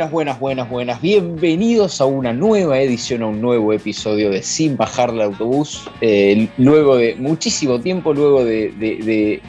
Buenas, 0.00 0.12
buenas, 0.12 0.40
buenas, 0.40 0.70
buenas. 0.70 1.02
Bienvenidos 1.02 2.00
a 2.00 2.06
una 2.06 2.32
nueva 2.32 2.80
edición, 2.80 3.20
a 3.20 3.26
un 3.26 3.42
nuevo 3.42 3.74
episodio 3.74 4.30
de 4.30 4.42
Sin 4.42 4.74
Bajar 4.74 5.10
el 5.10 5.20
Autobús. 5.20 5.90
Eh, 6.00 6.48
luego 6.56 6.96
de 6.96 7.16
muchísimo 7.16 7.78
tiempo, 7.80 8.14
luego 8.14 8.42
de, 8.42 9.42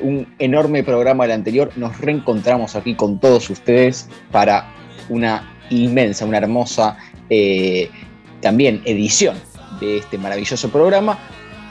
un 0.00 0.26
enorme 0.38 0.84
programa 0.84 1.24
del 1.24 1.32
anterior, 1.32 1.70
nos 1.76 2.00
reencontramos 2.00 2.76
aquí 2.76 2.94
con 2.94 3.20
todos 3.20 3.50
ustedes 3.50 4.08
para 4.32 4.72
una 5.10 5.54
inmensa, 5.68 6.24
una 6.24 6.38
hermosa 6.38 6.96
eh, 7.28 7.90
también 8.40 8.80
edición 8.86 9.36
de 9.80 9.98
este 9.98 10.16
maravilloso 10.16 10.70
programa 10.70 11.18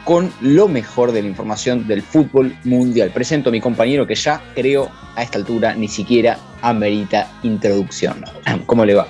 con 0.06 0.32
lo 0.40 0.68
mejor 0.68 1.14
de 1.14 1.24
la 1.24 1.30
información 1.30 1.88
del 1.88 2.04
fútbol 2.04 2.56
mundial. 2.64 3.10
Presento 3.10 3.50
a 3.50 3.52
mi 3.52 3.60
compañero 3.60 4.06
que 4.06 4.14
ya 4.14 4.40
creo 4.54 4.92
a 5.16 5.24
esta 5.24 5.40
altura 5.40 5.74
ni 5.74 5.88
siquiera 5.88 6.38
amerita 6.64 7.32
introducción. 7.44 8.26
¿Cómo 8.66 8.86
le 8.86 8.96
va? 8.96 9.08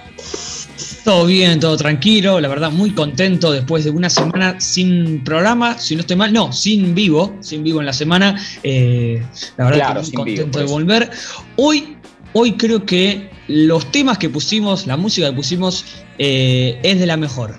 Todo 1.04 1.26
bien, 1.26 1.60
todo 1.60 1.76
tranquilo, 1.76 2.40
la 2.40 2.48
verdad 2.48 2.72
muy 2.72 2.92
contento 2.92 3.52
después 3.52 3.84
de 3.84 3.92
una 3.92 4.10
semana 4.10 4.60
sin 4.60 5.22
programa, 5.24 5.78
si 5.78 5.96
no 5.96 6.02
estoy 6.02 6.16
mal, 6.16 6.32
no, 6.32 6.54
sin 6.54 6.96
vivo, 6.96 7.36
sin 7.42 7.64
vivo 7.64 7.82
en 7.82 7.86
la 7.86 7.94
semana, 7.94 8.42
eh, 8.64 9.22
la 9.58 9.66
verdad 9.66 10.02
muy 10.02 10.12
contento 10.12 10.60
de 10.60 10.66
volver. 10.66 11.12
Hoy, 11.58 11.98
hoy 12.32 12.54
creo 12.54 12.86
que 12.86 13.30
los 13.50 13.92
temas 13.92 14.18
que 14.18 14.30
pusimos, 14.30 14.88
la 14.88 14.96
música 14.96 15.30
que 15.30 15.36
pusimos 15.36 15.86
eh, 16.20 16.80
es 16.84 17.00
de 17.00 17.06
la 17.06 17.18
mejor. 17.18 17.58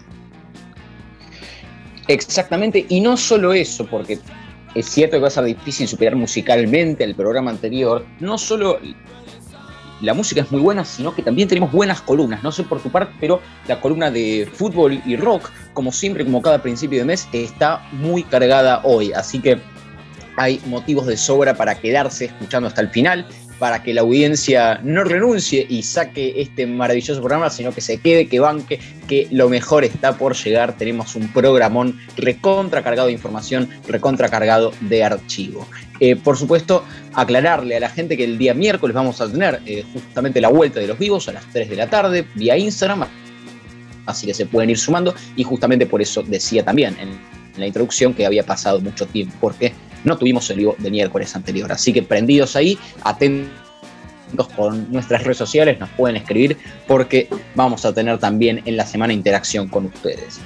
Exactamente, 2.09 2.87
y 2.89 3.01
no 3.01 3.17
solo 3.19 3.53
eso, 3.53 3.87
porque 3.87 4.19
es 4.75 4.87
cierto 4.87 5.17
que 5.17 5.21
va 5.21 5.29
a 5.29 5.31
ser 5.31 5.45
difícil 5.45 5.87
superar 5.87 6.17
musicalmente 6.17 7.05
el 7.05 7.15
programa 7.15 7.51
anterior, 7.51 8.07
no 8.21 8.39
solo 8.39 8.79
la 10.05 10.15
música 10.15 10.43
es 10.43 10.53
muy 10.53 10.61
buena, 10.61 10.85
sino 10.85 11.15
que 11.15 11.23
también 11.23 11.49
tenemos 11.49 11.73
buenas 11.73 12.01
columnas. 12.01 12.43
No 12.43 12.53
sé 12.53 12.63
por 12.63 12.81
tu 12.81 12.91
parte, 12.91 13.15
pero 13.21 13.41
la 13.67 13.81
columna 13.81 14.11
de 14.11 14.49
fútbol 14.53 15.01
y 15.05 15.17
rock, 15.17 15.51
como 15.73 15.93
siempre, 15.93 16.25
como 16.25 16.43
cada 16.43 16.63
principio 16.63 16.99
de 16.99 17.05
mes, 17.05 17.29
está 17.33 17.87
muy 17.93 18.23
cargada 18.23 18.81
hoy. 18.85 19.13
Así 19.13 19.41
que 19.41 19.59
hay 20.37 20.61
motivos 20.67 21.07
de 21.07 21.17
sobra 21.17 21.55
para 21.55 21.77
quedarse 21.77 22.27
escuchando 22.27 22.69
hasta 22.69 22.81
el 22.81 22.91
final 22.91 23.27
para 23.59 23.83
que 23.83 23.95
la 23.95 24.01
audiencia 24.01 24.81
no 24.83 25.05
renuncie 25.05 25.67
y 25.69 25.83
saque 25.83 26.35
este 26.37 26.67
maravilloso 26.67 27.21
programa, 27.21 27.51
sino 27.51 27.73
que 27.73 27.81
se 27.81 27.99
quede, 27.99 28.27
que 28.27 28.41
banque, 28.41 28.81
que 29.07 29.29
lo 29.31 29.49
mejor 29.49 29.85
está 29.85 30.17
por 30.19 30.35
llegar. 30.35 30.77
Tenemos 30.77 31.15
un 31.15 31.33
programón 31.33 31.99
recontra 32.17 32.83
cargado 32.83 33.07
de 33.07 33.15
información, 33.15 33.69
recontra 33.89 34.29
cargado 34.29 34.73
de 34.81 35.05
archivo. 35.05 35.67
Eh, 36.01 36.17
por 36.17 36.37
supuesto, 36.37 36.85
aclararle 37.13 37.77
a 37.77 37.81
la 37.81 37.89
gente 37.89 38.17
que 38.17 38.25
el 38.25 38.37
día 38.37 38.53
miércoles 38.55 38.95
vamos 38.95 39.21
a 39.21 39.31
tener 39.31 39.61
eh, 39.67 39.85
justamente 39.93 40.41
la 40.41 40.49
vuelta 40.49 40.81
de 40.81 40.89
los 40.89 40.99
vivos 40.99 41.29
a 41.29 41.33
las 41.33 41.45
3 41.53 41.71
de 41.71 41.77
la 41.77 41.89
tarde 41.89 42.27
vía 42.35 42.57
Instagram, 42.57 43.07
así 44.07 44.27
que 44.27 44.35
se 44.35 44.47
pueden 44.47 44.71
ir 44.71 44.79
sumando 44.79 45.15
y 45.37 45.45
justamente 45.45 45.87
por 45.87 46.03
eso 46.03 46.23
decía 46.23 46.65
también 46.65 46.97
en 47.01 47.11
la 47.57 47.67
introducción 47.67 48.15
que 48.15 48.27
había 48.27 48.45
pasado 48.45 48.81
mucho 48.81 49.07
tiempo, 49.07 49.35
porque 49.41 49.73
no 50.03 50.19
tuvimos 50.19 50.49
el 50.51 50.59
vivo 50.59 50.77
de 50.79 50.91
miércoles 50.91 51.35
anterior. 51.35 51.71
Así 51.73 51.93
que 51.93 52.03
prendidos 52.03 52.57
ahí, 52.57 52.79
atentos 53.03 53.49
con 54.57 54.93
nuestras 54.93 55.23
redes 55.23 55.39
sociales, 55.39 55.79
nos 55.79 55.89
pueden 55.91 56.17
escribir 56.17 56.59
porque 56.87 57.29
vamos 57.55 57.85
a 57.85 57.95
tener 57.95 58.19
también 58.19 58.63
en 58.65 58.77
la 58.77 58.87
semana 58.87 59.13
interacción 59.13 59.69
con 59.69 59.87
ustedes. 59.87 60.41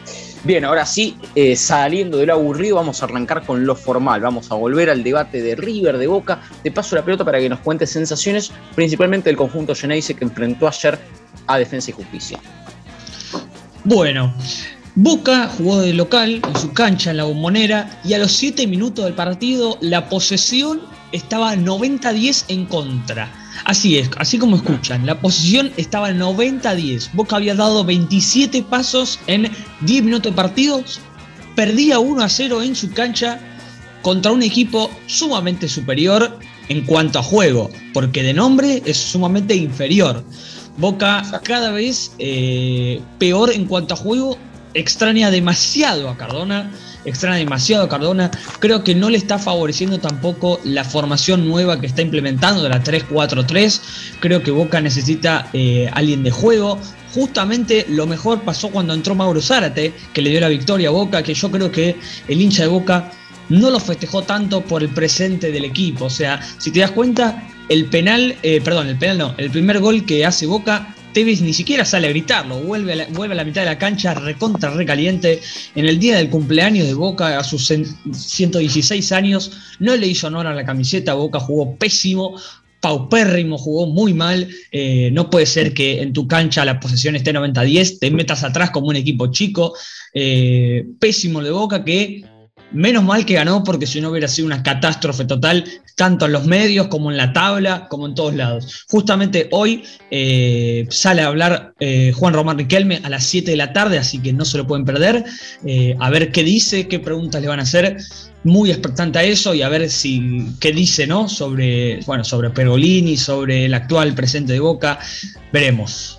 Bien, 0.44 0.64
ahora 0.64 0.86
sí, 0.86 1.16
eh, 1.34 1.56
saliendo 1.56 2.18
de 2.18 2.26
lo 2.26 2.34
aburrido, 2.34 2.76
vamos 2.76 3.02
a 3.02 3.06
arrancar 3.06 3.44
con 3.44 3.66
lo 3.66 3.74
formal. 3.74 4.20
Vamos 4.20 4.50
a 4.52 4.54
volver 4.54 4.88
al 4.88 5.02
debate 5.02 5.42
de 5.42 5.56
River, 5.56 5.98
de 5.98 6.06
Boca. 6.06 6.40
Te 6.62 6.70
paso 6.70 6.94
la 6.94 7.04
pelota 7.04 7.24
para 7.24 7.40
que 7.40 7.48
nos 7.48 7.58
cuentes 7.60 7.90
sensaciones, 7.90 8.52
principalmente 8.74 9.28
del 9.28 9.36
conjunto 9.36 9.74
Geneise 9.74 10.14
que 10.14 10.24
enfrentó 10.24 10.68
ayer 10.68 10.98
a 11.46 11.58
Defensa 11.58 11.90
y 11.90 11.94
Justicia. 11.94 12.38
Bueno, 13.84 14.32
Boca 14.94 15.48
jugó 15.56 15.80
de 15.80 15.92
local 15.92 16.40
en 16.46 16.56
su 16.56 16.72
cancha 16.72 17.10
en 17.10 17.16
la 17.16 17.24
bombonera 17.24 18.00
y 18.04 18.14
a 18.14 18.18
los 18.18 18.32
7 18.32 18.66
minutos 18.66 19.04
del 19.04 19.14
partido 19.14 19.76
la 19.80 20.08
posesión 20.08 20.80
estaba 21.12 21.54
90-10 21.54 22.44
en 22.48 22.66
contra. 22.66 23.30
Así 23.64 23.98
es, 23.98 24.10
así 24.16 24.38
como 24.38 24.56
escuchan, 24.56 25.04
la 25.06 25.20
posesión 25.20 25.72
estaba 25.76 26.10
90-10. 26.10 27.10
Boca 27.12 27.36
había 27.36 27.54
dado 27.54 27.84
27 27.84 28.62
pasos 28.62 29.18
en 29.26 29.50
10 29.82 30.04
minutos 30.04 30.32
de 30.32 30.36
partidos, 30.36 31.00
perdía 31.54 31.98
1 31.98 32.22
a 32.22 32.28
0 32.28 32.62
en 32.62 32.74
su 32.74 32.90
cancha 32.92 33.40
contra 34.02 34.32
un 34.32 34.42
equipo 34.42 34.90
sumamente 35.06 35.68
superior 35.68 36.38
en 36.68 36.84
cuanto 36.84 37.18
a 37.18 37.22
juego, 37.22 37.70
porque 37.92 38.22
de 38.22 38.32
nombre 38.32 38.82
es 38.84 38.96
sumamente 38.96 39.54
inferior. 39.54 40.24
Boca 40.76 41.22
cada 41.42 41.72
vez 41.72 42.12
eh, 42.18 43.00
peor 43.18 43.50
en 43.52 43.66
cuanto 43.66 43.94
a 43.94 43.96
juego 43.96 44.38
extraña 44.74 45.30
demasiado 45.30 46.08
a 46.08 46.16
Cardona, 46.16 46.70
extraña 47.08 47.36
demasiado 47.36 47.88
Cardona. 47.88 48.30
Creo 48.60 48.84
que 48.84 48.94
no 48.94 49.10
le 49.10 49.18
está 49.18 49.38
favoreciendo 49.38 49.98
tampoco 49.98 50.60
la 50.64 50.84
formación 50.84 51.48
nueva 51.48 51.80
que 51.80 51.86
está 51.86 52.02
implementando 52.02 52.62
de 52.62 52.68
la 52.68 52.82
3-4-3. 52.82 53.80
Creo 54.20 54.42
que 54.42 54.50
Boca 54.50 54.80
necesita 54.80 55.48
eh, 55.52 55.90
alguien 55.92 56.22
de 56.22 56.30
juego. 56.30 56.78
Justamente 57.14 57.86
lo 57.88 58.06
mejor 58.06 58.42
pasó 58.42 58.70
cuando 58.70 58.94
entró 58.94 59.14
Mauro 59.14 59.40
Zárate, 59.40 59.92
que 60.12 60.22
le 60.22 60.30
dio 60.30 60.40
la 60.40 60.48
victoria 60.48 60.88
a 60.88 60.92
Boca, 60.92 61.22
que 61.22 61.34
yo 61.34 61.50
creo 61.50 61.70
que 61.72 61.96
el 62.28 62.40
hincha 62.40 62.62
de 62.62 62.68
Boca 62.68 63.10
no 63.48 63.70
lo 63.70 63.80
festejó 63.80 64.22
tanto 64.22 64.60
por 64.60 64.82
el 64.82 64.90
presente 64.90 65.50
del 65.50 65.64
equipo. 65.64 66.06
O 66.06 66.10
sea, 66.10 66.40
si 66.58 66.70
te 66.70 66.80
das 66.80 66.90
cuenta, 66.90 67.48
el 67.68 67.86
penal, 67.86 68.36
eh, 68.42 68.60
perdón, 68.62 68.88
el 68.88 68.98
penal 68.98 69.18
no, 69.18 69.34
el 69.38 69.50
primer 69.50 69.80
gol 69.80 70.04
que 70.04 70.24
hace 70.24 70.46
Boca 70.46 70.94
Tevez 71.12 71.40
ni 71.40 71.52
siquiera 71.52 71.84
sale 71.84 72.06
a 72.06 72.10
gritarlo, 72.10 72.60
vuelve 72.60 72.92
a, 72.92 73.34
la, 73.34 73.44
mitad 73.44 73.62
de 73.62 73.66
la 73.66 73.78
cancha 73.78 74.14
recontra 74.14 74.70
recaliente. 74.70 75.40
En 75.74 75.86
el 75.86 75.98
día 75.98 76.16
del 76.16 76.30
cumpleaños 76.30 76.86
de 76.86 76.94
Boca, 76.94 77.38
a 77.38 77.44
sus 77.44 77.66
116 77.66 79.12
años, 79.12 79.52
no 79.78 79.96
le 79.96 80.06
hizo 80.06 80.26
honor 80.26 80.46
a 80.46 80.54
la 80.54 80.64
camiseta, 80.64 81.14
Boca 81.14 81.40
jugó 81.40 81.76
pésimo, 81.76 82.38
paupérrimo, 82.80 83.58
jugó 83.58 83.86
muy 83.86 84.14
mal. 84.14 84.48
Eh, 84.70 85.10
no 85.12 85.30
puede 85.30 85.46
ser 85.46 85.74
que 85.74 86.02
en 86.02 86.12
tu 86.12 86.28
cancha 86.28 86.64
la 86.64 86.80
posesión 86.80 87.16
esté 87.16 87.32
90-10, 87.32 87.98
te 87.98 88.10
metas 88.10 88.44
atrás 88.44 88.70
como 88.70 88.88
un 88.88 88.96
equipo 88.96 89.28
chico. 89.28 89.74
Eh, 90.14 90.86
pésimo 90.98 91.42
de 91.42 91.50
Boca 91.50 91.84
que 91.84 92.24
Menos 92.70 93.02
mal 93.02 93.24
que 93.24 93.34
ganó 93.34 93.64
porque 93.64 93.86
si 93.86 94.00
no 94.00 94.10
hubiera 94.10 94.28
sido 94.28 94.46
una 94.46 94.62
catástrofe 94.62 95.24
total, 95.24 95.64
tanto 95.98 96.26
en 96.26 96.32
los 96.32 96.44
medios 96.44 96.88
como 96.88 97.10
en 97.10 97.16
la 97.16 97.32
tabla, 97.32 97.88
como 97.88 98.06
en 98.06 98.14
todos 98.14 98.34
lados. 98.34 98.84
Justamente 98.88 99.48
hoy 99.50 99.84
eh, 100.10 100.86
sale 100.90 101.22
a 101.22 101.26
hablar 101.26 101.72
eh, 101.80 102.12
Juan 102.14 102.34
Román 102.34 102.58
Riquelme 102.58 103.00
a 103.02 103.08
las 103.08 103.24
7 103.24 103.50
de 103.50 103.56
la 103.56 103.72
tarde, 103.72 103.98
así 103.98 104.18
que 104.20 104.32
no 104.32 104.44
se 104.44 104.58
lo 104.58 104.66
pueden 104.66 104.84
perder. 104.84 105.24
Eh, 105.66 105.96
a 105.98 106.10
ver 106.10 106.30
qué 106.30 106.44
dice, 106.44 106.88
qué 106.88 107.00
preguntas 107.00 107.40
le 107.40 107.48
van 107.48 107.60
a 107.60 107.62
hacer. 107.64 107.96
Muy 108.44 108.70
expectante 108.70 109.18
a 109.18 109.24
eso 109.24 109.54
y 109.54 109.62
a 109.62 109.68
ver 109.68 109.90
si 109.90 110.46
qué 110.60 110.70
dice, 110.72 111.06
¿no? 111.06 111.28
Sobre, 111.28 112.00
bueno, 112.06 112.22
sobre 112.22 112.50
Pergolini, 112.50 113.16
sobre 113.16 113.64
el 113.64 113.74
actual 113.74 114.14
presente 114.14 114.52
de 114.52 114.60
Boca. 114.60 114.98
Veremos. 115.52 116.17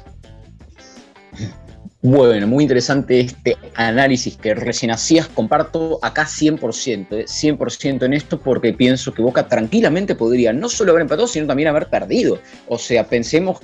Bueno, 2.02 2.48
muy 2.48 2.64
interesante 2.64 3.20
este 3.20 3.58
análisis 3.76 4.38
que 4.38 4.56
recién 4.56 4.90
hacías. 4.90 5.28
Comparto 5.28 6.00
acá 6.02 6.26
100%, 6.26 7.26
100% 7.26 8.02
eh, 8.02 8.06
en 8.06 8.14
esto 8.14 8.40
porque 8.40 8.72
pienso 8.72 9.14
que 9.14 9.22
Boca 9.22 9.50
tranquilamente 9.50 10.16
podría 10.16 10.54
no 10.54 10.70
solo 10.70 10.92
haber 10.92 11.02
empatado, 11.02 11.28
sino 11.28 11.46
también 11.46 11.68
haber 11.68 11.88
perdido. 11.88 12.40
O 12.70 12.78
sea, 12.78 13.06
pensemos 13.06 13.60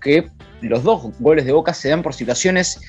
que 0.00 0.28
los 0.60 0.84
dos 0.84 1.10
goles 1.18 1.44
de 1.44 1.50
Boca 1.50 1.74
se 1.74 1.88
dan 1.88 2.02
por 2.04 2.14
situaciones 2.14 2.80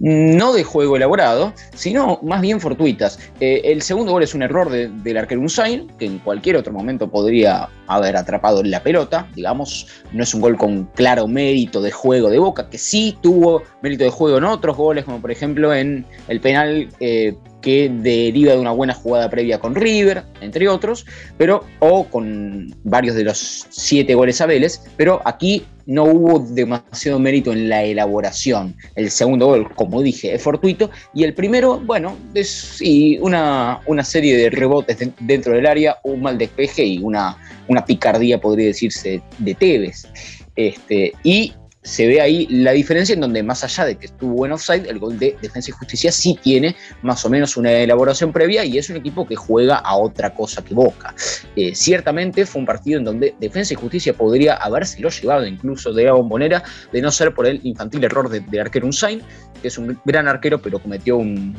no 0.00 0.52
de 0.52 0.64
juego 0.64 0.96
elaborado, 0.96 1.52
sino 1.74 2.18
más 2.22 2.40
bien 2.40 2.60
fortuitas. 2.60 3.18
Eh, 3.40 3.62
el 3.64 3.82
segundo 3.82 4.12
gol 4.12 4.22
es 4.22 4.34
un 4.34 4.42
error 4.42 4.70
del 4.70 5.16
arquero 5.16 5.40
Unsain, 5.40 5.88
que 5.98 6.06
en 6.06 6.18
cualquier 6.18 6.56
otro 6.56 6.72
momento 6.72 7.10
podría 7.10 7.68
haber 7.86 8.16
atrapado 8.16 8.62
la 8.62 8.82
pelota, 8.82 9.28
digamos, 9.34 9.86
no 10.12 10.22
es 10.22 10.34
un 10.34 10.40
gol 10.40 10.56
con 10.56 10.84
claro 10.94 11.26
mérito 11.28 11.80
de 11.80 11.90
juego 11.90 12.30
de 12.30 12.38
Boca, 12.38 12.68
que 12.68 12.78
sí 12.78 13.16
tuvo 13.22 13.62
mérito 13.82 14.04
de 14.04 14.10
juego 14.10 14.38
en 14.38 14.44
otros 14.44 14.76
goles, 14.76 15.04
como 15.04 15.20
por 15.20 15.30
ejemplo 15.30 15.72
en 15.74 16.04
el 16.28 16.40
penal 16.40 16.88
eh, 17.00 17.36
que 17.60 17.88
deriva 17.88 18.52
de 18.52 18.58
una 18.60 18.70
buena 18.70 18.94
jugada 18.94 19.28
previa 19.28 19.58
con 19.58 19.74
River, 19.74 20.22
entre 20.40 20.68
otros, 20.68 21.04
pero 21.36 21.64
o 21.80 22.04
con 22.04 22.72
varios 22.84 23.16
de 23.16 23.24
los 23.24 23.66
siete 23.70 24.14
goles 24.14 24.40
a 24.40 24.46
Vélez, 24.46 24.80
pero 24.96 25.20
aquí 25.24 25.64
no 25.86 26.04
hubo 26.04 26.40
demasiado 26.40 27.18
mérito 27.18 27.52
en 27.52 27.68
la 27.68 27.82
elaboración. 27.82 28.76
El 28.94 29.10
segundo 29.10 29.46
gol, 29.46 29.68
como 29.86 30.02
dije, 30.02 30.34
es 30.34 30.42
fortuito, 30.42 30.90
y 31.14 31.24
el 31.24 31.32
primero, 31.32 31.78
bueno, 31.78 32.16
es 32.34 32.80
una, 33.20 33.80
una 33.86 34.04
serie 34.04 34.36
de 34.36 34.50
rebotes 34.50 34.98
dentro 35.20 35.52
del 35.52 35.66
área, 35.66 35.96
un 36.02 36.22
mal 36.22 36.36
despeje 36.38 36.84
y 36.84 36.98
una, 36.98 37.36
una 37.68 37.84
picardía, 37.84 38.40
podría 38.40 38.66
decirse, 38.66 39.22
de 39.38 39.54
Tevez. 39.54 40.08
Este, 40.56 41.12
y 41.22 41.52
se 41.86 42.08
ve 42.08 42.20
ahí 42.20 42.48
la 42.50 42.72
diferencia 42.72 43.14
en 43.14 43.20
donde 43.20 43.44
más 43.44 43.62
allá 43.62 43.84
de 43.84 43.94
que 43.94 44.06
estuvo 44.06 44.44
en 44.44 44.50
offside, 44.50 44.88
el 44.88 44.98
gol 44.98 45.16
de 45.20 45.36
Defensa 45.40 45.70
y 45.70 45.72
Justicia 45.72 46.10
sí 46.10 46.36
tiene 46.42 46.74
más 47.02 47.24
o 47.24 47.30
menos 47.30 47.56
una 47.56 47.70
elaboración 47.70 48.32
previa 48.32 48.64
y 48.64 48.76
es 48.76 48.90
un 48.90 48.96
equipo 48.96 49.24
que 49.24 49.36
juega 49.36 49.76
a 49.76 49.96
otra 49.96 50.34
cosa 50.34 50.64
que 50.64 50.74
Boca. 50.74 51.14
Eh, 51.54 51.76
ciertamente 51.76 52.44
fue 52.44 52.58
un 52.58 52.66
partido 52.66 52.98
en 52.98 53.04
donde 53.04 53.36
Defensa 53.38 53.72
y 53.72 53.76
Justicia 53.76 54.12
podría 54.14 54.54
habérselo 54.54 55.10
llevado 55.10 55.46
incluso 55.46 55.92
de 55.92 56.04
la 56.04 56.12
bombonera, 56.14 56.64
de 56.92 57.00
no 57.00 57.12
ser 57.12 57.32
por 57.32 57.46
el 57.46 57.60
infantil 57.62 58.02
error 58.02 58.28
del 58.28 58.44
de 58.50 58.60
arquero 58.60 58.86
Unsain, 58.86 59.22
que 59.62 59.68
es 59.68 59.78
un 59.78 59.96
gran 60.04 60.26
arquero 60.26 60.60
pero 60.60 60.80
cometió 60.80 61.16
un 61.16 61.54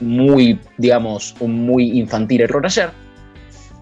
muy, 0.00 0.60
digamos, 0.76 1.34
un 1.40 1.64
muy 1.64 1.98
infantil 1.98 2.42
error 2.42 2.66
ayer 2.66 2.90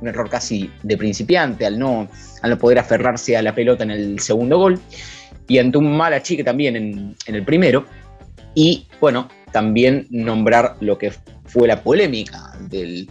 un 0.00 0.08
error 0.08 0.30
casi 0.30 0.70
de 0.82 0.96
principiante 0.96 1.66
al 1.66 1.78
no, 1.78 2.08
al 2.40 2.50
no 2.50 2.58
poder 2.58 2.78
aferrarse 2.78 3.36
a 3.36 3.42
la 3.42 3.54
pelota 3.54 3.84
en 3.84 3.90
el 3.90 4.20
segundo 4.20 4.56
gol 4.56 4.80
y 5.50 5.58
ante 5.58 5.78
un 5.78 5.96
mal 5.96 6.14
achique 6.14 6.44
también 6.44 6.76
en, 6.76 7.16
el 7.26 7.44
primero. 7.44 7.84
Y 8.54 8.86
bueno, 9.00 9.28
también 9.50 10.06
nombrar 10.08 10.76
lo 10.80 10.96
que 10.96 11.12
fue 11.44 11.66
la 11.66 11.82
polémica 11.82 12.52
del, 12.70 13.08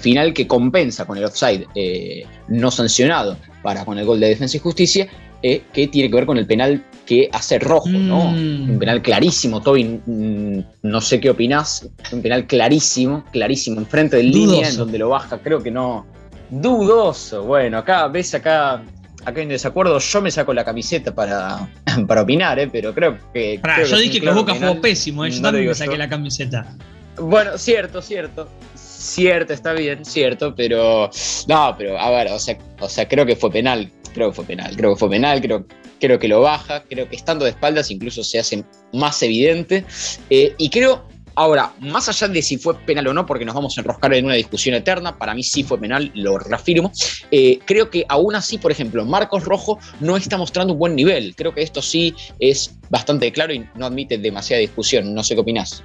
final 0.00 0.32
que 0.32 0.46
compensa 0.46 1.04
con 1.04 1.18
el 1.18 1.24
offside 1.24 1.66
eh, 1.74 2.24
no 2.48 2.70
sancionado 2.70 3.36
para 3.62 3.84
con 3.84 3.98
el 3.98 4.06
gol 4.06 4.18
de 4.20 4.28
Defensa 4.28 4.56
y 4.56 4.60
Justicia, 4.60 5.06
eh, 5.42 5.64
que 5.74 5.86
tiene 5.88 6.08
que 6.08 6.14
ver 6.14 6.24
con 6.24 6.38
el 6.38 6.46
penal 6.46 6.82
que 7.04 7.28
hace 7.30 7.58
rojo, 7.58 7.90
¿no? 7.90 8.30
Mm. 8.30 8.70
Un 8.70 8.78
penal 8.78 9.02
clarísimo, 9.02 9.60
Toby, 9.60 10.00
mm, 10.06 10.58
no 10.82 11.00
sé 11.02 11.20
qué 11.20 11.28
opinás, 11.28 11.86
un 12.10 12.22
penal 12.22 12.46
clarísimo, 12.46 13.22
clarísimo, 13.32 13.80
enfrente 13.80 14.16
del 14.16 14.30
línea, 14.30 14.66
en 14.66 14.78
donde 14.78 14.96
lo 14.96 15.10
baja, 15.10 15.38
creo 15.42 15.62
que 15.62 15.70
no, 15.70 16.06
dudoso, 16.48 17.44
bueno, 17.44 17.78
acá 17.78 18.08
ves 18.08 18.34
acá 18.34 18.82
acá 19.26 19.40
hay 19.40 19.42
un 19.42 19.50
desacuerdo. 19.50 19.98
Yo 19.98 20.22
me 20.22 20.30
saco 20.30 20.54
la 20.54 20.64
camiseta 20.64 21.14
para, 21.14 21.68
para 22.08 22.22
opinar, 22.22 22.58
¿eh? 22.58 22.68
pero 22.70 22.94
creo 22.94 23.18
que. 23.34 23.60
yo 23.88 23.98
dije 23.98 24.20
que 24.20 24.30
Boca 24.30 24.54
jugó 24.54 24.80
pésimo, 24.80 25.24
¿eh? 25.24 25.30
yo 25.30 25.42
también 25.42 25.66
me 25.66 25.74
saqué 25.74 25.98
la 25.98 26.08
camiseta. 26.08 26.74
Bueno, 27.18 27.58
cierto, 27.58 28.00
cierto. 28.00 28.48
Cierto, 28.74 29.52
está 29.52 29.72
bien, 29.72 30.04
cierto, 30.04 30.54
pero. 30.54 31.10
No, 31.48 31.74
pero 31.76 31.98
a 31.98 32.10
ver, 32.10 32.28
o 32.28 32.38
sea, 32.38 32.56
o 32.80 32.88
sea, 32.88 33.06
creo 33.06 33.26
que 33.26 33.36
fue 33.36 33.50
penal. 33.50 33.90
Creo 34.14 34.30
que 34.30 34.36
fue 34.36 34.44
penal, 34.46 34.74
creo 34.76 34.94
que 34.94 34.98
fue 34.98 35.10
penal, 35.10 35.42
creo, 35.42 35.66
creo 36.00 36.18
que 36.18 36.26
lo 36.26 36.40
baja, 36.40 36.82
creo 36.88 37.06
que 37.06 37.16
estando 37.16 37.44
de 37.44 37.50
espaldas 37.50 37.90
incluso 37.90 38.24
se 38.24 38.38
hace 38.38 38.64
más 38.94 39.22
evidente. 39.22 39.84
Eh, 40.30 40.54
y 40.56 40.70
creo 40.70 41.06
Ahora, 41.38 41.74
más 41.80 42.08
allá 42.08 42.28
de 42.28 42.40
si 42.40 42.56
fue 42.56 42.74
penal 42.86 43.08
o 43.08 43.12
no, 43.12 43.26
porque 43.26 43.44
nos 43.44 43.54
vamos 43.54 43.76
a 43.76 43.82
enroscar 43.82 44.14
en 44.14 44.24
una 44.24 44.34
discusión 44.34 44.74
eterna, 44.74 45.18
para 45.18 45.34
mí 45.34 45.42
sí 45.42 45.62
fue 45.62 45.78
penal, 45.78 46.10
lo 46.14 46.38
reafirmo. 46.38 46.90
Eh, 47.30 47.58
creo 47.66 47.90
que 47.90 48.06
aún 48.08 48.34
así, 48.34 48.56
por 48.56 48.72
ejemplo, 48.72 49.04
Marcos 49.04 49.44
Rojo 49.44 49.78
no 50.00 50.16
está 50.16 50.38
mostrando 50.38 50.72
un 50.72 50.78
buen 50.78 50.96
nivel. 50.96 51.34
Creo 51.36 51.54
que 51.54 51.60
esto 51.60 51.82
sí 51.82 52.14
es 52.40 52.78
bastante 52.88 53.30
claro 53.32 53.52
y 53.52 53.68
no 53.74 53.84
admite 53.84 54.16
demasiada 54.16 54.62
discusión. 54.62 55.12
No 55.12 55.22
sé 55.22 55.34
qué 55.34 55.42
opinás. 55.42 55.82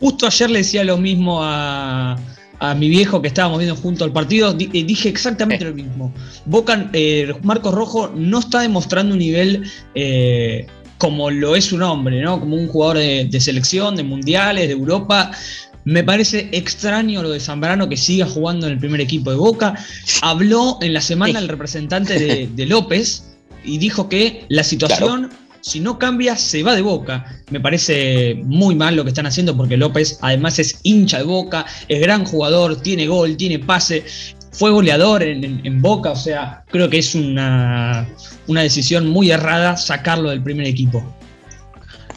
Justo 0.00 0.26
ayer 0.26 0.48
le 0.48 0.58
decía 0.60 0.84
lo 0.84 0.96
mismo 0.96 1.40
a, 1.42 2.16
mi 2.78 2.88
viejo 2.88 3.20
que 3.20 3.28
estábamos 3.28 3.58
viendo 3.58 3.76
junto 3.76 4.04
al 4.04 4.12
partido, 4.12 4.56
eh, 4.58 4.84
dije 4.84 5.10
exactamente 5.10 5.66
lo 5.66 5.74
mismo. 5.74 6.14
Boca, 6.46 6.88
eh, 6.94 7.34
Marcos 7.42 7.74
Rojo 7.74 8.10
no 8.14 8.38
está 8.38 8.60
demostrando 8.60 9.12
un 9.12 9.18
nivel 9.18 9.70
como 10.98 11.30
lo 11.30 11.56
es 11.56 11.66
su 11.66 11.78
nombre, 11.78 12.20
¿no? 12.22 12.40
Como 12.40 12.56
un 12.56 12.68
jugador 12.68 12.98
de, 12.98 13.40
selección, 13.40 13.96
de 13.96 14.02
mundiales, 14.02 14.68
de 14.68 14.72
Europa. 14.72 15.30
Me 15.84 16.02
parece 16.02 16.48
extraño 16.52 17.22
lo 17.22 17.30
de 17.30 17.40
Zambrano 17.40 17.88
que 17.88 17.96
siga 17.96 18.26
jugando 18.26 18.66
en 18.66 18.72
el 18.72 18.78
primer 18.78 19.00
equipo 19.00 19.30
de 19.30 19.36
Boca. 19.36 19.74
Habló 20.22 20.78
en 20.80 20.92
la 20.92 21.00
semana 21.00 21.38
el 21.38 21.48
representante 21.48 22.48
de, 22.48 22.66
López 22.66 23.36
y 23.64 23.78
dijo 23.78 24.08
que 24.08 24.44
la 24.48 24.64
situación, 24.64 25.30
si 25.60 25.78
no 25.78 25.98
cambia, 25.98 26.36
se 26.36 26.62
va 26.62 26.74
de 26.74 26.82
Boca. 26.82 27.40
Me 27.50 27.60
parece 27.60 28.40
muy 28.44 28.74
mal 28.74 28.96
lo 28.96 29.04
que 29.04 29.10
están 29.10 29.26
haciendo 29.26 29.56
porque 29.56 29.76
López 29.76 30.18
además 30.22 30.58
es 30.58 30.80
hincha 30.82 31.18
de 31.18 31.24
Boca, 31.24 31.66
es 31.88 32.00
gran 32.00 32.24
jugador, 32.24 32.80
tiene 32.80 33.06
gol, 33.06 33.36
tiene 33.36 33.60
pase 33.60 34.04
fue 34.56 34.70
goleador 34.70 35.22
en, 35.22 35.82
Boca, 35.82 36.12
o 36.12 36.16
sea, 36.16 36.64
creo 36.68 36.88
que 36.88 36.98
es 36.98 37.14
una, 37.14 38.08
decisión 38.46 39.06
muy 39.06 39.30
errada 39.30 39.76
sacarlo 39.76 40.30
del 40.30 40.42
primer 40.42 40.66
equipo. 40.66 41.04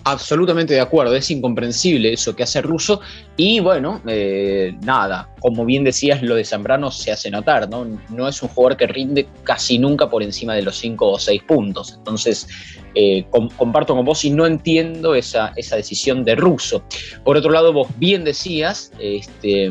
Absolutamente 0.06 0.74
de 0.74 0.80
acuerdo, 0.80 1.14
es 1.16 1.30
incomprensible 1.30 2.14
eso 2.14 2.34
que 2.34 2.44
hace 2.44 2.62
Russo 2.62 3.02
y 3.36 3.60
bueno, 3.60 4.02
eh, 4.08 4.74
nada, 4.82 5.30
como 5.42 5.66
bien 5.66 5.84
decías, 5.84 6.24
lo 6.24 6.36
de 6.36 6.46
Zambrano 6.46 6.90
se 6.90 7.12
hace 7.12 7.30
notar, 7.30 7.70
¿no? 7.70 7.86
No 8.10 8.28
es 8.28 8.42
un 8.42 8.48
jugador 8.48 8.78
que 8.78 8.88
rinde 8.88 9.28
casi 9.44 9.78
nunca 9.78 10.10
por 10.10 10.24
encima 10.24 10.56
de 10.56 10.62
los 10.62 10.78
5 10.78 11.12
o 11.12 11.20
6 11.20 11.44
puntos, 11.44 11.96
entonces 11.98 12.48
eh, 12.96 13.26
comparto 13.58 13.96
con 13.96 14.06
vos 14.06 14.24
y 14.24 14.32
no 14.32 14.48
entiendo 14.48 15.14
esa, 15.14 15.52
esa 15.58 15.76
decisión 15.76 16.24
de 16.24 16.36
Russo. 16.36 16.84
Por 17.26 17.36
otro 17.36 17.52
lado, 17.52 17.74
vos 17.74 17.90
bien 17.98 18.24
decías, 18.24 18.92
este, 19.00 19.70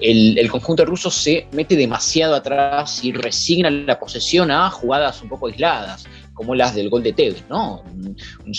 el, 0.00 0.50
conjunto 0.50 0.84
ruso 0.84 1.10
se 1.10 1.46
mete 1.52 1.76
demasiado 1.76 2.34
atrás 2.34 3.04
y 3.04 3.12
resigna 3.12 3.70
la 3.70 3.98
posesión 3.98 4.50
a 4.50 4.70
jugadas 4.70 5.22
un 5.22 5.28
poco 5.28 5.46
aisladas, 5.46 6.06
como 6.32 6.54
las 6.54 6.74
del 6.74 6.90
gol 6.90 7.02
de 7.02 7.12
Tevez, 7.12 7.44
¿no? 7.48 7.82
Un, 8.44 8.54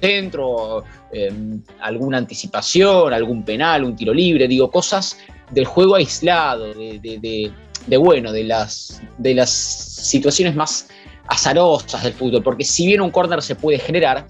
centro, 0.00 0.82
em, 1.12 1.62
alguna 1.80 2.18
anticipación, 2.18 3.12
algún 3.12 3.44
penal, 3.44 3.84
un 3.84 3.94
tiro 3.94 4.12
libre, 4.12 4.48
digo, 4.48 4.68
cosas 4.68 5.16
del 5.52 5.64
juego 5.64 5.94
aislado, 5.94 6.74
de, 6.74 7.96
bueno, 7.98 8.32
de 8.32 8.42
las, 8.42 9.00
de 9.18 9.34
las 9.34 9.50
situaciones 9.50 10.56
más 10.56 10.88
azarosas 11.28 12.02
del 12.02 12.14
fútbol, 12.14 12.42
porque 12.42 12.64
si 12.64 12.86
bien 12.86 13.00
un 13.00 13.10
córner 13.10 13.42
se 13.42 13.54
puede 13.54 13.78
generar, 13.78 14.26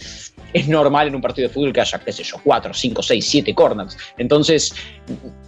es 0.53 0.69
normal 0.69 1.09
en 1.09 1.15
un 1.15 1.23
partido 1.23 1.49
de 1.49 1.55
fútbol 1.55 1.73
que 1.73 1.81
haya, 1.81 1.99
qué 1.99 2.13
sé 2.13 2.23
yo, 2.23 2.37
cuatro, 2.43 2.75
cinco, 2.75 3.03
seis, 3.03 3.27
siete 3.29 3.55
corners. 3.55 3.97
Entonces, 4.19 4.75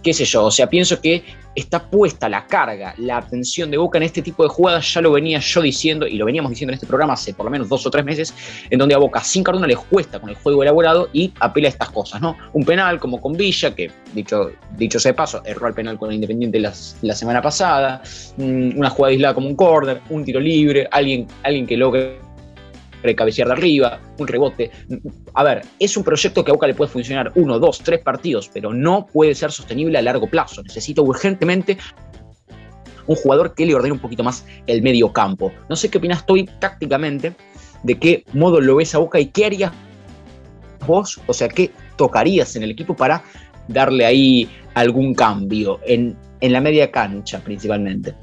qué 0.03 0.13
sé 0.13 0.25
yo, 0.25 0.45
o 0.45 0.51
sea, 0.51 0.67
pienso 0.67 0.99
que 0.99 1.23
está 1.55 1.89
puesta 1.89 2.27
la 2.27 2.45
carga, 2.45 2.93
la 2.97 3.17
atención 3.17 3.71
de 3.71 3.77
Boca 3.77 3.97
en 3.97 4.03
este 4.03 4.21
tipo 4.21 4.43
de 4.43 4.49
jugadas, 4.49 4.93
ya 4.93 5.01
lo 5.01 5.11
venía 5.11 5.39
yo 5.39 5.61
diciendo 5.61 6.05
y 6.05 6.17
lo 6.17 6.25
veníamos 6.25 6.49
diciendo 6.49 6.71
en 6.71 6.75
este 6.75 6.85
programa 6.85 7.13
hace 7.13 7.33
por 7.33 7.45
lo 7.45 7.51
menos 7.51 7.69
dos 7.69 7.85
o 7.85 7.89
tres 7.89 8.03
meses, 8.03 8.33
en 8.69 8.77
donde 8.77 8.93
a 8.93 8.97
Boca 8.97 9.23
sin 9.23 9.43
Cardona 9.43 9.67
le 9.67 9.75
cuesta 9.75 10.19
con 10.19 10.29
el 10.29 10.35
juego 10.35 10.63
elaborado 10.63 11.09
y 11.13 11.31
apela 11.39 11.67
a 11.67 11.69
estas 11.69 11.89
cosas, 11.91 12.21
¿no? 12.21 12.37
Un 12.53 12.65
penal 12.65 12.99
como 12.99 13.21
con 13.21 13.33
Villa, 13.33 13.73
que 13.73 13.89
dicho, 14.13 14.51
dicho 14.77 14.99
sea 14.99 15.11
de 15.11 15.15
paso, 15.15 15.41
erró 15.45 15.67
el 15.67 15.73
penal 15.73 15.97
con 15.97 16.09
el 16.09 16.15
Independiente 16.15 16.59
la, 16.59 16.73
la 17.01 17.15
semana 17.15 17.41
pasada, 17.41 18.01
mm, 18.37 18.77
una 18.77 18.89
jugada 18.89 19.11
aislada 19.11 19.33
como 19.33 19.47
un 19.47 19.55
corner, 19.55 20.01
un 20.09 20.25
tiro 20.25 20.39
libre, 20.39 20.87
alguien, 20.91 21.27
alguien 21.43 21.65
que 21.65 21.77
logre 21.77 22.24
cabecear 23.13 23.49
de 23.49 23.53
arriba, 23.53 23.99
un 24.17 24.27
rebote. 24.27 24.71
A 25.33 25.43
ver, 25.43 25.63
es 25.77 25.97
un 25.97 26.03
proyecto 26.03 26.45
que 26.45 26.51
a 26.51 26.53
Boca 26.53 26.65
le 26.65 26.73
puede 26.73 26.89
funcionar 26.89 27.33
uno, 27.35 27.59
dos, 27.59 27.79
tres 27.79 27.99
partidos, 27.99 28.49
pero 28.53 28.73
no 28.73 29.05
puede 29.05 29.35
ser 29.35 29.51
sostenible 29.51 29.97
a 29.97 30.01
largo 30.01 30.27
plazo. 30.27 30.63
Necesito 30.63 31.03
urgentemente 31.03 31.77
un 33.07 33.15
jugador 33.15 33.53
que 33.53 33.65
le 33.65 33.75
ordene 33.75 33.93
un 33.93 33.99
poquito 33.99 34.23
más 34.23 34.45
el 34.67 34.81
medio 34.81 35.11
campo. 35.11 35.51
No 35.69 35.75
sé 35.75 35.89
qué 35.89 35.97
opinas, 35.97 36.19
estoy 36.19 36.45
tácticamente, 36.59 37.35
de 37.83 37.99
qué 37.99 38.23
modo 38.33 38.61
lo 38.61 38.77
ves 38.77 38.95
a 38.95 38.99
Boca 38.99 39.19
y 39.19 39.27
qué 39.27 39.45
harías 39.45 39.71
vos, 40.87 41.19
o 41.27 41.33
sea, 41.33 41.49
qué 41.49 41.71
tocarías 41.97 42.55
en 42.55 42.63
el 42.63 42.71
equipo 42.71 42.95
para 42.95 43.23
darle 43.67 44.05
ahí 44.05 44.49
algún 44.73 45.13
cambio 45.13 45.79
en, 45.85 46.15
en 46.41 46.53
la 46.53 46.61
media 46.61 46.91
cancha 46.91 47.39
principalmente. 47.39 48.13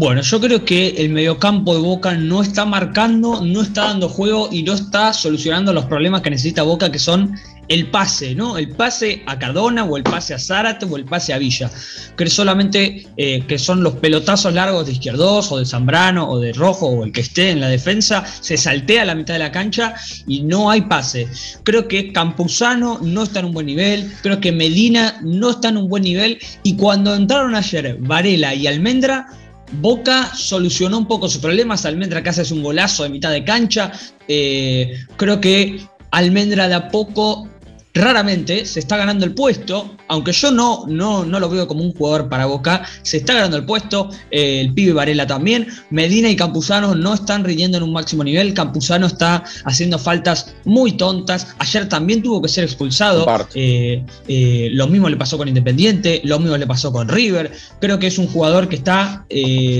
Bueno, 0.00 0.22
yo 0.22 0.40
creo 0.40 0.64
que 0.64 0.94
el 0.96 1.10
mediocampo 1.10 1.74
de 1.74 1.80
Boca 1.82 2.14
no 2.14 2.40
está 2.40 2.64
marcando, 2.64 3.44
no 3.44 3.60
está 3.60 3.88
dando 3.88 4.08
juego 4.08 4.48
y 4.50 4.62
no 4.62 4.72
está 4.72 5.12
solucionando 5.12 5.74
los 5.74 5.84
problemas 5.84 6.22
que 6.22 6.30
necesita 6.30 6.62
Boca, 6.62 6.90
que 6.90 6.98
son 6.98 7.36
el 7.68 7.90
pase, 7.90 8.34
¿no? 8.34 8.56
El 8.56 8.70
pase 8.70 9.22
a 9.26 9.38
Cardona 9.38 9.84
o 9.84 9.98
el 9.98 10.02
pase 10.02 10.32
a 10.32 10.38
Zárate 10.38 10.86
o 10.86 10.96
el 10.96 11.04
pase 11.04 11.34
a 11.34 11.38
Villa. 11.38 11.70
Que 12.16 12.30
solamente 12.30 13.08
eh, 13.18 13.44
que 13.46 13.58
son 13.58 13.82
los 13.82 13.96
pelotazos 13.96 14.54
largos 14.54 14.86
de 14.86 14.92
Izquierdos 14.92 15.52
o 15.52 15.58
de 15.58 15.66
Zambrano 15.66 16.30
o 16.30 16.40
de 16.40 16.54
Rojo 16.54 16.86
o 16.86 17.04
el 17.04 17.12
que 17.12 17.20
esté 17.20 17.50
en 17.50 17.60
la 17.60 17.68
defensa, 17.68 18.24
se 18.24 18.56
saltea 18.56 19.02
a 19.02 19.04
la 19.04 19.14
mitad 19.14 19.34
de 19.34 19.40
la 19.40 19.52
cancha 19.52 19.96
y 20.26 20.40
no 20.40 20.70
hay 20.70 20.80
pase. 20.80 21.28
Creo 21.62 21.88
que 21.88 22.10
Campuzano 22.10 23.00
no 23.02 23.24
está 23.24 23.40
en 23.40 23.44
un 23.44 23.52
buen 23.52 23.66
nivel, 23.66 24.10
creo 24.22 24.40
que 24.40 24.50
Medina 24.50 25.20
no 25.22 25.50
está 25.50 25.68
en 25.68 25.76
un 25.76 25.90
buen 25.90 26.04
nivel 26.04 26.38
y 26.62 26.74
cuando 26.76 27.14
entraron 27.14 27.54
ayer 27.54 27.98
Varela 28.00 28.54
y 28.54 28.66
Almendra, 28.66 29.26
Boca 29.72 30.34
solucionó 30.34 30.98
un 30.98 31.06
poco 31.06 31.28
sus 31.28 31.40
problemas. 31.40 31.84
Almendra 31.86 32.22
casi 32.22 32.40
hace 32.40 32.54
un 32.54 32.62
golazo 32.62 33.02
de 33.02 33.08
mitad 33.08 33.30
de 33.30 33.44
cancha. 33.44 33.92
Eh, 34.28 35.04
creo 35.16 35.40
que 35.40 35.80
Almendra 36.10 36.68
de 36.68 36.74
a 36.74 36.88
poco 36.88 37.48
raramente 37.94 38.64
se 38.66 38.80
está 38.80 38.96
ganando 38.96 39.24
el 39.24 39.34
puesto, 39.34 39.96
aunque 40.08 40.32
yo 40.32 40.50
no, 40.50 40.84
no, 40.86 41.24
no 41.24 41.40
lo 41.40 41.48
veo 41.48 41.66
como 41.66 41.82
un 41.82 41.92
jugador 41.92 42.28
para 42.28 42.46
Boca, 42.46 42.84
se 43.02 43.18
está 43.18 43.34
ganando 43.34 43.56
el 43.56 43.64
puesto, 43.64 44.10
eh, 44.30 44.60
el 44.60 44.72
pibe 44.72 44.92
Varela 44.92 45.26
también, 45.26 45.66
Medina 45.90 46.28
y 46.28 46.36
Campuzano 46.36 46.94
no 46.94 47.14
están 47.14 47.44
rindiendo 47.44 47.78
en 47.78 47.82
un 47.82 47.92
máximo 47.92 48.22
nivel, 48.22 48.54
Campuzano 48.54 49.06
está 49.06 49.42
haciendo 49.64 49.98
faltas 49.98 50.54
muy 50.64 50.92
tontas, 50.92 51.48
ayer 51.58 51.88
también 51.88 52.22
tuvo 52.22 52.40
que 52.42 52.48
ser 52.48 52.64
expulsado, 52.64 53.26
eh, 53.54 54.04
eh, 54.28 54.68
lo 54.72 54.86
mismo 54.86 55.08
le 55.08 55.16
pasó 55.16 55.36
con 55.36 55.48
Independiente, 55.48 56.20
lo 56.24 56.38
mismo 56.38 56.56
le 56.56 56.66
pasó 56.66 56.92
con 56.92 57.08
River, 57.08 57.50
creo 57.80 57.98
que 57.98 58.06
es 58.06 58.18
un 58.18 58.28
jugador 58.28 58.68
que 58.68 58.76
está 58.76 59.26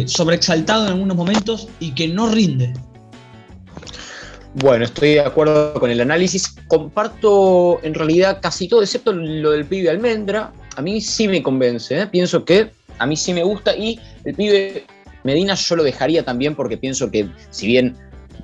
sobreexaltado 0.07 0.87
en 0.87 0.93
algunos 0.93 1.17
momentos 1.17 1.69
y 1.79 1.93
que 1.93 2.09
no 2.09 2.29
rinde. 2.29 2.73
Bueno, 4.55 4.85
estoy 4.85 5.15
de 5.15 5.21
acuerdo 5.21 5.75
con 5.75 5.91
el 5.91 6.01
análisis. 6.01 6.55
Comparto 6.67 7.79
en 7.85 7.95
realidad 7.95 8.39
casi 8.43 8.69
todo, 8.69 8.83
excepto 8.83 9.13
lo 9.13 9.53
del 9.53 9.65
pibe 9.65 9.91
almendra. 9.91 10.53
A 10.77 10.83
mí 10.83 11.01
sí 11.01 11.29
me 11.29 11.43
convence. 11.43 12.01
¿eh? 12.01 12.07
Pienso 12.07 12.45
que 12.45 12.71
a 12.99 13.07
mí 13.07 13.17
sí 13.17 13.33
me 13.33 13.45
gusta 13.45 13.77
y 13.77 14.01
el 14.25 14.35
pibe 14.35 14.85
Medina 15.23 15.55
yo 15.55 15.77
lo 15.77 15.83
dejaría 15.85 16.25
también 16.25 16.55
porque 16.55 16.77
pienso 16.77 17.11
que 17.11 17.29
si 17.51 17.67
bien 17.67 17.97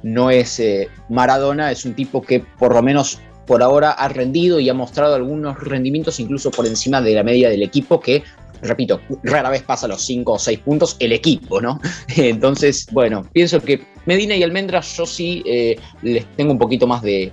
no 0.02 0.30
es 0.30 0.60
eh, 0.60 0.88
Maradona, 1.08 1.72
es 1.72 1.84
un 1.84 1.94
tipo 1.94 2.22
que 2.22 2.40
por 2.40 2.74
lo 2.74 2.82
menos 2.82 3.20
por 3.46 3.62
ahora 3.62 3.92
ha 3.92 4.08
rendido 4.08 4.60
y 4.60 4.68
ha 4.68 4.74
mostrado 4.74 5.14
algunos 5.14 5.58
rendimientos 5.60 6.20
incluso 6.20 6.50
por 6.50 6.66
encima 6.66 7.00
de 7.00 7.14
la 7.14 7.22
media 7.22 7.48
del 7.48 7.62
equipo 7.62 8.00
que 8.00 8.22
repito, 8.62 9.00
rara 9.22 9.50
vez 9.50 9.62
pasa 9.62 9.88
los 9.88 10.04
5 10.04 10.32
o 10.32 10.38
6 10.38 10.58
puntos 10.60 10.96
el 10.98 11.12
equipo, 11.12 11.60
¿no? 11.60 11.80
Entonces, 12.16 12.86
bueno, 12.92 13.26
pienso 13.32 13.60
que 13.60 13.80
Medina 14.06 14.36
y 14.36 14.42
Almendra 14.42 14.80
yo 14.80 15.06
sí 15.06 15.42
eh, 15.46 15.76
les 16.02 16.24
tengo 16.36 16.52
un 16.52 16.58
poquito 16.58 16.86
más 16.86 17.02
de, 17.02 17.32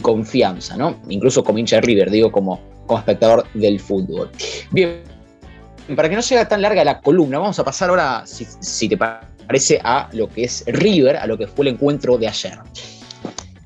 confianza, 0.00 0.76
¿no? 0.76 1.00
Incluso 1.08 1.42
como 1.42 1.58
hincha 1.58 1.76
de 1.76 1.82
River, 1.82 2.10
digo, 2.10 2.30
como, 2.30 2.60
como 2.86 2.98
espectador 2.98 3.44
del 3.54 3.80
fútbol. 3.80 4.30
Bien, 4.70 5.02
para 5.96 6.08
que 6.08 6.14
no 6.14 6.22
sea 6.22 6.46
tan 6.46 6.62
larga 6.62 6.84
la 6.84 7.00
columna, 7.00 7.38
vamos 7.38 7.58
a 7.58 7.64
pasar 7.64 7.90
ahora, 7.90 8.22
si, 8.24 8.88
te 8.88 8.96
parece, 8.96 9.80
a 9.82 10.08
lo 10.12 10.28
que 10.28 10.44
es 10.44 10.64
River, 10.66 11.16
a 11.16 11.26
lo 11.26 11.36
que 11.36 11.46
fue 11.48 11.66
el 11.66 11.74
encuentro 11.74 12.16
de 12.16 12.28
ayer. 12.28 12.58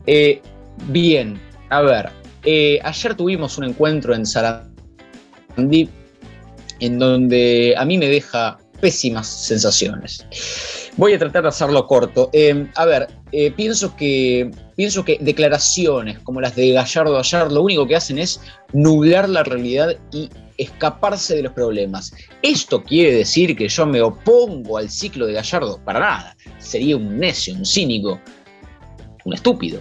Eh, 0.06 0.40
bien, 0.88 1.38
a 1.68 1.82
ver, 1.82 2.10
eh, 2.44 2.78
ayer 2.82 3.14
tuvimos 3.14 3.58
un 3.58 3.64
encuentro 3.64 4.14
en 4.14 4.24
Sarandí 4.24 5.90
en 6.80 6.98
donde 6.98 7.74
a 7.76 7.84
mí 7.84 7.98
me 7.98 8.08
deja 8.08 8.58
pésimas 8.80 9.26
sensaciones. 9.26 10.24
Voy 10.96 11.12
a 11.12 11.18
tratar 11.18 11.42
de 11.42 11.48
hacerlo 11.48 11.86
corto. 11.86 12.30
Eh, 12.32 12.66
a 12.74 12.84
ver, 12.84 13.08
eh, 13.32 13.50
pienso, 13.50 13.96
que, 13.96 14.50
pienso 14.76 15.04
que 15.04 15.18
declaraciones 15.20 16.18
como 16.20 16.40
las 16.40 16.56
de 16.56 16.72
Gallardo 16.72 17.18
ayer 17.18 17.52
lo 17.52 17.62
único 17.62 17.86
que 17.86 17.96
hacen 17.96 18.18
es 18.18 18.40
nublar 18.72 19.28
la 19.28 19.42
realidad 19.42 19.96
y 20.12 20.30
escaparse 20.58 21.36
de 21.36 21.42
los 21.42 21.52
problemas. 21.52 22.12
¿Esto 22.42 22.82
quiere 22.82 23.12
decir 23.12 23.56
que 23.56 23.68
yo 23.68 23.86
me 23.86 24.00
opongo 24.00 24.78
al 24.78 24.88
ciclo 24.88 25.26
de 25.26 25.34
Gallardo? 25.34 25.80
Para 25.84 26.00
nada. 26.00 26.36
Sería 26.58 26.96
un 26.96 27.18
necio, 27.18 27.54
un 27.54 27.66
cínico, 27.66 28.20
un 29.24 29.34
estúpido. 29.34 29.80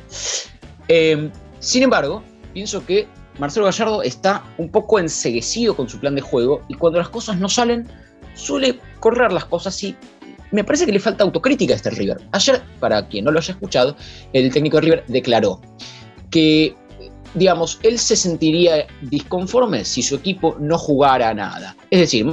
Eh, 0.88 1.30
sin 1.60 1.84
embargo, 1.84 2.24
pienso 2.54 2.86
que 2.86 3.08
Marcelo 3.40 3.66
Gallardo 3.66 4.02
está 4.04 4.44
un 4.58 4.70
poco 4.70 5.00
enseguecido 5.00 5.76
con 5.76 5.90
su 5.90 6.00
plan 6.00 6.16
de 6.16 6.22
juego 6.22 6.62
y 6.68 6.76
cuando 6.76 7.00
las 7.00 7.10
cosas 7.10 7.38
no 7.38 7.50
salen, 7.50 7.88
suele 8.34 8.80
correr 9.00 9.32
las 9.32 9.46
cosas 9.46 9.82
y 9.84 9.96
me 10.52 10.64
parece 10.64 10.86
que 10.86 10.92
le 10.92 11.00
falta 11.00 11.24
autocrítica 11.24 11.74
a 11.74 11.76
este 11.76 11.90
River. 11.90 12.18
Ayer, 12.32 12.62
para 12.80 13.08
quien 13.08 13.26
no 13.26 13.32
lo 13.32 13.40
haya 13.40 13.54
escuchado, 13.54 13.96
el 14.32 14.52
técnico 14.54 14.78
de 14.78 14.82
River 14.82 15.04
declaró 15.08 15.60
que, 16.30 16.76
digamos, 17.34 17.80
él 17.84 18.00
se 18.00 18.16
sentiría 18.16 18.88
disconforme 19.02 19.84
si 19.84 20.02
su 20.02 20.16
equipo 20.16 20.56
no 20.60 20.78
jugara 20.78 21.34
nada. 21.34 21.76
Es 21.90 22.00
decir, 22.00 22.26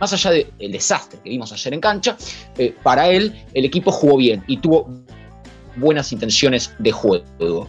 más 0.00 0.12
allá 0.12 0.30
del 0.30 0.72
desastre 0.72 1.18
que 1.24 1.30
vimos 1.30 1.52
ayer 1.52 1.74
en 1.74 1.80
cancha, 1.80 2.16
eh, 2.56 2.74
para 2.82 3.08
él 3.08 3.34
el 3.54 3.64
equipo 3.64 3.90
jugó 3.90 4.16
bien 4.18 4.44
y 4.46 4.58
tuvo 4.58 4.88
buenas 5.76 6.12
intenciones 6.12 6.72
de 6.78 6.92
juego. 6.92 7.68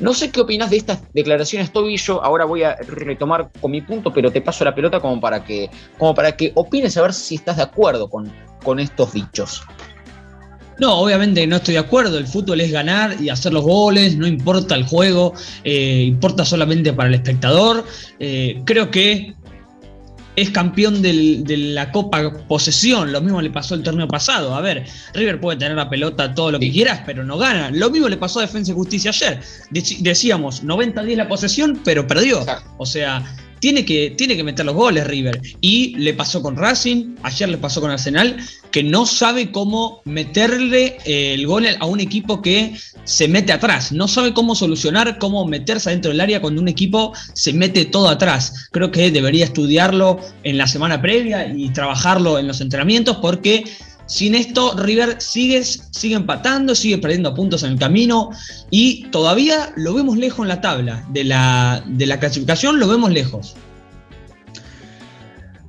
No 0.00 0.14
sé 0.14 0.30
qué 0.30 0.40
opinas 0.40 0.70
de 0.70 0.76
estas 0.76 1.00
declaraciones, 1.12 1.72
Tobillo. 1.72 2.22
Ahora 2.22 2.44
voy 2.44 2.62
a 2.62 2.76
retomar 2.76 3.50
con 3.60 3.70
mi 3.70 3.80
punto, 3.80 4.12
pero 4.12 4.30
te 4.30 4.40
paso 4.40 4.64
la 4.64 4.74
pelota 4.74 5.00
como 5.00 5.20
para 5.20 5.44
que, 5.44 5.70
como 5.98 6.14
para 6.14 6.36
que 6.36 6.52
opines 6.54 6.96
a 6.96 7.02
ver 7.02 7.12
si 7.12 7.34
estás 7.34 7.56
de 7.56 7.64
acuerdo 7.64 8.08
con, 8.08 8.32
con 8.62 8.78
estos 8.78 9.12
dichos. 9.12 9.62
No, 10.78 11.00
obviamente 11.00 11.44
no 11.46 11.56
estoy 11.56 11.74
de 11.74 11.80
acuerdo. 11.80 12.18
El 12.18 12.26
fútbol 12.26 12.60
es 12.60 12.70
ganar 12.70 13.20
y 13.20 13.30
hacer 13.30 13.52
los 13.52 13.64
goles, 13.64 14.16
no 14.16 14.26
importa 14.26 14.76
el 14.76 14.84
juego, 14.84 15.34
eh, 15.64 16.04
importa 16.06 16.44
solamente 16.44 16.92
para 16.92 17.08
el 17.08 17.16
espectador. 17.16 17.84
Eh, 18.20 18.62
creo 18.64 18.90
que 18.90 19.34
es 20.40 20.50
campeón 20.50 21.02
de 21.02 21.56
la 21.74 21.90
Copa 21.90 22.32
Posesión. 22.46 23.12
Lo 23.12 23.20
mismo 23.20 23.42
le 23.42 23.50
pasó 23.50 23.74
el 23.74 23.82
torneo 23.82 24.06
pasado. 24.06 24.54
A 24.54 24.60
ver, 24.60 24.84
River 25.12 25.40
puede 25.40 25.58
tener 25.58 25.76
la 25.76 25.90
pelota 25.90 26.32
todo 26.32 26.52
lo 26.52 26.60
que 26.60 26.70
quieras, 26.70 27.02
pero 27.04 27.24
no 27.24 27.38
gana. 27.38 27.70
Lo 27.70 27.90
mismo 27.90 28.08
le 28.08 28.16
pasó 28.16 28.38
a 28.38 28.42
Defensa 28.42 28.70
y 28.70 28.74
Justicia 28.74 29.10
ayer. 29.10 29.40
Decíamos 29.70 30.64
90-10 30.64 31.16
la 31.16 31.28
posesión, 31.28 31.80
pero 31.84 32.06
perdió. 32.06 32.44
O 32.76 32.86
sea, 32.86 33.24
tiene 33.60 33.84
que, 33.84 34.10
tiene 34.16 34.36
que 34.36 34.44
meter 34.44 34.66
los 34.66 34.74
goles 34.74 35.06
River. 35.06 35.40
Y 35.60 35.96
le 35.96 36.14
pasó 36.14 36.42
con 36.42 36.56
Racing, 36.56 37.16
ayer 37.22 37.48
le 37.48 37.58
pasó 37.58 37.80
con 37.80 37.90
Arsenal, 37.90 38.36
que 38.70 38.82
no 38.82 39.06
sabe 39.06 39.50
cómo 39.50 40.02
meterle 40.04 40.98
eh, 41.04 41.34
el 41.34 41.46
gol 41.46 41.66
a 41.78 41.86
un 41.86 42.00
equipo 42.00 42.42
que 42.42 42.76
se 43.04 43.28
mete 43.28 43.52
atrás. 43.52 43.92
No 43.92 44.08
sabe 44.08 44.34
cómo 44.34 44.54
solucionar, 44.54 45.18
cómo 45.18 45.46
meterse 45.46 45.88
adentro 45.90 46.10
del 46.10 46.20
área 46.20 46.40
cuando 46.40 46.60
un 46.60 46.68
equipo 46.68 47.12
se 47.32 47.52
mete 47.52 47.84
todo 47.86 48.08
atrás. 48.08 48.68
Creo 48.70 48.90
que 48.90 49.10
debería 49.10 49.44
estudiarlo 49.44 50.20
en 50.44 50.58
la 50.58 50.66
semana 50.66 51.00
previa 51.00 51.46
y 51.46 51.70
trabajarlo 51.70 52.38
en 52.38 52.46
los 52.46 52.60
entrenamientos 52.60 53.16
porque 53.18 53.64
sin 54.08 54.34
esto, 54.34 54.74
River 54.74 55.20
sigue, 55.20 55.62
sigue 55.62 56.14
empatando, 56.14 56.74
sigue 56.74 56.96
perdiendo 56.96 57.34
puntos 57.34 57.62
en 57.62 57.72
el 57.72 57.78
camino 57.78 58.30
y 58.70 59.04
todavía 59.10 59.70
lo 59.76 59.92
vemos 59.92 60.16
lejos 60.16 60.40
en 60.40 60.48
la 60.48 60.62
tabla 60.62 61.04
de 61.10 61.24
la, 61.24 61.82
clasificación, 62.18 62.80
lo 62.80 62.88
vemos 62.88 63.10
lejos. 63.10 63.54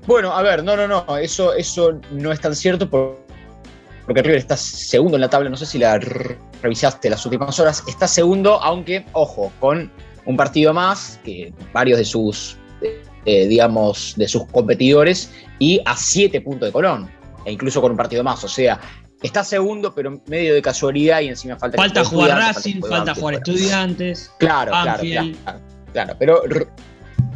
Bueno, 0.08 0.32
a 0.32 0.42
ver, 0.42 0.64
no, 0.64 0.78
no, 0.78 0.88
no, 0.88 1.18
eso, 1.18 1.54
eso 1.54 2.00
no 2.12 2.32
es 2.32 2.40
tan 2.40 2.56
cierto 2.56 2.90
porque 2.90 4.22
River 4.22 4.38
está 4.38 4.56
segundo 4.56 5.18
en 5.18 5.22
la 5.22 5.30
tabla, 5.30 5.50
no 5.50 5.58
sé 5.58 5.66
si 5.66 5.78
la 5.78 6.00
revisaste 6.62 7.10
las 7.10 7.26
últimas 7.26 7.60
horas, 7.60 7.84
está 7.90 8.08
segundo, 8.08 8.64
aunque, 8.64 9.06
ojo, 9.12 9.52
con 9.60 9.92
un 10.26 10.38
partido 10.38 10.74
más 10.74 11.20
que 11.26 11.54
varios 11.74 12.00
de 12.00 12.06
sus, 12.06 12.56
eh, 13.26 13.48
digamos, 13.48 14.14
de 14.16 14.30
sus 14.30 14.46
competidores 14.46 15.30
y 15.60 15.82
a 15.84 15.98
siete 15.98 16.40
puntos 16.40 16.70
de 16.70 16.72
Colón 16.72 17.19
e 17.50 17.52
incluso 17.52 17.82
con 17.82 17.92
un 17.92 17.98
partido 17.98 18.24
más. 18.24 18.44
O 18.44 18.48
sea, 18.48 18.80
está 19.22 19.44
segundo, 19.44 19.94
pero 19.94 20.22
medio 20.28 20.54
de 20.54 20.62
casualidad 20.62 21.22
y 21.22 21.28
encima 21.28 21.58
falta. 21.58 21.78
Falta 21.78 22.06
jugar 22.06 22.38
Racing, 22.38 22.82
falta, 22.82 23.16
jugar 23.16 23.36
Estudiantes. 23.36 24.32
Claro, 24.40 24.72
claro, 24.72 25.04
claro, 25.92 26.16
pero 26.18 26.44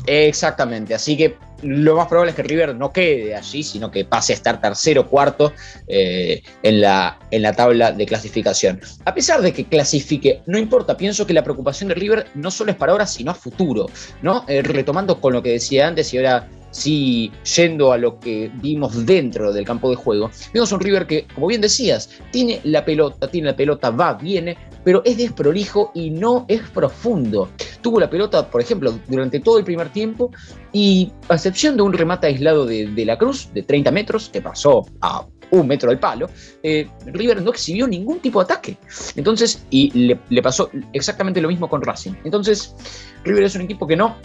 exactamente. 0.06 0.94
Así 0.94 1.18
que 1.18 1.38
lo 1.64 1.96
más 1.96 2.08
probable 2.08 2.32
es 2.32 2.36
que 2.36 2.44
River 2.44 2.76
no 2.76 2.92
quede 2.92 3.36
allí, 3.36 3.64
sino 3.64 3.90
que 3.90 4.06
pase 4.06 4.34
a 4.34 4.36
estar 4.36 4.60
tercero 4.60 5.02
o 5.02 5.08
cuarto 5.08 5.54
eh, 5.88 6.44
en, 6.62 6.82
la, 6.82 7.18
en 7.32 7.42
la 7.42 7.54
tabla 7.54 7.92
de 7.92 8.06
clasificación. 8.06 8.82
A 9.06 9.14
pesar 9.14 9.42
de 9.42 9.54
que 9.54 9.66
clasifique, 9.66 10.42
no 10.46 10.58
importa, 10.58 10.98
pienso 10.98 11.26
que 11.26 11.34
la 11.34 11.44
preocupación 11.44 11.90
de 11.90 11.96
River 11.96 12.28
no 12.36 12.52
solo 12.52 12.72
es 12.72 12.78
para 12.78 12.92
ahora, 12.92 13.08
sino 13.08 13.32
a 13.32 13.34
futuro. 13.34 13.88
¿no? 14.22 14.46
Eh, 14.48 14.62
retomando 14.62 15.20
con 15.22 15.34
lo 15.34 15.42
que 15.42 15.52
decía 15.52 15.88
antes 15.88 16.14
y 16.14 16.18
ahora 16.18 16.50
sí, 16.74 17.32
yendo 17.56 17.94
a 17.94 17.98
lo 17.98 18.20
que 18.20 18.52
vimos 18.56 19.06
dentro 19.06 19.54
del 19.54 19.64
campo 19.64 19.90
de 19.90 19.96
juego, 19.96 20.30
vemos 20.54 20.72
un 20.72 20.80
River 20.80 21.08
que, 21.08 21.26
como 21.34 21.48
bien 21.48 21.62
decías, 21.62 22.10
tiene 22.32 22.60
la 22.64 22.84
pelota, 22.84 23.28
tiene 23.30 23.52
la 23.52 23.56
pelota, 23.56 23.92
va, 23.92 24.16
viene, 24.16 24.58
pero 24.84 25.02
es 25.06 25.18
desprolijo 25.18 25.92
y 25.94 26.10
no 26.10 26.46
es 26.48 26.62
profundo. 26.72 27.50
Tuvo 27.82 28.00
la 28.00 28.10
pelota, 28.10 28.50
por 28.50 28.60
ejemplo, 28.60 28.94
durante 29.08 29.40
todo 29.40 29.60
el 29.60 29.64
primer 29.64 29.90
tiempo 29.90 30.32
y, 30.72 31.12
a 31.30 31.36
excepción 31.36 31.78
de 31.78 31.84
un 31.84 31.94
remate 31.94 32.28
aislado 32.28 32.66
de, 32.66 33.06
la 33.06 33.18
Cruz, 33.18 33.50
de 33.54 33.64
30 33.64 33.92
metros, 33.92 34.30
que 34.30 34.42
pasó 34.42 34.86
a 35.02 35.26
un 35.52 35.68
metro 35.68 35.90
del 35.90 36.00
palo, 36.00 36.30
eh, 36.64 36.88
River 37.06 37.44
no 37.44 37.52
exhibió 37.52 37.88
ningún 37.88 38.20
tipo 38.20 38.40
de 38.40 38.46
ataque. 38.46 38.78
Entonces, 39.16 39.66
y 39.70 39.92
le, 39.92 40.20
le 40.30 40.42
pasó 40.42 40.70
exactamente 40.92 41.40
lo 41.40 41.48
mismo 41.48 41.70
con 41.70 41.82
Racing. 41.82 42.14
Entonces, 42.24 42.76
River 43.24 43.44
es 43.44 43.56
un 43.56 43.62
equipo 43.62 43.86
que 43.86 43.96
no 43.96 44.16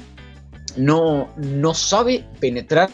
no, 0.77 1.29
no 1.37 1.75
sabe 1.75 2.25
penetrar 2.41 2.91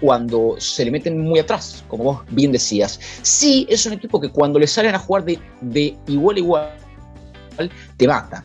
cuando 0.00 0.56
se 0.58 0.84
le 0.84 0.90
meten 0.90 1.20
muy 1.20 1.38
atrás, 1.38 1.84
como 1.88 2.04
vos 2.04 2.22
bien 2.30 2.52
decías. 2.52 2.98
Sí, 3.22 3.66
es 3.68 3.84
un 3.86 3.92
equipo 3.92 4.20
que 4.20 4.30
cuando 4.30 4.58
le 4.58 4.66
salen 4.66 4.94
a 4.94 4.98
jugar 4.98 5.24
de, 5.24 5.38
de 5.60 5.96
igual 6.06 6.36
a 6.36 6.38
igual, 6.38 6.70
te 7.96 8.08
mata. 8.08 8.44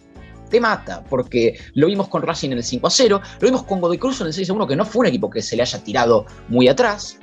Te 0.49 0.59
mata, 0.59 1.03
porque 1.03 1.59
lo 1.75 1.87
vimos 1.87 2.07
con 2.07 2.23
Racing 2.23 2.49
en 2.49 2.57
el 2.57 2.63
5 2.63 2.87
a 2.87 2.89
0, 2.89 3.21
lo 3.39 3.47
vimos 3.47 3.63
con 3.63 3.79
Godoy 3.79 3.99
Cruz 3.99 4.19
en 4.21 4.27
el 4.27 4.33
6 4.33 4.49
a 4.49 4.53
1, 4.53 4.67
que 4.67 4.75
no 4.75 4.83
fue 4.83 5.01
un 5.01 5.05
equipo 5.05 5.29
que 5.29 5.43
se 5.43 5.55
le 5.55 5.61
haya 5.61 5.83
tirado 5.83 6.25
muy 6.47 6.67
atrás. 6.67 7.19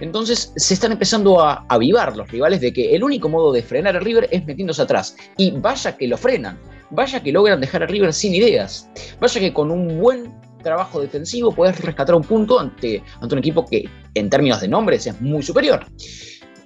Entonces 0.00 0.52
se 0.56 0.74
están 0.74 0.92
empezando 0.92 1.40
a 1.40 1.64
avivar 1.68 2.14
los 2.14 2.30
rivales 2.30 2.60
de 2.60 2.70
que 2.70 2.94
el 2.94 3.02
único 3.02 3.30
modo 3.30 3.50
de 3.50 3.62
frenar 3.62 3.96
a 3.96 4.00
River 4.00 4.28
es 4.30 4.44
metiéndose 4.44 4.82
atrás. 4.82 5.16
Y 5.38 5.52
vaya 5.52 5.96
que 5.96 6.06
lo 6.06 6.18
frenan 6.18 6.58
vaya 6.90 7.22
que 7.22 7.32
logran 7.32 7.60
dejar 7.60 7.82
a 7.82 7.86
River 7.86 8.12
sin 8.12 8.34
ideas. 8.34 8.90
Vaya 9.20 9.40
que 9.40 9.52
con 9.52 9.70
un 9.70 10.00
buen 10.00 10.34
trabajo 10.62 11.00
defensivo 11.00 11.52
puedes 11.52 11.80
rescatar 11.80 12.14
un 12.14 12.24
punto 12.24 12.58
ante, 12.58 13.02
ante 13.20 13.34
un 13.34 13.38
equipo 13.38 13.64
que 13.64 13.88
en 14.14 14.28
términos 14.30 14.60
de 14.60 14.68
nombres 14.68 15.06
es 15.06 15.20
muy 15.20 15.42
superior, 15.42 15.86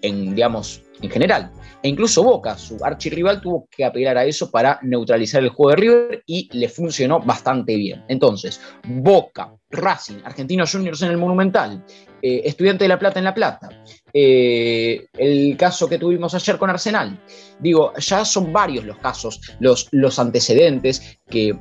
en, 0.03 0.35
digamos, 0.35 0.83
en 1.03 1.11
general. 1.11 1.51
E 1.83 1.89
incluso 1.89 2.23
Boca, 2.23 2.57
su 2.57 2.77
archirrival, 2.83 3.41
tuvo 3.41 3.67
que 3.71 3.85
apelar 3.85 4.19
a 4.19 4.25
eso 4.25 4.51
para 4.51 4.79
neutralizar 4.83 5.43
el 5.43 5.49
juego 5.49 5.71
de 5.71 5.77
River 5.77 6.23
y 6.27 6.49
le 6.57 6.69
funcionó 6.69 7.21
bastante 7.21 7.75
bien. 7.77 8.05
Entonces, 8.09 8.61
Boca, 8.87 9.55
Racing, 9.71 10.19
Argentinos 10.25 10.73
Juniors 10.73 11.03
en 11.03 11.11
el 11.11 11.17
Monumental 11.17 11.85
eh, 12.23 12.43
Estudiante 12.45 12.85
de 12.85 12.89
La 12.89 12.99
Plata 12.99 13.19
en 13.19 13.25
La 13.25 13.35
Plata, 13.35 13.71
eh, 14.13 15.07
el 15.17 15.57
caso 15.57 15.89
que 15.89 15.99
tuvimos 15.99 16.35
ayer 16.35 16.59
con 16.59 16.71
Arsenal. 16.71 17.19
Digo, 17.59 17.93
ya 17.99 18.25
son 18.25 18.53
varios 18.53 18.85
los 18.85 18.97
casos, 18.99 19.41
los, 19.61 20.19
antecedentes 20.19 21.19
que 21.29 21.57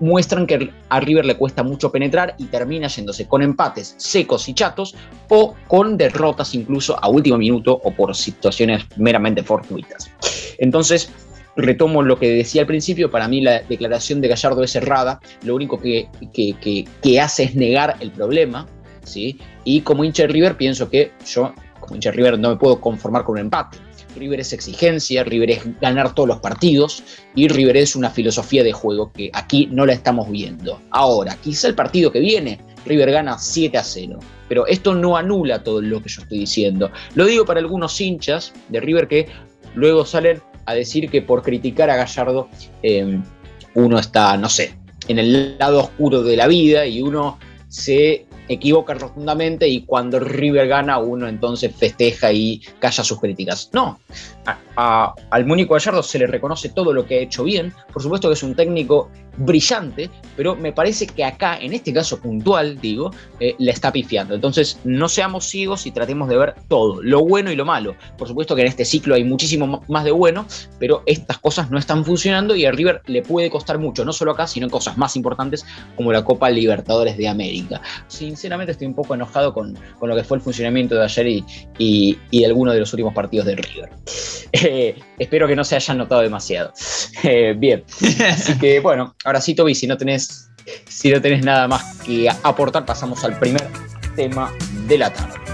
muestran 0.00 0.46
que 0.46 0.70
a 0.88 1.00
River 1.00 1.24
le 1.24 1.36
cuesta 1.36 1.62
mucho 1.62 1.90
penetrar 1.92 2.34
y 2.38 2.46
termina 2.46 2.88
yéndose 2.88 3.26
con 3.26 3.42
empates 3.42 3.94
secos 3.96 4.48
y 4.48 4.54
chatos 4.54 4.94
o 5.28 5.54
con 5.68 5.96
derrotas 5.96 6.54
incluso 6.54 7.02
a 7.02 7.08
último 7.08 7.38
minuto 7.38 7.80
o 7.82 7.90
por 7.92 8.14
situaciones 8.14 8.84
meramente 8.96 9.42
fortuitas. 9.42 10.10
Entonces, 10.58 11.10
retomo 11.56 12.02
lo 12.02 12.18
que 12.18 12.30
decía 12.30 12.62
al 12.62 12.66
principio, 12.66 13.10
para 13.10 13.28
mí 13.28 13.40
la 13.40 13.62
declaración 13.62 14.20
de 14.20 14.28
Gallardo 14.28 14.62
es 14.62 14.76
errada, 14.76 15.20
lo 15.42 15.54
único 15.54 15.80
que, 15.80 16.08
que, 16.32 17.20
hace 17.20 17.44
es 17.44 17.54
negar 17.54 17.96
el 18.00 18.10
problema, 18.10 18.66
¿sí? 19.04 19.38
Y 19.64 19.80
como 19.80 20.04
hincha 20.04 20.24
de 20.24 20.28
River 20.28 20.56
pienso 20.56 20.90
que 20.90 21.12
yo, 21.26 21.54
como 21.86 22.00
River, 22.00 22.38
no 22.38 22.50
me 22.50 22.56
puedo 22.56 22.80
conformar 22.80 23.24
con 23.24 23.34
un 23.34 23.40
empate. 23.40 23.78
River 24.16 24.40
es 24.40 24.52
exigencia, 24.52 25.24
River 25.24 25.50
es 25.50 25.80
ganar 25.80 26.14
todos 26.14 26.28
los 26.28 26.40
partidos 26.40 27.02
y 27.34 27.48
River 27.48 27.76
es 27.76 27.96
una 27.96 28.10
filosofía 28.10 28.64
de 28.64 28.72
juego 28.72 29.12
que 29.12 29.30
aquí 29.32 29.68
no 29.70 29.86
la 29.86 29.92
estamos 29.92 30.30
viendo. 30.30 30.80
Ahora, 30.90 31.36
quizá 31.42 31.68
el 31.68 31.74
partido 31.74 32.10
que 32.10 32.20
viene, 32.20 32.58
River 32.86 33.10
gana 33.10 33.38
7 33.38 33.76
a 33.76 33.84
0, 33.84 34.18
pero 34.48 34.66
esto 34.66 34.94
no 34.94 35.16
anula 35.16 35.62
todo 35.62 35.80
lo 35.80 36.02
que 36.02 36.08
yo 36.08 36.22
estoy 36.22 36.38
diciendo. 36.38 36.90
Lo 37.14 37.26
digo 37.26 37.44
para 37.44 37.60
algunos 37.60 38.00
hinchas 38.00 38.52
de 38.68 38.80
River 38.80 39.08
que 39.08 39.26
luego 39.74 40.04
salen 40.04 40.40
a 40.64 40.74
decir 40.74 41.10
que 41.10 41.22
por 41.22 41.42
criticar 41.42 41.90
a 41.90 41.96
Gallardo 41.96 42.48
em, 42.82 43.22
uno 43.74 43.98
está, 43.98 44.36
no 44.36 44.48
sé, 44.48 44.74
en 45.08 45.18
el 45.18 45.58
lado 45.58 45.80
oscuro 45.80 46.22
de 46.22 46.36
la 46.36 46.46
vida 46.46 46.86
y 46.86 47.02
uno 47.02 47.38
se 47.68 48.26
equivoca 48.48 48.94
rotundamente 48.94 49.68
y 49.68 49.82
cuando 49.82 50.20
River 50.20 50.68
gana 50.68 50.98
uno 50.98 51.28
entonces 51.28 51.74
festeja 51.74 52.32
y 52.32 52.60
calla 52.78 53.04
sus 53.04 53.20
críticas. 53.20 53.70
No, 53.72 53.98
al 54.76 55.46
Mónico 55.46 55.74
Gallardo 55.74 56.02
se 56.02 56.18
le 56.18 56.26
reconoce 56.26 56.68
todo 56.68 56.92
lo 56.92 57.06
que 57.06 57.18
ha 57.18 57.22
hecho 57.22 57.44
bien, 57.44 57.72
por 57.92 58.02
supuesto 58.02 58.28
que 58.28 58.34
es 58.34 58.42
un 58.42 58.54
técnico 58.54 59.10
brillante, 59.38 60.10
pero 60.36 60.56
me 60.56 60.72
parece 60.72 61.06
que 61.06 61.24
acá, 61.24 61.58
en 61.58 61.72
este 61.72 61.92
caso 61.92 62.20
puntual, 62.20 62.80
digo, 62.80 63.10
eh, 63.40 63.54
le 63.58 63.70
está 63.70 63.92
pifiando. 63.92 64.34
Entonces, 64.34 64.78
no 64.84 65.08
seamos 65.08 65.44
ciegos 65.44 65.86
y 65.86 65.90
tratemos 65.90 66.28
de 66.28 66.38
ver 66.38 66.54
todo, 66.68 67.02
lo 67.02 67.24
bueno 67.24 67.50
y 67.50 67.56
lo 67.56 67.64
malo. 67.64 67.96
Por 68.16 68.28
supuesto 68.28 68.54
que 68.54 68.62
en 68.62 68.68
este 68.68 68.84
ciclo 68.84 69.14
hay 69.14 69.24
muchísimo 69.24 69.82
más 69.88 70.04
de 70.04 70.10
bueno, 70.10 70.46
pero 70.78 71.02
estas 71.06 71.38
cosas 71.38 71.70
no 71.70 71.78
están 71.78 72.04
funcionando 72.04 72.56
y 72.56 72.64
a 72.64 72.72
River 72.72 73.02
le 73.06 73.22
puede 73.22 73.50
costar 73.50 73.78
mucho, 73.78 74.04
no 74.04 74.12
solo 74.12 74.32
acá, 74.32 74.46
sino 74.46 74.66
en 74.66 74.70
cosas 74.70 74.96
más 74.96 75.16
importantes 75.16 75.66
como 75.96 76.12
la 76.12 76.24
Copa 76.24 76.50
Libertadores 76.50 77.16
de 77.16 77.28
América. 77.28 77.80
Sinceramente 78.36 78.72
estoy 78.72 78.86
un 78.86 78.94
poco 78.94 79.14
enojado 79.14 79.52
con, 79.52 79.76
lo 80.00 80.16
que 80.16 80.24
fue 80.24 80.36
el 80.36 80.42
funcionamiento 80.42 80.94
de 80.94 81.04
ayer 81.04 81.26
y, 81.26 81.44
y, 81.78 82.18
y 82.30 82.40
de 82.40 82.46
algunos 82.46 82.74
de 82.74 82.80
los 82.80 82.92
últimos 82.92 83.14
partidos 83.14 83.46
de 83.46 83.56
River. 83.56 83.90
Eh, 84.52 84.94
espero 85.18 85.46
que 85.46 85.56
no 85.56 85.64
se 85.64 85.76
hayan 85.76 85.98
notado 85.98 86.22
demasiado. 86.22 86.72
Eh, 87.22 87.54
bien, 87.56 87.82
así 88.30 88.56
que 88.58 88.78
bueno, 88.80 89.16
Ahora 89.24 89.40
sí, 89.40 89.54
Toby, 89.54 89.74
si 89.74 89.86
no 89.86 89.96
tenés, 89.96 90.50
si 90.88 91.10
no 91.10 91.20
tenés 91.20 91.44
nada 91.44 91.66
más 91.66 91.98
que 92.04 92.28
aportar, 92.44 92.84
pasamos 92.84 93.24
al 93.24 93.38
primer 93.38 93.66
tema 94.14 94.52
de 94.86 94.98
la 94.98 95.12
tarde. 95.12 95.45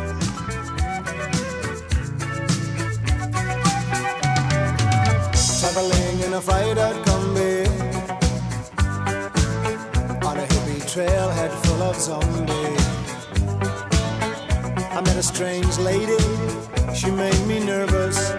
Strange 15.22 15.78
lady, 15.78 16.18
she 16.94 17.10
made 17.10 17.46
me 17.46 17.64
nervous. 17.64 18.32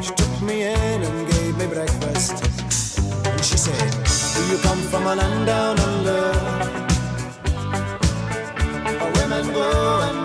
She 0.00 0.12
took 0.14 0.42
me 0.42 0.62
in 0.62 1.02
and 1.02 1.30
gave 1.30 1.56
me 1.58 1.66
breakfast. 1.66 2.32
And 3.26 3.44
she 3.44 3.56
said, 3.58 3.90
Do 4.34 4.42
you 4.50 4.58
come 4.62 4.80
from 4.90 5.06
a 5.06 5.14
land 5.14 5.46
down 5.46 5.78
under? 5.78 6.22
Where 8.98 9.12
women 9.12 9.52
go 9.52 10.00
and 10.08 10.23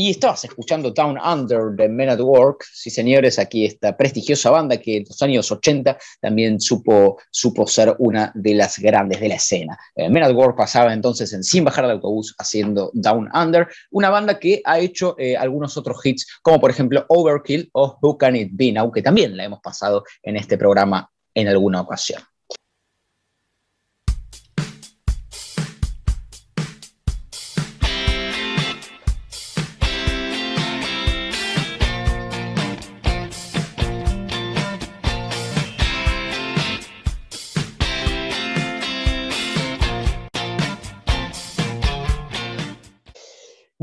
Y 0.00 0.08
estabas 0.12 0.42
escuchando 0.46 0.94
Town 0.94 1.18
Under 1.22 1.72
de 1.72 1.86
Men 1.86 2.08
at 2.08 2.20
Work. 2.20 2.64
Sí, 2.72 2.88
señores, 2.88 3.38
aquí 3.38 3.66
esta 3.66 3.94
prestigiosa 3.98 4.48
banda 4.48 4.78
que 4.78 4.96
en 4.96 5.04
los 5.06 5.20
años 5.20 5.52
80 5.52 5.98
también 6.22 6.58
supo, 6.58 7.18
supo 7.30 7.66
ser 7.66 7.94
una 7.98 8.32
de 8.34 8.54
las 8.54 8.78
grandes 8.78 9.20
de 9.20 9.28
la 9.28 9.34
escena. 9.34 9.78
Eh, 9.94 10.08
Men 10.08 10.22
at 10.22 10.32
Work 10.32 10.56
pasaba 10.56 10.94
entonces 10.94 11.34
en 11.34 11.44
Sin 11.44 11.64
Bajar 11.64 11.84
del 11.84 11.96
Autobús 11.96 12.34
haciendo 12.38 12.90
Down 12.94 13.28
Under, 13.34 13.68
una 13.90 14.08
banda 14.08 14.38
que 14.38 14.62
ha 14.64 14.78
hecho 14.78 15.16
eh, 15.18 15.36
algunos 15.36 15.76
otros 15.76 15.98
hits, 16.02 16.26
como 16.40 16.58
por 16.58 16.70
ejemplo 16.70 17.04
Overkill 17.06 17.68
o 17.74 17.98
Who 18.00 18.16
Can 18.16 18.36
It 18.36 18.52
Be 18.52 18.72
Now, 18.72 18.90
que 18.90 19.02
también 19.02 19.36
la 19.36 19.44
hemos 19.44 19.60
pasado 19.60 20.04
en 20.22 20.36
este 20.36 20.56
programa 20.56 21.10
en 21.34 21.46
alguna 21.48 21.82
ocasión. 21.82 22.22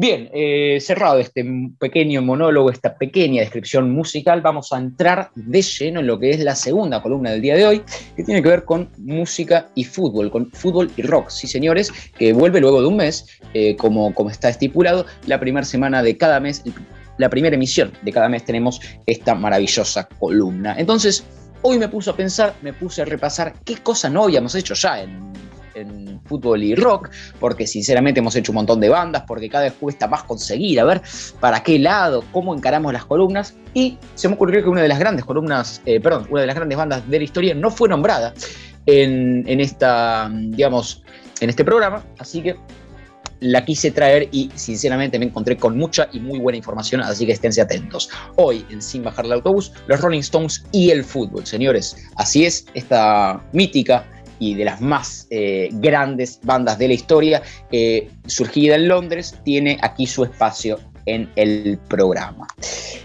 Bien, 0.07 0.29
eh, 0.33 0.79
cerrado 0.79 1.19
este 1.19 1.45
pequeño 1.77 2.21
monólogo, 2.21 2.71
esta 2.71 2.97
pequeña 2.97 3.41
descripción 3.41 3.91
musical, 3.91 4.39
vamos 4.39 4.71
a 4.71 4.77
entrar 4.77 5.31
de 5.35 5.61
lleno 5.61 5.99
en 5.99 6.07
lo 6.07 6.17
que 6.17 6.29
es 6.29 6.39
la 6.39 6.55
segunda 6.55 7.01
columna 7.01 7.31
del 7.31 7.41
día 7.41 7.55
de 7.55 7.67
hoy, 7.67 7.83
que 8.15 8.23
tiene 8.23 8.41
que 8.41 8.47
ver 8.47 8.63
con 8.63 8.89
música 8.99 9.67
y 9.75 9.83
fútbol, 9.83 10.31
con 10.31 10.49
fútbol 10.51 10.89
y 10.95 11.01
rock, 11.01 11.27
sí 11.27 11.45
señores, 11.45 11.91
que 12.17 12.31
vuelve 12.31 12.61
luego 12.61 12.79
de 12.79 12.87
un 12.87 12.95
mes, 12.95 13.27
eh, 13.53 13.75
como, 13.75 14.13
como 14.13 14.29
está 14.29 14.47
estipulado, 14.47 15.05
la 15.25 15.41
primera 15.41 15.65
semana 15.65 16.01
de 16.01 16.15
cada 16.15 16.39
mes, 16.39 16.63
la 17.17 17.29
primera 17.29 17.57
emisión 17.57 17.91
de 18.01 18.13
cada 18.13 18.29
mes 18.29 18.45
tenemos 18.45 18.79
esta 19.07 19.35
maravillosa 19.35 20.07
columna. 20.19 20.73
Entonces, 20.77 21.25
hoy 21.63 21.79
me 21.79 21.89
puse 21.89 22.11
a 22.11 22.15
pensar, 22.15 22.55
me 22.61 22.71
puse 22.71 23.01
a 23.01 23.05
repasar 23.05 23.55
qué 23.65 23.75
cosas 23.75 24.09
no 24.13 24.23
habíamos 24.23 24.55
hecho 24.55 24.73
ya 24.73 25.01
en 25.01 25.19
en 25.81 26.19
fútbol 26.25 26.63
y 26.63 26.75
rock, 26.75 27.09
porque 27.39 27.67
sinceramente 27.67 28.19
hemos 28.19 28.35
hecho 28.35 28.51
un 28.51 28.57
montón 28.57 28.79
de 28.79 28.89
bandas, 28.89 29.23
porque 29.27 29.49
cada 29.49 29.65
vez 29.65 29.73
cuesta 29.79 30.07
más 30.07 30.23
conseguir, 30.23 30.79
a 30.79 30.85
ver 30.85 31.01
para 31.39 31.61
qué 31.63 31.79
lado, 31.79 32.23
cómo 32.31 32.55
encaramos 32.55 32.93
las 32.93 33.05
columnas, 33.05 33.55
y 33.73 33.97
se 34.15 34.27
me 34.27 34.35
ocurrió 34.35 34.63
que 34.63 34.69
una 34.69 34.81
de 34.81 34.87
las 34.87 34.99
grandes 34.99 35.25
columnas, 35.25 35.81
eh, 35.85 35.99
perdón, 35.99 36.27
una 36.29 36.41
de 36.41 36.47
las 36.47 36.55
grandes 36.55 36.77
bandas 36.77 37.09
de 37.09 37.17
la 37.17 37.23
historia 37.23 37.53
no 37.53 37.71
fue 37.71 37.89
nombrada 37.89 38.33
en, 38.85 39.43
en 39.47 39.59
esta, 39.59 40.29
digamos, 40.31 41.03
en 41.39 41.49
este 41.49 41.63
programa, 41.63 42.03
así 42.17 42.41
que 42.41 42.55
la 43.39 43.63
quise 43.65 43.91
traer 43.91 44.29
y 44.31 44.49
sinceramente 44.55 45.19
me 45.19 45.25
encontré 45.25 45.57
con 45.57 45.77
mucha 45.77 46.09
y 46.11 46.19
muy 46.19 46.39
buena 46.39 46.57
información, 46.57 47.01
así 47.01 47.25
que 47.25 47.33
esténse 47.33 47.61
atentos. 47.61 48.09
Hoy 48.35 48.65
en 48.69 48.81
Sin 48.81 49.03
Bajar 49.03 49.25
el 49.25 49.33
Autobús, 49.33 49.71
los 49.87 50.01
Rolling 50.01 50.19
Stones 50.19 50.65
y 50.71 50.89
el 50.89 51.03
fútbol, 51.03 51.45
señores. 51.45 51.95
Así 52.15 52.45
es, 52.45 52.65
esta 52.73 53.41
mítica 53.51 54.05
y 54.39 54.55
de 54.55 54.65
las 54.65 54.81
más 54.81 55.27
eh, 55.29 55.69
grandes 55.73 56.39
bandas 56.43 56.77
de 56.77 56.87
la 56.87 56.93
historia, 56.93 57.41
surgida 58.25 58.75
en 58.75 58.87
Londres, 58.87 59.35
tiene 59.43 59.77
aquí 59.81 60.05
su 60.05 60.23
espacio 60.23 60.79
en 61.07 61.29
el 61.35 61.79
programa. 61.87 62.47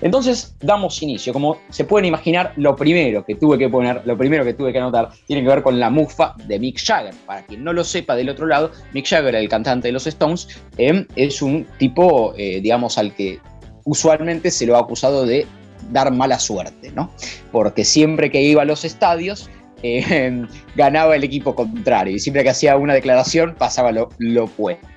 Entonces, 0.03 0.55
damos 0.61 1.03
inicio. 1.03 1.33
Como 1.33 1.59
se 1.71 1.85
pueden 1.85 2.07
imaginar, 2.07 2.53
lo 2.57 2.77
primero 2.77 3.25
que 3.25 3.37
tuve 3.37 3.57
que 3.57 3.69
poner, 3.71 4.03
lo 4.05 4.19
primero 4.19 4.45
que 4.45 4.53
tuve 4.53 4.73
que 4.73 4.79
anotar, 4.79 5.11
tiene 5.27 5.43
que 5.43 5.49
ver 5.49 5.63
con 5.63 5.81
la 5.81 5.89
mufa 5.89 6.35
de 6.47 6.59
Mick 6.59 6.79
Jagger. 6.85 7.15
Para 7.25 7.47
quien 7.47 7.65
no 7.65 7.73
lo 7.73 7.85
sepa, 7.85 8.15
del 8.15 8.29
otro 8.29 8.47
lado, 8.47 8.73
Mick 8.93 9.07
Jagger, 9.07 9.35
el 9.35 9.49
cantante 9.49 9.89
de 9.89 9.93
los 9.93 10.07
Stones, 10.07 10.49
em, 10.77 11.07
es 11.17 11.41
un 11.41 11.65
tipo, 11.79 12.35
eh, 12.37 12.61
digamos, 12.61 12.99
al 12.99 13.15
que 13.15 13.41
usualmente 13.85 14.51
se 14.51 14.67
lo 14.67 14.77
ha 14.77 14.81
acusado 14.81 15.25
de 15.25 15.47
dar 15.91 16.13
mala 16.13 16.39
suerte, 16.39 16.91
¿no? 16.93 17.13
Porque 17.53 17.85
siempre 17.85 18.31
que 18.31 18.43
iba 18.43 18.63
a 18.63 18.65
los 18.65 18.85
estadios, 18.85 19.49
eh, 19.83 20.47
ganaba 20.77 21.17
el 21.17 21.25
equipo 21.25 21.55
contrario. 21.55 22.17
Y 22.17 22.19
siempre 22.19 22.43
que 22.43 22.51
hacía 22.51 22.77
una 22.77 22.95
declaración 22.95 23.55
pasaba 23.57 23.93
lo, 23.93 24.09
lo 24.19 24.45
opuesto. 24.45 24.89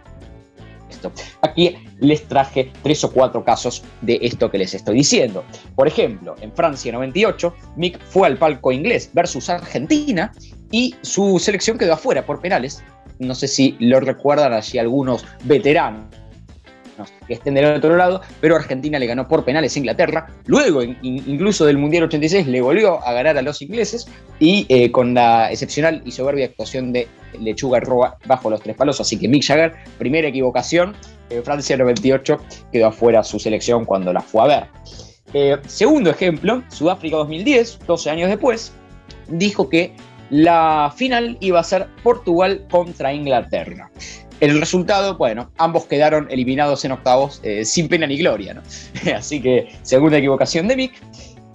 Aquí 1.42 1.76
les 2.00 2.28
traje 2.28 2.72
tres 2.82 3.04
o 3.04 3.12
cuatro 3.12 3.44
casos 3.44 3.84
de 4.02 4.20
esto 4.22 4.50
que 4.50 4.58
les 4.58 4.74
estoy 4.74 4.96
diciendo. 4.96 5.44
Por 5.76 5.88
ejemplo, 5.88 6.36
en 6.42 6.52
Francia 6.54 6.92
98, 6.92 7.54
Mick 7.76 8.00
fue 8.02 8.28
al 8.28 8.38
palco 8.38 8.72
inglés 8.72 9.10
versus 9.14 9.50
Argentina 9.50 10.32
y 10.72 10.96
su 11.02 11.40
selección 11.40 11.78
quedó 11.78 11.94
afuera 11.94 12.26
por 12.26 12.42
penales. 12.42 12.84
No 13.20 13.36
sé 13.36 13.48
si 13.48 13.76
lo 13.80 14.00
recuerdan 14.00 14.54
allí 14.54 14.78
algunos 14.78 15.26
veteranos 15.44 16.06
que 17.28 17.34
estén 17.34 17.54
del 17.56 17.66
otro 17.66 17.96
lado, 17.96 18.22
pero 18.42 18.56
Argentina 18.56 19.00
le 19.00 19.06
ganó 19.06 19.28
por 19.28 19.44
penales 19.44 19.76
a 19.76 19.80
Inglaterra. 19.80 20.28
Luego, 20.46 20.84
incluso 20.84 21.66
del 21.66 21.78
Mundial 21.78 22.04
86, 22.04 22.48
le 22.48 22.62
volvió 22.62 23.06
a 23.06 23.14
ganar 23.14 23.38
a 23.38 23.42
los 23.42 23.62
ingleses 23.62 24.08
y 24.40 24.66
eh, 24.70 24.92
con 24.92 25.14
la 25.14 25.52
excepcional 25.52 26.02
y 26.06 26.12
soberbia 26.12 26.46
actuación 26.46 26.94
de 26.94 27.08
Lechuga 27.40 27.80
Roa 27.80 28.18
bajo 28.26 28.50
los 28.50 28.62
tres 28.62 28.76
palos. 28.76 29.00
Así 29.02 29.18
que 29.18 29.28
Mick 29.28 29.44
Jagger, 29.44 29.74
primera 29.98 30.28
equivocación, 30.28 30.96
en 31.30 31.44
Francia 31.44 31.78
98 31.78 32.38
quedó 32.72 32.88
afuera 32.88 33.24
su 33.24 33.40
selección 33.40 33.86
cuando 33.86 34.14
la 34.14 34.22
fue 34.22 34.44
a 34.44 34.48
ver. 34.48 34.68
Eh, 35.34 35.58
segundo 35.68 36.10
ejemplo, 36.10 36.64
Sudáfrica 36.70 37.18
2010, 37.18 37.80
12 37.86 38.10
años 38.10 38.30
después, 38.30 38.72
dijo 39.28 39.70
que 39.70 39.94
la 40.30 40.94
final 40.96 41.38
iba 41.40 41.60
a 41.60 41.64
ser 41.64 41.88
Portugal 42.04 42.66
contra 42.70 43.14
Inglaterra. 43.14 43.92
El 44.40 44.60
resultado, 44.60 45.16
bueno, 45.16 45.52
ambos 45.58 45.86
quedaron 45.86 46.28
eliminados 46.30 46.84
en 46.84 46.92
octavos 46.92 47.40
eh, 47.44 47.64
sin 47.64 47.88
pena 47.88 48.06
ni 48.06 48.18
gloria, 48.18 48.54
¿no? 48.54 48.62
Así 49.16 49.42
que 49.42 49.70
segunda 49.82 50.18
equivocación 50.18 50.68
de 50.68 50.76
Mick. 50.76 50.94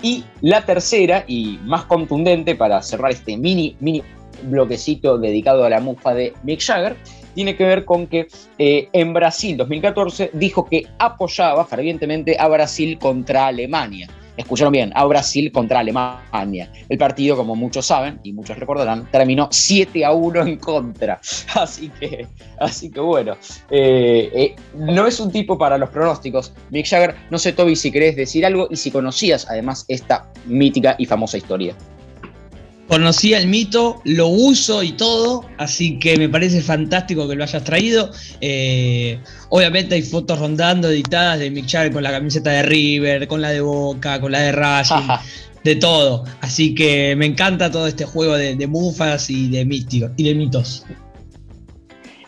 Y 0.02 0.24
la 0.40 0.64
tercera 0.64 1.24
y 1.26 1.58
más 1.64 1.84
contundente 1.84 2.54
para 2.54 2.80
cerrar 2.82 3.10
este 3.10 3.36
mini, 3.36 3.76
mini 3.80 4.02
bloquecito 4.44 5.18
dedicado 5.18 5.64
a 5.64 5.68
la 5.68 5.80
mufa 5.80 6.14
de 6.14 6.32
Mick 6.42 6.62
Jagger, 6.62 6.96
tiene 7.34 7.54
que 7.54 7.64
ver 7.64 7.84
con 7.84 8.06
que 8.06 8.28
eh, 8.58 8.88
en 8.94 9.12
Brasil 9.12 9.58
2014 9.58 10.30
dijo 10.32 10.64
que 10.64 10.86
apoyaba 10.98 11.66
fervientemente 11.66 12.36
a 12.38 12.48
Brasil 12.48 12.98
contra 12.98 13.48
Alemania 13.48 14.08
escucharon 14.36 14.72
bien, 14.72 14.92
a 14.94 15.04
Brasil 15.04 15.50
contra 15.52 15.80
Alemania. 15.80 16.70
El 16.88 16.98
partido, 16.98 17.36
como 17.36 17.56
muchos 17.56 17.86
saben 17.86 18.20
y 18.22 18.32
muchos 18.32 18.58
recordarán, 18.58 19.08
terminó 19.10 19.48
7 19.50 20.04
a 20.04 20.12
1 20.12 20.42
en 20.42 20.56
contra. 20.56 21.20
Así 21.54 21.88
que, 22.00 22.26
así 22.58 22.90
que 22.90 23.00
bueno, 23.00 23.36
eh, 23.70 24.30
eh, 24.34 24.56
no 24.74 25.06
es 25.06 25.18
un 25.20 25.30
tipo 25.30 25.58
para 25.58 25.78
los 25.78 25.90
pronósticos. 25.90 26.52
Mick 26.70 26.86
Jagger, 26.86 27.14
no 27.30 27.38
sé, 27.38 27.52
Toby, 27.52 27.76
si 27.76 27.90
querés 27.90 28.16
decir 28.16 28.46
algo 28.46 28.68
y 28.70 28.76
si 28.76 28.90
conocías 28.90 29.46
además 29.48 29.84
esta 29.88 30.26
mítica 30.46 30.94
y 30.98 31.06
famosa 31.06 31.38
historia 31.38 31.74
conocía 32.90 33.38
el 33.38 33.46
mito, 33.46 34.02
lo 34.02 34.26
uso 34.26 34.82
y 34.82 34.90
todo, 34.90 35.44
así 35.58 36.00
que 36.00 36.16
me 36.16 36.28
parece 36.28 36.60
fantástico 36.60 37.28
que 37.28 37.36
lo 37.36 37.44
hayas 37.44 37.62
traído. 37.62 38.10
Eh, 38.40 39.20
obviamente 39.48 39.94
hay 39.94 40.02
fotos 40.02 40.40
rondando 40.40 40.90
editadas 40.90 41.38
de 41.38 41.52
Mick 41.52 41.68
Jagger 41.68 41.92
con 41.92 42.02
la 42.02 42.10
camiseta 42.10 42.50
de 42.50 42.62
River, 42.64 43.28
con 43.28 43.40
la 43.40 43.50
de 43.50 43.60
Boca, 43.60 44.20
con 44.20 44.32
la 44.32 44.40
de 44.40 44.50
Racing, 44.50 45.06
de 45.62 45.76
todo. 45.76 46.24
Así 46.40 46.74
que 46.74 47.14
me 47.14 47.26
encanta 47.26 47.70
todo 47.70 47.86
este 47.86 48.04
juego 48.04 48.36
de, 48.36 48.66
mufas 48.66 49.30
y 49.30 49.48
de, 49.50 49.64
místicos, 49.64 50.10
y 50.16 50.24
de 50.24 50.34
mitos. 50.34 50.84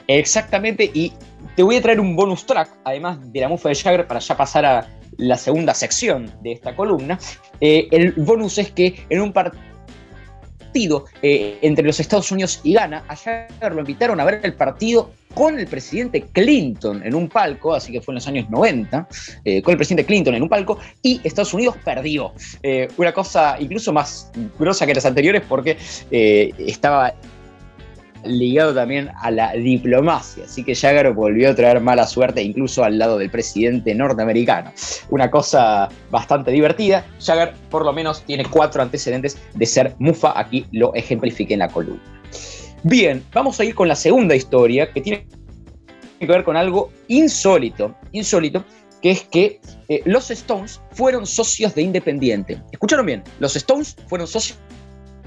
Exactamente, 0.07 0.89
y 0.95 1.13
te 1.57 1.65
voy 1.65 1.75
a 1.75 1.83
traer 1.83 1.99
un 1.99 2.15
bonus 2.15 2.47
track, 2.47 2.71
además 2.85 3.19
de 3.33 3.41
la 3.41 3.49
mufa 3.49 3.69
de 3.69 3.75
Jagger, 3.75 4.07
para 4.07 4.21
ya 4.21 4.37
pasar 4.37 4.65
a 4.65 4.89
la 5.17 5.37
segunda 5.37 5.75
sección 5.75 6.31
de 6.41 6.53
esta 6.53 6.77
columna. 6.77 7.19
Eh, 7.61 7.89
el 7.91 8.13
bonus 8.13 8.59
es 8.59 8.71
que 8.71 9.05
en 9.11 9.21
un 9.21 9.33
partido 9.33 9.72
eh, 10.75 11.59
entre 11.61 11.85
los 11.85 12.01
Estados 12.01 12.33
Unidos 12.33 12.61
y 12.63 12.73
Ghana. 12.75 13.05
Ayer 13.09 13.75
lo 13.75 13.81
invitaron 13.81 14.19
a 14.21 14.25
ver 14.25 14.41
el 14.43 14.55
partido 14.55 15.11
con 15.35 15.59
el 15.59 15.67
presidente 15.67 16.23
Clinton 16.33 17.03
en 17.05 17.15
un 17.15 17.29
palco, 17.29 17.75
así 17.75 17.93
que 17.93 18.01
fue 18.01 18.13
en 18.13 18.17
los 18.17 18.27
años 18.27 18.49
90, 18.51 19.09
eh, 19.45 19.63
con 19.63 19.73
el 19.73 19.79
presidente 19.79 20.07
Clinton 20.07 20.35
en 20.35 20.43
un 20.43 20.49
palco, 20.49 20.79
y 21.03 21.21
Estados 21.25 21.53
Unidos 21.55 21.77
perdió. 21.85 22.33
Eh, 22.63 22.89
una 22.97 23.13
cosa 23.13 23.57
incluso 23.61 23.93
más 23.93 24.31
grosa 24.59 24.87
que 24.87 24.95
las 24.95 25.05
anteriores 25.05 25.43
porque 25.49 25.77
estaba 26.11 27.15
ligado 28.25 28.75
también 28.75 29.11
a 29.21 29.31
la 29.31 29.53
diplomacia. 29.53 30.45
Así 30.45 30.65
que 30.65 30.75
Jagger 30.75 31.13
volvió 31.13 31.51
a 31.51 31.55
traer 31.55 31.81
mala 31.81 32.07
suerte 32.07 32.43
incluso 32.43 32.85
al 32.85 32.99
lado 32.99 33.19
del 33.19 33.31
presidente 33.31 33.95
norteamericano. 33.95 34.73
Una 35.11 35.31
cosa 35.31 35.89
bastante 36.11 36.51
divertida. 36.51 37.05
Jagger 37.21 37.55
por 37.71 37.85
lo 37.85 37.93
menos 37.93 38.23
tiene 38.25 38.45
cuatro 38.45 38.83
antecedentes 38.83 39.39
de 39.55 39.67
ser 39.67 39.95
mufa. 39.99 40.39
Aquí 40.39 40.67
lo 40.73 40.95
ejemplifique 40.95 41.55
en 41.55 41.61
la 41.61 41.69
columna. 41.69 42.03
Bien, 42.83 43.23
vamos 43.33 43.61
a 43.61 43.65
ir 43.65 43.75
con 43.75 43.89
la 43.89 43.95
segunda 43.95 44.35
historia 44.35 44.93
que 44.93 45.01
tiene 45.01 45.27
que 46.19 46.27
ver 46.27 46.45
con 46.45 46.57
algo 46.57 46.91
insólito. 47.09 47.95
Insólito 48.13 48.65
que 49.03 49.11
es 49.11 49.23
que 49.25 49.61
eh, 49.89 50.01
los 50.07 50.31
Stones 50.31 50.81
fueron 50.93 51.27
socios 51.27 51.75
de 51.75 51.83
Independiente. 51.83 52.63
¿Escucharon 52.71 53.05
bien? 53.05 53.25
Los 53.41 53.57
Stones 53.57 53.97
fueron 54.07 54.29
socios 54.29 54.59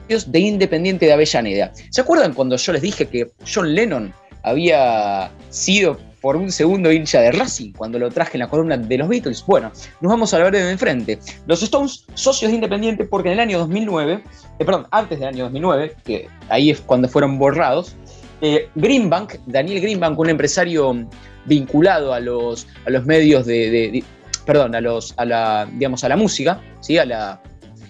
de 0.08 0.40
Independiente 0.40 1.06
de 1.06 1.14
Avellaneda. 1.14 1.72
¿Se 1.90 2.02
acuerdan 2.02 2.34
cuando 2.34 2.58
yo 2.58 2.74
les 2.74 2.82
dije 2.82 3.08
que 3.08 3.32
John 3.54 3.74
Lennon 3.74 4.14
había 4.44 5.32
sido 5.50 5.98
por 6.22 6.36
un 6.36 6.52
segundo 6.52 6.92
hincha 6.92 7.22
de 7.22 7.32
Racing 7.32 7.74
cuando 7.74 8.00
lo 8.00 8.10
traje 8.10 8.38
en 8.38 8.40
la 8.40 8.48
columna 8.48 8.78
de 8.78 8.98
los 8.98 9.08
Beatles. 9.08 9.46
Bueno, 9.46 9.72
nos 10.02 10.10
vamos 10.10 10.34
a 10.34 10.40
ver 10.40 10.52
de 10.52 10.72
enfrente. 10.72 11.20
Los 11.46 11.62
Stones, 11.62 12.06
socios 12.16 12.50
de 12.50 12.56
Independiente, 12.56 13.06
porque 13.06 13.30
en 13.30 13.34
el 13.34 13.40
año 13.42 13.60
2009, 13.60 14.24
eh, 14.58 14.66
perdón, 14.66 14.88
antes 14.90 15.20
del 15.20 15.28
año 15.28 15.44
2009, 15.44 15.96
que 16.04 16.28
ahí 16.50 16.72
es 16.72 16.82
cuando 16.82 17.08
fueron 17.08 17.38
borrados, 17.38 17.96
eh, 18.42 18.70
Greenbank, 18.74 19.36
Daniel 19.46 19.82
Greenbank, 19.82 20.18
un 20.18 20.30
empresario 20.30 21.08
vinculado 21.46 22.12
a 22.12 22.20
los, 22.20 22.68
a 22.88 22.90
los 22.90 23.06
medios 23.06 23.46
de, 23.46 24.04
perdón, 24.48 24.74
a 24.74 24.82
los, 24.82 25.14
a 25.18 25.26
la, 25.26 25.68
digamos, 25.74 26.04
a 26.04 26.10
la 26.10 26.18
música, 26.18 26.60
¿sí? 26.80 26.98
a, 26.98 27.06
la, 27.06 27.40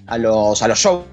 a, 0.08 0.18
los, 0.18 0.62
a 0.62 0.68
los 0.68 0.80
shows, 0.80 1.06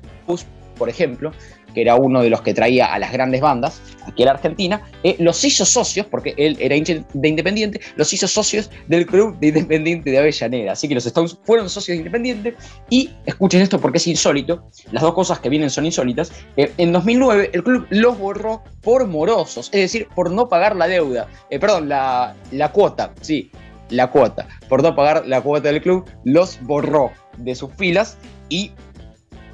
por 0.82 0.88
ejemplo, 0.88 1.30
que 1.74 1.80
era 1.80 1.94
uno 1.94 2.22
de 2.22 2.28
los 2.28 2.42
que 2.42 2.52
traía 2.52 2.92
a 2.92 2.98
las 2.98 3.12
grandes 3.12 3.40
bandas 3.40 3.80
aquí 4.04 4.24
a 4.24 4.26
la 4.26 4.32
Argentina, 4.32 4.82
eh, 5.04 5.14
los 5.20 5.44
hizo 5.44 5.64
socios, 5.64 6.06
porque 6.06 6.34
él 6.36 6.56
era 6.58 6.74
de 6.74 7.28
Independiente, 7.28 7.80
los 7.94 8.12
hizo 8.12 8.26
socios 8.26 8.68
del 8.88 9.06
club 9.06 9.38
de 9.38 9.46
Independiente 9.46 10.10
de 10.10 10.18
Avellaneda. 10.18 10.72
Así 10.72 10.88
que 10.88 10.96
los 10.96 11.06
Stones 11.06 11.38
fueron 11.44 11.70
socios 11.70 11.94
de 11.94 11.98
Independiente 11.98 12.56
y 12.90 13.10
escuchen 13.26 13.62
esto 13.62 13.80
porque 13.80 13.98
es 13.98 14.08
insólito, 14.08 14.68
las 14.90 15.04
dos 15.04 15.14
cosas 15.14 15.38
que 15.38 15.48
vienen 15.48 15.70
son 15.70 15.86
insólitas. 15.86 16.32
Eh, 16.56 16.72
en 16.78 16.90
2009 16.92 17.50
el 17.52 17.62
club 17.62 17.86
los 17.90 18.18
borró 18.18 18.64
por 18.80 19.06
morosos, 19.06 19.66
es 19.66 19.82
decir, 19.82 20.08
por 20.16 20.32
no 20.32 20.48
pagar 20.48 20.74
la 20.74 20.88
deuda, 20.88 21.28
eh, 21.48 21.60
perdón, 21.60 21.88
la, 21.88 22.34
la 22.50 22.72
cuota, 22.72 23.14
sí, 23.20 23.52
la 23.88 24.10
cuota, 24.10 24.48
por 24.68 24.82
no 24.82 24.96
pagar 24.96 25.28
la 25.28 25.40
cuota 25.42 25.68
del 25.70 25.80
club, 25.80 26.10
los 26.24 26.60
borró 26.62 27.12
de 27.38 27.54
sus 27.54 27.72
filas 27.74 28.18
y 28.48 28.72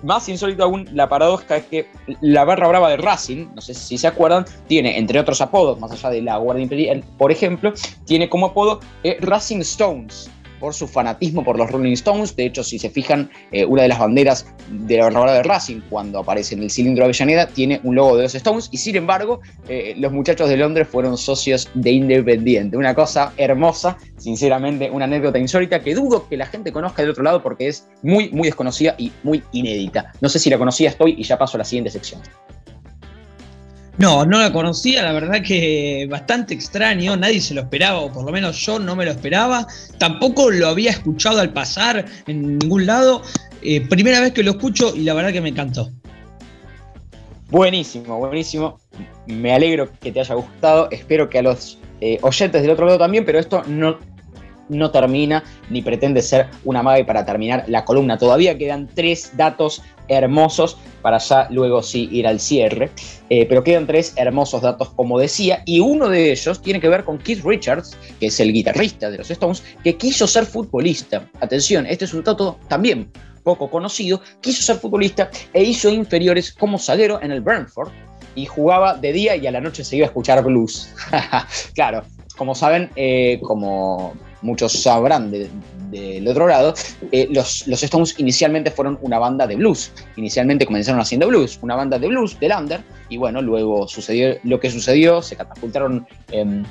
más 0.03 0.29
insólito 0.29 0.65
aún, 0.65 0.89
la 0.93 1.09
paradoja 1.09 1.57
es 1.57 1.65
que 1.67 1.87
la 2.21 2.45
barra 2.45 2.69
brava 2.69 2.91
de 2.91 2.97
Racing, 2.97 3.49
no 3.55 3.61
sé 3.61 3.75
si 3.75 3.99
se 3.99 4.07
acuerdan, 4.07 4.45
tiene, 4.67 4.99
entre 4.99 5.19
otros 5.19 5.41
apodos, 5.41 5.79
más 5.81 5.93
allá 5.93 6.11
de 6.11 6.23
la 6.23 6.37
Guardia 6.37 6.63
Imperial, 6.63 7.05
por 7.17 7.33
ejemplo, 7.33 7.73
tiene 8.05 8.29
como 8.29 8.47
apodo 8.47 8.81
eh, 9.03 9.19
Racing 9.21 9.61
Stones 9.61 10.31
por 10.59 10.75
su 10.75 10.87
fanatismo 10.87 11.45
por 11.45 11.59
los 11.59 11.71
Rolling 11.71 11.93
Stones. 11.93 12.35
De 12.37 12.47
hecho, 12.47 12.63
si 12.65 12.79
se 12.79 12.91
fijan, 12.91 13.31
eh, 13.53 13.65
una 13.65 13.83
de 13.83 13.89
las 13.89 13.99
banderas 13.99 14.47
de 14.71 14.99
la 14.99 15.11
barra 15.11 15.33
de 15.33 15.43
Racing, 15.43 15.81
cuando 15.89 16.21
aparece 16.21 16.55
en 16.55 16.63
el 16.63 16.71
cilindro 16.71 17.03
de 17.03 17.07
Avellaneda, 17.07 17.47
tiene 17.47 17.81
un 17.85 17.95
logo 17.95 18.17
de 18.17 18.25
los 18.25 18.35
Stones. 18.35 18.69
Y 18.73 18.79
sin 18.79 18.97
embargo, 18.97 19.41
eh, 19.69 19.95
los 19.99 20.13
muchachos 20.13 20.49
de 20.49 20.57
Londres 20.57 20.89
fueron 20.89 21.17
socios 21.17 21.69
de 21.75 21.93
Independiente. 21.93 22.77
Una 22.77 22.95
cosa 22.95 23.33
hermosa, 23.37 23.97
sinceramente, 24.17 24.91
una 24.91 25.05
anécdota 25.05 25.39
insólita 25.39 25.81
que 25.81 25.95
dudo 25.95 26.29
que 26.29 26.37
la 26.37 26.47
gente 26.47 26.73
conozca 26.73 27.03
del 27.03 27.11
otro 27.13 27.23
lado 27.23 27.43
porque 27.43 27.69
es 27.69 27.87
muy, 28.03 28.31
muy 28.31 28.49
desconocida 28.49 28.95
y 28.99 29.13
muy 29.23 29.43
inédita. 29.53 30.13
No 30.21 30.29
sé 30.29 30.39
si 30.39 30.51
la 30.51 30.59
conocía 30.59 30.91
estoy 30.91 31.15
y 31.19 31.23
ya 31.23 31.39
paso 31.39 31.57
a 31.57 31.59
la 31.59 31.65
siguiente 31.65 31.91
sección. 31.91 32.21
No, 33.99 34.25
no 34.25 34.39
la 34.39 34.53
conocía, 34.53 35.03
la 35.03 35.11
verdad 35.11 35.43
que 35.43 36.07
bastante 36.09 36.55
extraño, 36.55 37.17
nadie 37.17 37.41
se 37.41 37.53
lo 37.53 37.63
esperaba, 37.63 37.99
o 37.99 38.13
por 38.13 38.25
lo 38.25 38.31
menos 38.31 38.57
yo 38.65 38.79
no 38.79 38.95
me 38.95 39.05
lo 39.05 39.11
esperaba, 39.11 39.67
tampoco 39.99 40.51
lo 40.53 40.69
había 40.69 40.93
escuchado 40.93 41.41
al 41.41 41.53
pasar 41.53 42.05
en 42.29 42.59
ningún 42.59 42.87
lado, 42.87 43.23
eh, 43.61 43.81
primera 43.89 44.21
vez 44.21 44.33
que 44.33 44.45
lo 44.45 44.53
escucho 44.53 44.95
y 44.95 45.01
la 45.01 45.15
verdad 45.15 45.33
que 45.33 45.41
me 45.41 45.49
encantó. 45.49 45.91
Buenísimo, 47.51 48.19
buenísimo, 48.19 48.79
me 49.27 49.53
alegro 49.53 49.91
que 50.01 50.13
te 50.13 50.21
haya 50.21 50.37
gustado, 50.37 50.89
espero 50.93 51.29
que 51.29 51.41
a 51.41 51.43
los 51.43 51.79
eh, 52.01 52.19
oyentes 52.23 52.63
del 52.63 52.71
otro 52.71 52.87
lado 52.87 52.99
también, 52.99 53.25
pero 53.25 53.41
esto 53.41 53.65
no, 53.67 53.99
no 54.69 54.91
termina 54.91 55.45
ni 55.71 55.83
pretende 55.83 56.23
ser 56.23 56.49
una 56.65 56.83
mague 56.83 57.05
para 57.05 57.25
terminar 57.25 57.65
la 57.69 57.85
columna. 57.85 58.19
Todavía 58.19 58.57
quedan 58.57 58.89
tres 58.95 59.33
datos 59.37 59.83
hermosos 60.09 60.77
para 61.03 61.19
ya 61.19 61.49
luego 61.51 61.83
sí 61.83 62.09
ir 62.11 62.27
al 62.27 62.41
cierre. 62.41 62.91
Eh, 63.31 63.47
pero 63.47 63.63
quedan 63.63 63.87
tres 63.87 64.15
hermosos 64.17 64.63
datos, 64.63 64.91
como 64.91 65.19
decía, 65.19 65.63
y 65.67 65.81
uno 65.81 66.09
de 66.09 66.33
ellos 66.33 66.63
tiene 66.63 66.81
que 66.81 66.89
ver 66.89 67.05
con 67.05 67.19
Keith 67.19 67.45
Richards, 67.45 67.97
que 68.19 68.27
es 68.27 68.41
el 68.41 68.53
guitarrista 68.53 69.11
de 69.11 69.19
los 69.19 69.31
Stones, 69.31 69.63
que 69.85 69.97
quiso 69.97 70.27
ser 70.27 70.47
futbolista. 70.47 71.29
Atención, 71.41 71.87
este 71.87 72.07
es 72.07 72.15
un 72.15 72.25
dato 72.25 72.59
también 72.69 73.11
poco 73.43 73.71
conocido. 73.71 74.21
Quiso 74.41 74.63
ser 74.63 74.77
futbolista 74.77 75.31
e 75.53 75.63
hizo 75.63 75.89
inferiores 75.89 76.53
como 76.53 76.79
zaguero 76.79 77.21
en 77.23 77.33
el 77.33 77.41
Brentford 77.41 77.91
y 78.35 78.47
jugaba 78.47 78.95
de 78.95 79.13
día 79.13 79.37
y 79.37 79.47
a 79.47 79.51
la 79.51 79.61
noche 79.61 79.85
se 79.85 79.97
iba 79.97 80.07
a 80.07 80.09
escuchar 80.09 80.43
blues. 80.45 80.95
claro, 81.75 82.05
como 82.37 82.55
saben, 82.55 82.91
eh, 82.95 83.41
como 83.43 84.15
muchos 84.43 84.73
sabrán 84.73 85.31
del 85.31 86.29
otro 86.29 86.47
lado, 86.47 86.75
eh, 87.13 87.29
los, 87.31 87.67
los, 87.67 87.83
Stones 87.83 88.15
inicialmente 88.19 88.71
fueron 88.71 88.99
una 89.03 89.19
banda 89.19 89.47
de 89.47 89.57
blues. 89.57 89.93
Inicialmente 90.17 90.67
comenzaron 90.67 91.01
haciendo 91.01 91.29
blues, 91.29 91.59
una 91.63 91.77
banda 91.77 91.99
de 91.99 92.09
blues, 92.09 92.39
de 92.39 92.49
Lander, 92.49 92.83
y 93.09 93.17
bueno, 93.17 93.41
luego 93.41 93.89
sucedió 93.89 94.37
lo 94.45 94.61
que 94.61 94.71
sucedió, 94.71 95.23
se 95.23 95.37
catapultaron 95.37 96.07
em, 96.31 96.65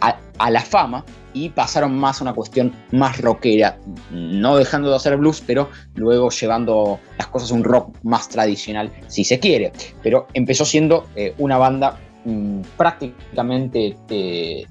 a, 0.00 0.50
la 0.50 0.60
fama 0.62 1.04
y 1.32 1.50
pasaron 1.50 1.96
más 1.96 2.20
a 2.20 2.24
una 2.24 2.32
cuestión 2.32 2.72
más 2.92 3.20
rockera, 3.20 3.78
no 4.10 4.56
dejando 4.56 4.90
de 4.90 4.96
hacer 4.96 5.16
blues, 5.16 5.42
pero 5.46 5.68
luego 5.94 6.30
llevando 6.30 6.98
las 7.18 7.28
cosas 7.28 7.52
a 7.52 7.54
un 7.54 7.62
rock 7.62 7.94
más 8.02 8.28
tradicional, 8.28 8.90
si 9.06 9.24
se 9.24 9.38
quiere. 9.38 9.72
Pero 10.02 10.26
empezó 10.34 10.64
siendo 10.64 11.06
eh, 11.14 11.34
una 11.38 11.58
banda 11.58 11.98
mm, 12.24 12.62
prácticamente 12.76 13.96
eh, 14.08 14.66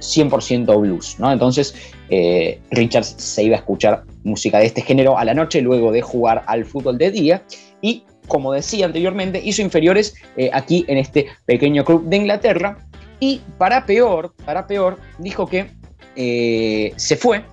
100% 0.00 0.80
blues, 0.80 1.16
¿no? 1.18 1.32
Entonces, 1.32 1.74
eh, 2.08 2.60
Richards 2.70 3.14
se 3.18 3.42
iba 3.42 3.56
a 3.56 3.58
escuchar 3.58 4.04
música 4.24 4.58
de 4.58 4.66
este 4.66 4.82
género 4.82 5.18
a 5.18 5.24
la 5.24 5.34
noche 5.34 5.60
luego 5.60 5.92
de 5.92 6.02
jugar 6.02 6.44
al 6.46 6.64
fútbol 6.64 6.98
de 6.98 7.10
día 7.10 7.42
y, 7.80 8.04
como 8.28 8.52
decía 8.52 8.86
anteriormente, 8.86 9.40
hizo 9.42 9.62
inferiores 9.62 10.14
eh, 10.36 10.50
aquí 10.52 10.84
en 10.88 10.98
este 10.98 11.26
pequeño 11.46 11.84
club 11.84 12.04
de 12.04 12.16
Inglaterra 12.16 12.78
y 13.20 13.40
para 13.58 13.86
peor, 13.86 14.34
para 14.44 14.66
peor, 14.66 14.98
dijo 15.18 15.46
que 15.46 15.70
eh, 16.16 16.92
se 16.96 17.16
fue 17.16 17.44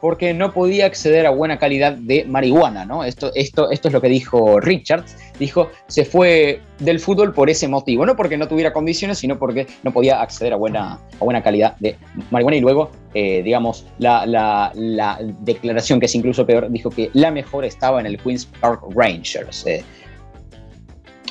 porque 0.00 0.34
no 0.34 0.52
podía 0.52 0.86
acceder 0.86 1.26
a 1.26 1.30
buena 1.30 1.58
calidad 1.58 1.92
de 1.92 2.24
marihuana, 2.24 2.84
¿no? 2.84 3.04
Esto, 3.04 3.32
esto, 3.34 3.70
esto 3.70 3.88
es 3.88 3.94
lo 3.94 4.00
que 4.00 4.08
dijo 4.08 4.60
Richards. 4.60 5.16
Dijo, 5.38 5.70
se 5.86 6.04
fue 6.04 6.60
del 6.78 7.00
fútbol 7.00 7.32
por 7.32 7.50
ese 7.50 7.68
motivo, 7.68 8.04
no 8.06 8.16
porque 8.16 8.36
no 8.36 8.48
tuviera 8.48 8.72
condiciones, 8.72 9.18
sino 9.18 9.38
porque 9.38 9.66
no 9.82 9.92
podía 9.92 10.20
acceder 10.20 10.52
a 10.52 10.56
buena, 10.56 11.00
a 11.20 11.24
buena 11.24 11.42
calidad 11.42 11.76
de 11.78 11.96
marihuana. 12.30 12.56
Y 12.56 12.60
luego, 12.60 12.90
eh, 13.14 13.42
digamos, 13.42 13.86
la, 13.98 14.26
la, 14.26 15.18
declaración, 15.40 16.00
que 16.00 16.06
es 16.06 16.14
incluso 16.14 16.46
peor, 16.46 16.70
dijo 16.70 16.90
que 16.90 17.10
la 17.14 17.30
mejor 17.30 17.64
estaba 17.64 18.00
en 18.00 18.06
el 18.06 18.18
Queen's 18.18 18.46
Park 18.46 18.82
Rangers. 18.94 19.66
Eh, 19.66 19.84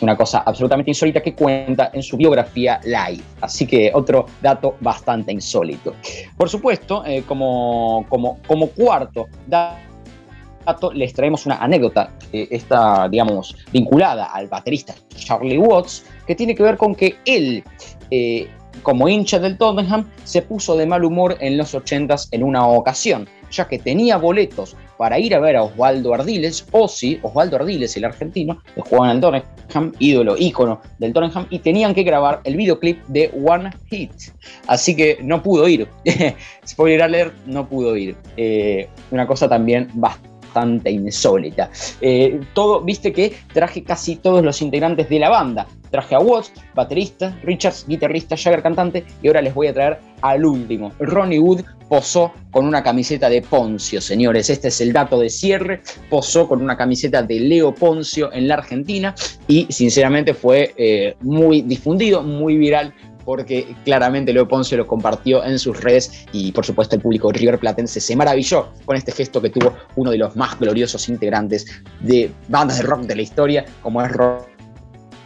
una 0.01 0.15
cosa 0.15 0.39
absolutamente 0.39 0.91
insólita 0.91 1.21
que 1.21 1.33
cuenta 1.33 1.91
en 1.93 2.03
su 2.03 2.17
biografía 2.17 2.79
live. 2.83 3.23
Así 3.41 3.65
que 3.65 3.91
otro 3.93 4.25
dato 4.41 4.75
bastante 4.79 5.31
insólito. 5.31 5.93
Por 6.35 6.49
supuesto, 6.49 7.03
eh, 7.05 7.23
como, 7.27 8.05
como, 8.09 8.39
como 8.47 8.67
cuarto 8.69 9.27
dato, 9.47 10.91
les 10.93 11.13
traemos 11.13 11.45
una 11.45 11.57
anécdota, 11.57 12.11
eh, 12.33 12.47
está, 12.51 13.07
digamos, 13.09 13.55
vinculada 13.71 14.25
al 14.25 14.47
baterista 14.47 14.93
Charlie 15.15 15.57
Watts, 15.57 16.05
que 16.25 16.35
tiene 16.35 16.53
que 16.53 16.63
ver 16.63 16.77
con 16.77 16.93
que 16.93 17.15
él, 17.25 17.63
eh, 18.11 18.49
como 18.83 19.07
hincha 19.07 19.39
del 19.39 19.57
Tottenham, 19.57 20.09
se 20.23 20.41
puso 20.41 20.75
de 20.75 20.85
mal 20.85 21.03
humor 21.05 21.37
en 21.39 21.57
los 21.57 21.73
80s 21.73 22.27
en 22.31 22.43
una 22.43 22.67
ocasión 22.67 23.27
ya 23.51 23.67
que 23.67 23.79
tenía 23.79 24.17
boletos 24.17 24.75
para 24.97 25.19
ir 25.19 25.35
a 25.35 25.39
ver 25.39 25.55
a 25.55 25.63
Osvaldo 25.63 26.13
Ardiles, 26.13 26.67
o 26.71 26.87
sí, 26.87 27.19
Osvaldo 27.21 27.57
Ardiles, 27.57 27.95
el 27.97 28.05
argentino, 28.05 28.61
que 28.73 28.81
jugaba 28.81 29.11
en 29.11 29.15
el 29.17 29.21
Tottenham, 29.21 29.93
ídolo, 29.99 30.35
ícono 30.37 30.81
del 30.99 31.13
Tottenham, 31.13 31.47
y 31.49 31.59
tenían 31.59 31.93
que 31.93 32.03
grabar 32.03 32.41
el 32.43 32.55
videoclip 32.55 33.05
de 33.07 33.31
One 33.45 33.71
Hit. 33.89 34.11
Así 34.67 34.95
que 34.95 35.19
no 35.21 35.41
pudo 35.43 35.67
ir. 35.67 35.87
Spoiler 36.67 37.03
alert, 37.03 37.33
no 37.45 37.67
pudo 37.67 37.95
ir. 37.95 38.15
Eh, 38.35 38.89
una 39.11 39.27
cosa 39.27 39.47
también 39.47 39.89
bastante 39.93 40.91
insólita. 40.91 41.69
Eh, 42.01 42.39
todo, 42.53 42.81
viste 42.81 43.13
que 43.13 43.33
traje 43.53 43.83
casi 43.83 44.15
todos 44.15 44.43
los 44.43 44.61
integrantes 44.61 45.09
de 45.09 45.19
la 45.19 45.29
banda. 45.29 45.67
Traje 45.91 46.15
a 46.15 46.19
Watts, 46.19 46.51
baterista, 46.75 47.37
Richards, 47.43 47.85
guitarrista, 47.87 48.35
Jagger, 48.35 48.61
cantante, 48.61 49.05
y 49.21 49.27
ahora 49.27 49.41
les 49.41 49.53
voy 49.53 49.67
a 49.67 49.73
traer 49.73 49.99
al 50.21 50.45
último. 50.45 50.91
Ronnie 50.99 51.39
Wood 51.39 51.61
posó 51.89 52.33
con 52.51 52.65
una 52.65 52.83
camiseta 52.83 53.29
de 53.29 53.41
Poncio, 53.41 54.01
señores. 54.01 54.49
Este 54.49 54.69
es 54.69 54.81
el 54.81 54.93
dato 54.93 55.19
de 55.19 55.29
cierre. 55.29 55.81
Posó 56.09 56.47
con 56.47 56.61
una 56.61 56.75
camiseta 56.75 57.21
de 57.23 57.39
Leo 57.39 57.73
Poncio 57.73 58.31
en 58.33 58.47
la 58.47 58.55
Argentina 58.55 59.15
y 59.47 59.67
sinceramente 59.69 60.33
fue 60.33 60.73
eh, 60.77 61.15
muy 61.21 61.61
difundido, 61.61 62.23
muy 62.23 62.57
viral 62.57 62.93
porque 63.27 63.75
claramente 63.83 64.31
Leo 64.31 64.47
Poncio 64.47 64.77
lo 64.77 64.87
compartió 64.87 65.43
en 65.43 65.59
sus 65.59 65.81
redes 65.81 66.25
y 66.31 66.53
por 66.53 66.65
supuesto 66.65 66.95
el 66.95 67.01
público 67.01 67.29
River 67.29 67.59
Platense 67.59 67.99
se 67.99 68.15
maravilló 68.15 68.69
con 68.85 68.95
este 68.95 69.11
gesto 69.11 69.41
que 69.41 69.49
tuvo 69.49 69.75
uno 69.97 70.11
de 70.11 70.17
los 70.17 70.37
más 70.37 70.57
gloriosos 70.57 71.09
integrantes 71.09 71.65
de 71.99 72.31
bandas 72.47 72.77
de 72.77 72.83
rock 72.83 73.01
de 73.01 73.17
la 73.17 73.21
historia, 73.21 73.65
como 73.83 74.01
es 74.01 74.13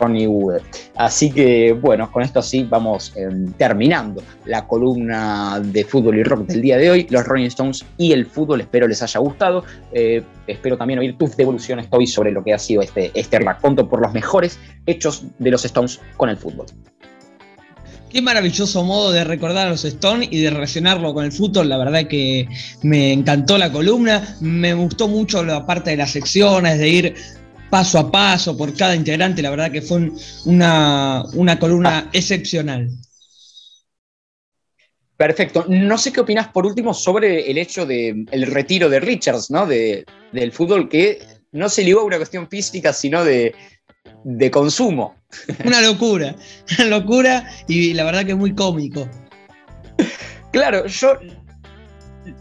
Ronnie 0.01 0.27
Wood. 0.27 0.61
Así 0.95 1.31
que 1.31 1.73
bueno, 1.73 2.11
con 2.11 2.23
esto 2.23 2.41
sí 2.41 2.65
vamos 2.69 3.13
em, 3.15 3.51
terminando 3.53 4.21
la 4.45 4.67
columna 4.67 5.61
de 5.63 5.85
fútbol 5.85 6.17
y 6.17 6.23
rock 6.23 6.47
del 6.47 6.61
día 6.61 6.77
de 6.77 6.89
hoy, 6.89 7.07
los 7.09 7.23
Rolling 7.25 7.47
Stones 7.47 7.85
y 7.97 8.11
el 8.11 8.25
fútbol, 8.25 8.61
espero 8.61 8.87
les 8.87 9.01
haya 9.01 9.19
gustado. 9.19 9.63
Eh, 9.93 10.23
espero 10.47 10.77
también 10.77 10.99
oír 10.99 11.17
tus 11.17 11.37
devoluciones 11.37 11.87
hoy 11.91 12.07
sobre 12.07 12.31
lo 12.31 12.43
que 12.43 12.53
ha 12.53 12.59
sido 12.59 12.81
este, 12.81 13.11
este 13.13 13.39
raconto 13.39 13.87
por 13.87 14.01
los 14.01 14.11
mejores 14.13 14.59
hechos 14.85 15.23
de 15.39 15.51
los 15.51 15.63
Stones 15.63 15.99
con 16.17 16.29
el 16.29 16.37
fútbol. 16.37 16.65
Qué 18.11 18.21
maravilloso 18.21 18.83
modo 18.83 19.13
de 19.13 19.23
recordar 19.23 19.67
a 19.67 19.69
los 19.69 19.85
Stones 19.85 20.27
y 20.31 20.41
de 20.41 20.49
relacionarlo 20.49 21.13
con 21.13 21.23
el 21.23 21.31
fútbol. 21.31 21.69
La 21.69 21.77
verdad 21.77 22.07
que 22.07 22.45
me 22.81 23.13
encantó 23.13 23.57
la 23.57 23.71
columna. 23.71 24.35
Me 24.41 24.73
gustó 24.73 25.07
mucho 25.07 25.45
la 25.45 25.65
parte 25.65 25.91
de 25.91 25.97
las 25.97 26.11
secciones, 26.11 26.77
de 26.77 26.89
ir 26.89 27.15
paso 27.71 27.97
a 27.97 28.11
paso 28.11 28.55
por 28.55 28.75
cada 28.75 28.95
integrante. 28.95 29.41
La 29.41 29.49
verdad 29.49 29.71
que 29.71 29.81
fue 29.81 30.11
una, 30.45 31.25
columna 31.59 32.09
excepcional. 32.13 32.89
Perfecto. 35.17 35.65
No 35.67 35.97
sé 35.97 36.11
qué 36.11 36.19
opinas 36.19 36.49
por 36.49 36.67
último 36.67 36.93
sobre 36.93 37.49
el 37.49 37.57
hecho 37.57 37.85
del 37.87 38.27
retiro 38.47 38.89
de 38.89 38.99
Richards, 38.99 39.49
¿no? 39.49 39.65
De, 39.65 40.05
del 40.31 40.51
fútbol, 40.51 40.89
que 40.89 41.19
no 41.51 41.69
se 41.69 41.83
ligó 41.83 42.01
a 42.01 42.05
una 42.05 42.17
cuestión 42.17 42.47
física, 42.47 42.93
sino 42.93 43.23
de, 43.23 43.55
de 44.23 44.51
consumo. 44.51 45.15
Una 45.65 45.81
locura, 45.81 46.35
una 46.77 46.87
locura 46.89 47.49
y 47.65 47.93
la 47.93 48.03
verdad 48.03 48.25
que 48.25 48.31
es 48.31 48.37
muy 48.37 48.53
cómico. 48.53 49.09
Claro, 50.51 50.85
yo 50.85 51.17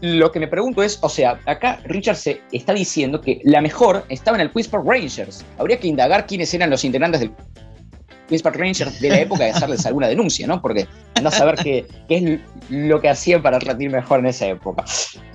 lo 0.01 0.31
que 0.31 0.39
me 0.39 0.47
pregunto 0.47 0.83
es, 0.83 0.99
o 1.01 1.09
sea, 1.09 1.39
acá 1.45 1.79
Richard 1.85 2.15
se 2.15 2.41
está 2.51 2.73
diciendo 2.73 3.21
que 3.21 3.41
la 3.43 3.61
mejor 3.61 4.05
estaba 4.09 4.37
en 4.37 4.41
el 4.41 4.51
Park 4.51 4.83
Rangers. 4.85 5.45
Habría 5.57 5.79
que 5.79 5.87
indagar 5.87 6.27
quiénes 6.27 6.53
eran 6.53 6.69
los 6.69 6.83
integrantes 6.83 7.21
del 7.21 8.41
Park 8.41 8.55
Rangers 8.57 8.99
de 8.99 9.09
la 9.09 9.19
época 9.21 9.43
de 9.45 9.51
hacerles 9.51 9.85
alguna 9.85 10.07
denuncia, 10.07 10.47
¿no? 10.47 10.61
Porque 10.61 10.87
a 11.15 11.31
saber 11.31 11.55
qué, 11.55 11.85
es 12.09 12.39
lo 12.69 12.99
que 13.01 13.09
hacían 13.09 13.41
para 13.41 13.59
rendir 13.59 13.91
mejor 13.91 14.19
en 14.19 14.27
esa 14.27 14.47
época. 14.47 14.85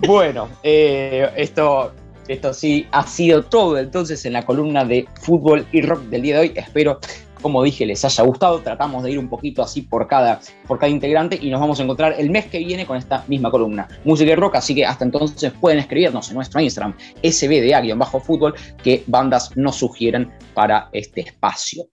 Bueno, 0.06 0.48
eh, 0.62 1.30
esto 1.36 1.92
esto 2.28 2.52
sí 2.52 2.86
ha 2.90 3.06
sido 3.06 3.44
todo 3.44 3.78
entonces 3.78 4.24
en 4.24 4.32
la 4.32 4.44
columna 4.44 4.84
de 4.84 5.06
fútbol 5.20 5.66
y 5.72 5.82
rock 5.82 6.02
del 6.04 6.22
día 6.22 6.34
de 6.36 6.40
hoy. 6.40 6.52
Espero, 6.56 6.98
como 7.46 7.62
dije, 7.62 7.86
les 7.86 8.04
haya 8.04 8.24
gustado. 8.24 8.60
Tratamos 8.60 9.04
de 9.04 9.12
ir 9.12 9.20
un 9.20 9.28
poquito 9.28 9.62
así 9.62 9.82
por 9.82 10.08
cada, 10.08 10.40
por 10.66 10.80
cada 10.80 10.90
integrante 10.90 11.38
y 11.40 11.48
nos 11.48 11.60
vamos 11.60 11.78
a 11.78 11.84
encontrar 11.84 12.16
el 12.18 12.28
mes 12.28 12.46
que 12.46 12.58
viene 12.58 12.84
con 12.84 12.96
esta 12.96 13.22
misma 13.28 13.52
columna. 13.52 13.86
Música 14.02 14.32
y 14.32 14.34
rock, 14.34 14.56
así 14.56 14.74
que 14.74 14.84
hasta 14.84 15.04
entonces 15.04 15.52
pueden 15.60 15.78
escribirnos 15.78 16.28
en 16.28 16.34
nuestro 16.34 16.60
Instagram, 16.60 16.96
sbda-fútbol, 17.22 18.56
que 18.82 19.04
bandas 19.06 19.56
nos 19.56 19.76
sugieren 19.76 20.32
para 20.54 20.88
este 20.90 21.20
espacio. 21.20 21.84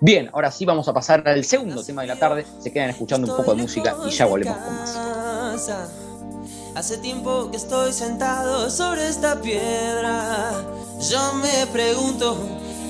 Bien, 0.00 0.30
ahora 0.32 0.50
sí 0.50 0.64
vamos 0.64 0.88
a 0.88 0.94
pasar 0.94 1.28
al 1.28 1.44
segundo 1.44 1.84
tema 1.84 2.00
de 2.00 2.08
la 2.08 2.16
tarde. 2.16 2.46
Se 2.58 2.72
quedan 2.72 2.88
escuchando 2.88 3.30
un 3.30 3.36
poco 3.36 3.54
de 3.54 3.60
música 3.60 3.94
y 4.08 4.10
ya 4.12 4.24
volvemos 4.24 4.56
con 4.56 4.76
más. 4.76 5.90
Hace 6.74 6.96
tiempo 6.98 7.50
que 7.50 7.58
estoy 7.58 7.92
sentado 7.92 8.70
sobre 8.70 9.08
esta 9.08 9.42
piedra. 9.42 10.52
Yo 11.10 11.34
me 11.34 11.66
pregunto, 11.70 12.38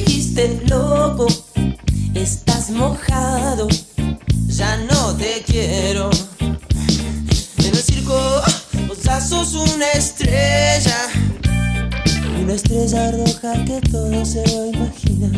Dijiste, 0.00 0.60
loco, 0.68 1.26
estás 2.14 2.70
mojado, 2.70 3.68
ya 4.46 4.76
no 4.76 5.14
te 5.16 5.42
quiero. 5.46 6.10
En 6.40 7.74
el 7.74 7.76
circo 7.76 8.18
vos 8.86 9.02
ya 9.02 9.20
sos 9.20 9.54
una 9.54 9.90
estrella, 9.92 11.08
una 12.40 12.54
estrella 12.54 13.12
roja 13.12 13.64
que 13.64 13.80
todo 13.90 14.24
se 14.24 14.46
lo 14.48 14.66
imagina. 14.66 15.30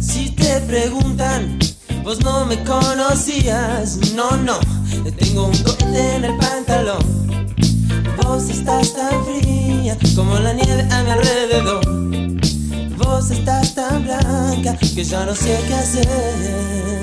Si 0.00 0.30
te 0.30 0.60
preguntan, 0.60 1.58
vos 2.02 2.20
no 2.20 2.46
me 2.46 2.62
conocías, 2.64 3.98
no, 4.14 4.36
no 4.36 4.58
tengo 5.18 5.46
un 5.46 5.58
cohete 5.58 6.16
en 6.16 6.24
el 6.24 6.36
pantalón. 6.38 7.22
Vos 8.22 8.48
estás 8.48 8.94
tan 8.94 9.24
fría 9.24 9.96
como 10.14 10.38
la 10.38 10.52
nieve 10.52 10.86
a 10.90 11.02
mi 11.02 11.10
alrededor. 11.10 12.41
Vos 13.12 13.30
estás 13.30 13.74
tan 13.74 14.04
blanca 14.04 14.74
que 14.78 15.04
ya 15.04 15.26
no 15.26 15.34
sé 15.34 15.60
qué 15.68 15.74
hacer. 15.74 17.02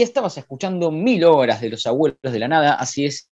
Y 0.00 0.02
estamos 0.02 0.38
escuchando 0.38 0.90
Mil 0.90 1.22
Horas 1.26 1.60
de 1.60 1.68
los 1.68 1.84
Abuelos 1.84 2.16
de 2.22 2.38
la 2.38 2.48
Nada, 2.48 2.72
así 2.72 3.04
es 3.04 3.28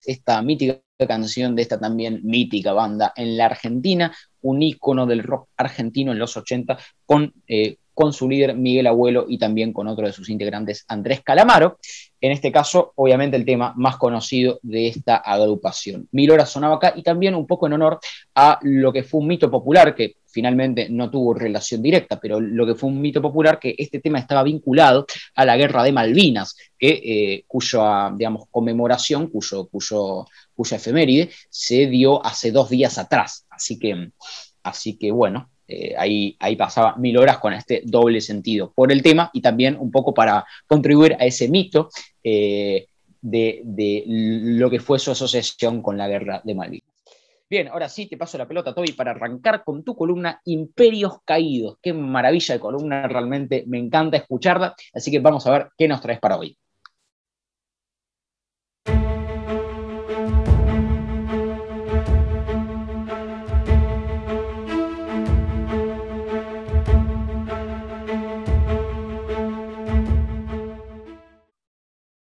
esta 0.00 0.40
mítica 0.42 0.80
canción 1.08 1.56
de 1.56 1.62
esta 1.62 1.80
también 1.80 2.20
mítica 2.22 2.72
banda 2.72 3.12
en 3.16 3.36
la 3.36 3.46
Argentina, 3.46 4.14
un 4.42 4.62
ícono 4.62 5.06
del 5.06 5.24
rock 5.24 5.48
argentino 5.56 6.12
en 6.12 6.20
los 6.20 6.36
80, 6.36 6.78
con, 7.04 7.34
eh, 7.48 7.78
con 7.98 8.12
su 8.12 8.28
líder 8.28 8.54
Miguel 8.54 8.86
Abuelo 8.86 9.26
y 9.28 9.38
también 9.38 9.72
con 9.72 9.88
otro 9.88 10.06
de 10.06 10.12
sus 10.12 10.30
integrantes, 10.30 10.84
Andrés 10.86 11.20
Calamaro. 11.20 11.80
En 12.20 12.30
este 12.30 12.52
caso, 12.52 12.92
obviamente, 12.94 13.36
el 13.36 13.44
tema 13.44 13.74
más 13.76 13.96
conocido 13.96 14.60
de 14.62 14.86
esta 14.86 15.16
agrupación. 15.16 16.06
Mil 16.12 16.30
horas 16.30 16.48
sonaba 16.48 16.76
acá 16.76 16.92
y 16.94 17.02
también 17.02 17.34
un 17.34 17.44
poco 17.44 17.66
en 17.66 17.72
honor 17.72 17.98
a 18.36 18.60
lo 18.62 18.92
que 18.92 19.02
fue 19.02 19.20
un 19.20 19.26
mito 19.26 19.50
popular 19.50 19.96
que 19.96 20.18
finalmente 20.28 20.88
no 20.88 21.10
tuvo 21.10 21.34
relación 21.34 21.82
directa, 21.82 22.20
pero 22.20 22.38
lo 22.38 22.64
que 22.66 22.76
fue 22.76 22.88
un 22.88 23.00
mito 23.00 23.20
popular 23.20 23.58
que 23.58 23.74
este 23.76 23.98
tema 23.98 24.20
estaba 24.20 24.44
vinculado 24.44 25.04
a 25.34 25.44
la 25.44 25.56
guerra 25.56 25.82
de 25.82 25.90
Malvinas, 25.90 26.56
que, 26.78 27.00
eh, 27.04 27.44
cuya 27.48 28.12
digamos, 28.16 28.44
conmemoración, 28.48 29.26
cuyo, 29.26 29.66
cuyo, 29.66 30.24
cuya 30.54 30.76
efeméride 30.76 31.30
se 31.50 31.86
dio 31.88 32.24
hace 32.24 32.52
dos 32.52 32.70
días 32.70 32.96
atrás. 32.96 33.44
Así 33.50 33.76
que, 33.76 34.12
así 34.62 34.96
que 34.96 35.10
bueno, 35.10 35.50
eh, 35.68 35.94
ahí, 35.98 36.56
pasaba 36.56 36.96
mil 36.96 37.16
horas 37.18 37.38
con 37.38 37.52
este 37.52 37.82
doble 37.84 38.22
sentido 38.22 38.72
por 38.74 38.90
el 38.90 39.02
tema 39.02 39.30
y 39.34 39.42
también 39.42 39.76
un 39.78 39.90
poco 39.90 40.14
para 40.14 40.44
contribuir 40.66 41.14
a 41.20 41.26
ese 41.26 41.48
mito 41.48 41.90
eh, 42.24 42.86
de, 43.20 43.60
de, 43.64 44.04
lo 44.06 44.70
que 44.70 44.80
fue 44.80 44.98
su 44.98 45.10
asociación 45.10 45.82
con 45.82 45.98
la 45.98 46.08
guerra 46.08 46.40
de 46.42 46.54
Malvinas. 46.54 46.88
Bien, 47.50 47.68
ahora 47.68 47.88
sí 47.88 48.06
te 48.06 48.18
paso 48.18 48.36
la 48.36 48.46
pelota, 48.46 48.74
Toby, 48.74 48.92
para 48.92 49.12
arrancar 49.12 49.64
con 49.64 49.82
tu 49.82 49.96
columna 49.96 50.40
Imperios 50.44 51.22
Caídos. 51.24 51.78
Qué 51.80 51.94
maravilla 51.94 52.54
de 52.54 52.60
columna, 52.60 53.08
realmente 53.08 53.64
me 53.66 53.78
encanta 53.78 54.18
escucharla. 54.18 54.74
Así 54.92 55.10
que 55.10 55.18
vamos 55.18 55.46
a 55.46 55.52
ver 55.52 55.68
qué 55.76 55.88
nos 55.88 56.02
traes 56.02 56.20
para 56.20 56.36
hoy. 56.36 56.58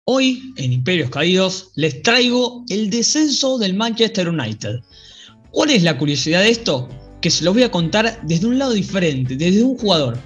Hoy, 0.09 0.53
en 0.55 0.71
Imperios 0.71 1.09
Caídos, 1.09 1.71
les 1.75 2.01
traigo 2.01 2.63
el 2.69 2.89
descenso 2.89 3.57
del 3.57 3.73
Manchester 3.73 4.29
United. 4.29 4.79
¿Cuál 5.51 5.69
es 5.71 5.83
la 5.83 5.97
curiosidad 5.97 6.43
de 6.43 6.49
esto? 6.49 6.87
Que 7.21 7.29
se 7.29 7.43
lo 7.43 7.51
voy 7.51 7.63
a 7.63 7.71
contar 7.71 8.21
desde 8.23 8.47
un 8.47 8.57
lado 8.57 8.71
diferente, 8.71 9.35
desde 9.35 9.63
un 9.63 9.77
jugador. 9.77 10.17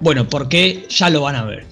Bueno, 0.00 0.28
porque 0.28 0.84
ya 0.88 1.08
lo 1.08 1.20
van 1.20 1.36
a 1.36 1.44
ver. 1.44 1.64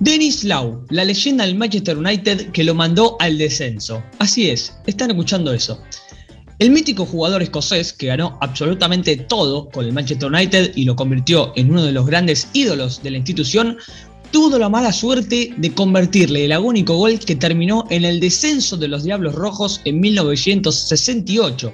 Dennis 0.00 0.42
Lau, 0.42 0.84
la 0.90 1.04
leyenda 1.04 1.46
del 1.46 1.54
Manchester 1.54 1.96
United 1.96 2.50
que 2.50 2.64
lo 2.64 2.74
mandó 2.74 3.16
al 3.20 3.38
descenso. 3.38 4.02
Así 4.18 4.50
es, 4.50 4.74
están 4.88 5.12
escuchando 5.12 5.52
eso. 5.52 5.80
El 6.58 6.70
mítico 6.70 7.06
jugador 7.06 7.42
escocés 7.42 7.92
que 7.92 8.08
ganó 8.08 8.38
absolutamente 8.40 9.16
todo 9.16 9.68
con 9.70 9.84
el 9.84 9.92
Manchester 9.92 10.28
United 10.28 10.72
y 10.74 10.84
lo 10.84 10.96
convirtió 10.96 11.52
en 11.54 11.70
uno 11.70 11.84
de 11.84 11.92
los 11.92 12.06
grandes 12.06 12.48
ídolos 12.52 13.04
de 13.04 13.12
la 13.12 13.18
institución, 13.18 13.78
tuvo 14.32 14.58
la 14.58 14.70
mala 14.70 14.92
suerte 14.92 15.54
de 15.56 15.74
convertirle 15.74 16.46
el 16.46 16.52
agónico 16.52 16.96
gol 16.96 17.18
que 17.18 17.36
terminó 17.36 17.86
en 17.90 18.04
el 18.04 18.18
descenso 18.18 18.76
de 18.78 18.88
los 18.88 19.04
Diablos 19.04 19.34
Rojos 19.34 19.82
en 19.84 20.00
1968. 20.00 21.72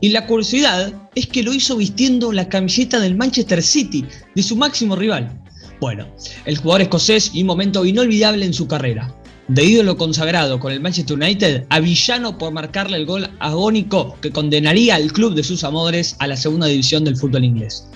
Y 0.00 0.10
la 0.10 0.26
curiosidad 0.26 0.92
es 1.16 1.26
que 1.26 1.42
lo 1.42 1.52
hizo 1.52 1.76
vistiendo 1.76 2.30
la 2.30 2.48
camiseta 2.48 3.00
del 3.00 3.16
Manchester 3.16 3.62
City, 3.62 4.04
de 4.34 4.42
su 4.42 4.54
máximo 4.54 4.94
rival. 4.94 5.42
Bueno, 5.80 6.06
el 6.44 6.56
jugador 6.56 6.82
escocés 6.82 7.32
y 7.34 7.40
un 7.40 7.48
momento 7.48 7.84
inolvidable 7.84 8.46
en 8.46 8.54
su 8.54 8.68
carrera. 8.68 9.12
De 9.48 9.64
ídolo 9.64 9.96
consagrado 9.96 10.60
con 10.60 10.72
el 10.72 10.80
Manchester 10.80 11.16
United 11.16 11.64
a 11.68 11.80
villano 11.80 12.38
por 12.38 12.52
marcarle 12.52 12.98
el 12.98 13.06
gol 13.06 13.28
agónico 13.40 14.16
que 14.20 14.30
condenaría 14.30 14.94
al 14.94 15.12
club 15.12 15.34
de 15.34 15.42
sus 15.42 15.64
amores 15.64 16.14
a 16.20 16.28
la 16.28 16.36
segunda 16.36 16.66
división 16.68 17.02
del 17.02 17.16
fútbol 17.16 17.44
inglés. 17.44 17.88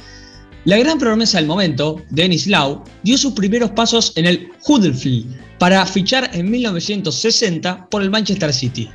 La 0.64 0.76
gran 0.76 0.96
promesa 0.96 1.38
del 1.38 1.48
momento, 1.48 2.00
Dennis 2.10 2.46
Lau, 2.46 2.84
dio 3.02 3.18
sus 3.18 3.32
primeros 3.32 3.70
pasos 3.70 4.12
en 4.14 4.26
el 4.26 4.48
Huddersfield 4.64 5.36
para 5.58 5.84
fichar 5.84 6.30
en 6.34 6.48
1960 6.52 7.88
por 7.90 8.00
el 8.00 8.10
Manchester 8.10 8.52
City. 8.52 8.88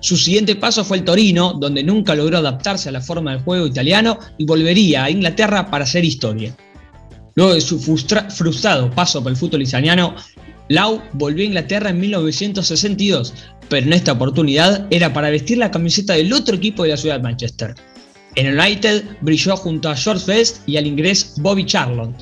Su 0.00 0.16
siguiente 0.16 0.56
paso 0.56 0.84
fue 0.84 0.96
el 0.96 1.04
Torino, 1.04 1.52
donde 1.52 1.84
nunca 1.84 2.16
logró 2.16 2.38
adaptarse 2.38 2.88
a 2.88 2.92
la 2.92 3.00
forma 3.00 3.30
del 3.30 3.44
juego 3.44 3.68
italiano 3.68 4.18
y 4.38 4.44
volvería 4.44 5.04
a 5.04 5.10
Inglaterra 5.10 5.70
para 5.70 5.84
hacer 5.84 6.04
historia. 6.04 6.52
Luego 7.36 7.54
de 7.54 7.60
su 7.60 7.78
frustrado 7.78 8.90
paso 8.90 9.22
por 9.22 9.30
el 9.30 9.38
fútbol 9.38 9.62
italiano, 9.62 10.16
Lau 10.68 11.00
volvió 11.12 11.44
a 11.44 11.46
Inglaterra 11.46 11.90
en 11.90 12.00
1962, 12.00 13.34
pero 13.68 13.86
en 13.86 13.92
esta 13.92 14.12
oportunidad 14.12 14.88
era 14.90 15.12
para 15.12 15.30
vestir 15.30 15.58
la 15.58 15.70
camiseta 15.70 16.14
del 16.14 16.32
otro 16.32 16.56
equipo 16.56 16.82
de 16.82 16.88
la 16.88 16.96
ciudad 16.96 17.18
de 17.18 17.22
Manchester, 17.22 17.74
en 18.36 18.58
United 18.58 19.04
brilló 19.20 19.56
junto 19.56 19.88
a 19.88 19.96
George 19.96 20.24
Best 20.26 20.68
y 20.68 20.76
al 20.76 20.86
inglés 20.86 21.34
Bobby 21.38 21.64
Charlton, 21.64 22.14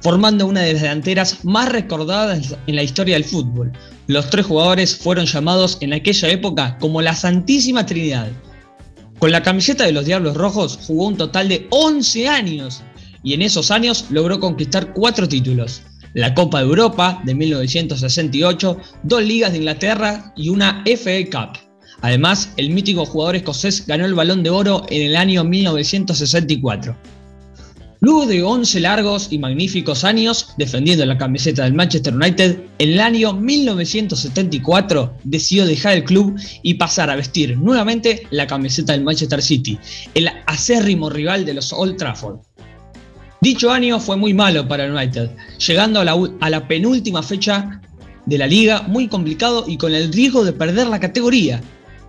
formando 0.00 0.46
una 0.46 0.60
de 0.62 0.72
las 0.72 0.82
delanteras 0.82 1.44
más 1.44 1.70
recordadas 1.70 2.56
en 2.66 2.76
la 2.76 2.82
historia 2.82 3.14
del 3.14 3.24
fútbol. 3.24 3.72
Los 4.08 4.28
tres 4.30 4.46
jugadores 4.46 4.96
fueron 4.96 5.26
llamados 5.26 5.78
en 5.80 5.92
aquella 5.92 6.28
época 6.28 6.76
como 6.78 7.00
la 7.00 7.14
Santísima 7.14 7.86
Trinidad. 7.86 8.28
Con 9.18 9.30
la 9.30 9.42
camiseta 9.42 9.84
de 9.84 9.92
los 9.92 10.04
Diablos 10.04 10.36
Rojos 10.36 10.78
jugó 10.86 11.06
un 11.06 11.16
total 11.16 11.48
de 11.48 11.66
11 11.70 12.28
años 12.28 12.82
y 13.22 13.34
en 13.34 13.42
esos 13.42 13.70
años 13.70 14.06
logró 14.10 14.40
conquistar 14.40 14.92
cuatro 14.92 15.28
títulos. 15.28 15.82
La 16.14 16.34
Copa 16.34 16.58
de 16.58 16.64
Europa 16.66 17.22
de 17.24 17.34
1968, 17.34 18.76
dos 19.04 19.22
ligas 19.22 19.52
de 19.52 19.58
Inglaterra 19.58 20.32
y 20.36 20.48
una 20.48 20.82
FA 20.84 21.24
Cup. 21.30 21.71
Además, 22.02 22.52
el 22.56 22.70
mítico 22.70 23.06
jugador 23.06 23.36
escocés 23.36 23.86
ganó 23.86 24.04
el 24.04 24.14
balón 24.14 24.42
de 24.42 24.50
oro 24.50 24.84
en 24.90 25.02
el 25.02 25.16
año 25.16 25.44
1964. 25.44 26.96
Luego 28.00 28.26
de 28.26 28.42
11 28.42 28.80
largos 28.80 29.28
y 29.30 29.38
magníficos 29.38 30.02
años 30.02 30.48
defendiendo 30.58 31.06
la 31.06 31.16
camiseta 31.16 31.62
del 31.62 31.74
Manchester 31.74 32.12
United, 32.12 32.58
en 32.80 32.88
el 32.94 33.00
año 33.00 33.32
1974 33.32 35.18
decidió 35.22 35.64
dejar 35.64 35.98
el 35.98 36.02
club 36.02 36.34
y 36.64 36.74
pasar 36.74 37.10
a 37.10 37.14
vestir 37.14 37.56
nuevamente 37.56 38.26
la 38.30 38.48
camiseta 38.48 38.92
del 38.92 39.04
Manchester 39.04 39.40
City, 39.40 39.78
el 40.14 40.28
acérrimo 40.46 41.10
rival 41.10 41.44
de 41.44 41.54
los 41.54 41.72
Old 41.72 41.96
Trafford. 41.96 42.40
Dicho 43.40 43.70
año 43.70 44.00
fue 44.00 44.16
muy 44.16 44.34
malo 44.34 44.66
para 44.66 44.84
el 44.84 44.92
United, 44.92 45.30
llegando 45.64 46.00
a 46.00 46.04
la, 46.04 46.16
a 46.40 46.50
la 46.50 46.66
penúltima 46.66 47.22
fecha 47.22 47.80
de 48.26 48.38
la 48.38 48.48
liga 48.48 48.82
muy 48.82 49.06
complicado 49.06 49.64
y 49.68 49.76
con 49.76 49.94
el 49.94 50.12
riesgo 50.12 50.44
de 50.44 50.52
perder 50.52 50.88
la 50.88 50.98
categoría, 50.98 51.60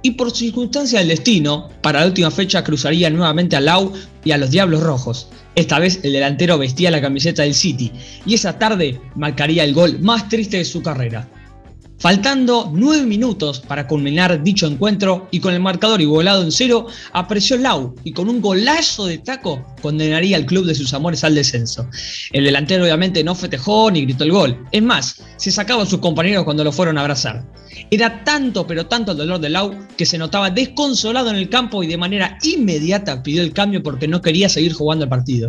y 0.03 0.11
por 0.11 0.31
circunstancia 0.31 0.99
del 0.99 1.07
destino, 1.07 1.69
para 1.81 2.01
la 2.01 2.05
última 2.05 2.29
fecha 2.29 2.63
cruzaría 2.63 3.09
nuevamente 3.09 3.55
a 3.55 3.61
Lau 3.61 3.93
y 4.23 4.31
a 4.31 4.37
los 4.37 4.51
Diablos 4.51 4.83
Rojos. 4.83 5.27
Esta 5.55 5.79
vez 5.79 6.01
el 6.03 6.13
delantero 6.13 6.57
vestía 6.57 6.91
la 6.91 7.01
camiseta 7.01 7.43
del 7.43 7.55
City 7.55 7.91
y 8.25 8.35
esa 8.35 8.59
tarde 8.59 8.99
marcaría 9.15 9.63
el 9.63 9.73
gol 9.73 9.99
más 9.99 10.29
triste 10.29 10.57
de 10.57 10.65
su 10.65 10.81
carrera. 10.83 11.27
Faltando 12.03 12.69
nueve 12.73 13.05
minutos 13.05 13.61
para 13.61 13.87
culminar 13.87 14.43
dicho 14.43 14.67
encuentro 14.67 15.29
y 15.31 15.39
con 15.39 15.53
el 15.53 15.61
marcador 15.61 16.01
igualado 16.01 16.43
en 16.43 16.51
cero, 16.51 16.87
apareció 17.13 17.55
Lau 17.55 17.95
y 18.03 18.11
con 18.11 18.27
un 18.27 18.41
golazo 18.41 19.05
de 19.05 19.19
taco 19.19 19.65
condenaría 19.81 20.35
al 20.35 20.45
club 20.45 20.65
de 20.65 20.75
sus 20.75 20.93
amores 20.93 21.23
al 21.23 21.33
descenso. 21.33 21.87
El 22.33 22.43
delantero 22.43 22.83
obviamente 22.83 23.23
no 23.23 23.35
festejó 23.35 23.89
ni 23.89 24.01
gritó 24.01 24.25
el 24.25 24.33
gol. 24.33 24.65
Es 24.73 24.83
más, 24.83 25.23
se 25.37 25.49
sacaba 25.49 25.83
a 25.83 25.85
sus 25.85 25.99
compañeros 25.99 26.43
cuando 26.43 26.65
lo 26.65 26.73
fueron 26.73 26.97
a 26.97 27.01
abrazar. 27.03 27.45
Era 27.89 28.25
tanto 28.25 28.67
pero 28.67 28.85
tanto 28.87 29.13
el 29.13 29.19
dolor 29.19 29.39
de 29.39 29.51
Lau 29.51 29.73
que 29.95 30.05
se 30.05 30.17
notaba 30.17 30.49
desconsolado 30.49 31.29
en 31.29 31.37
el 31.37 31.47
campo 31.47 31.83
y 31.83 31.87
de 31.87 31.95
manera 31.95 32.37
inmediata 32.43 33.23
pidió 33.23 33.41
el 33.41 33.53
cambio 33.53 33.81
porque 33.81 34.09
no 34.09 34.21
quería 34.21 34.49
seguir 34.49 34.73
jugando 34.73 35.05
el 35.05 35.09
partido. 35.09 35.47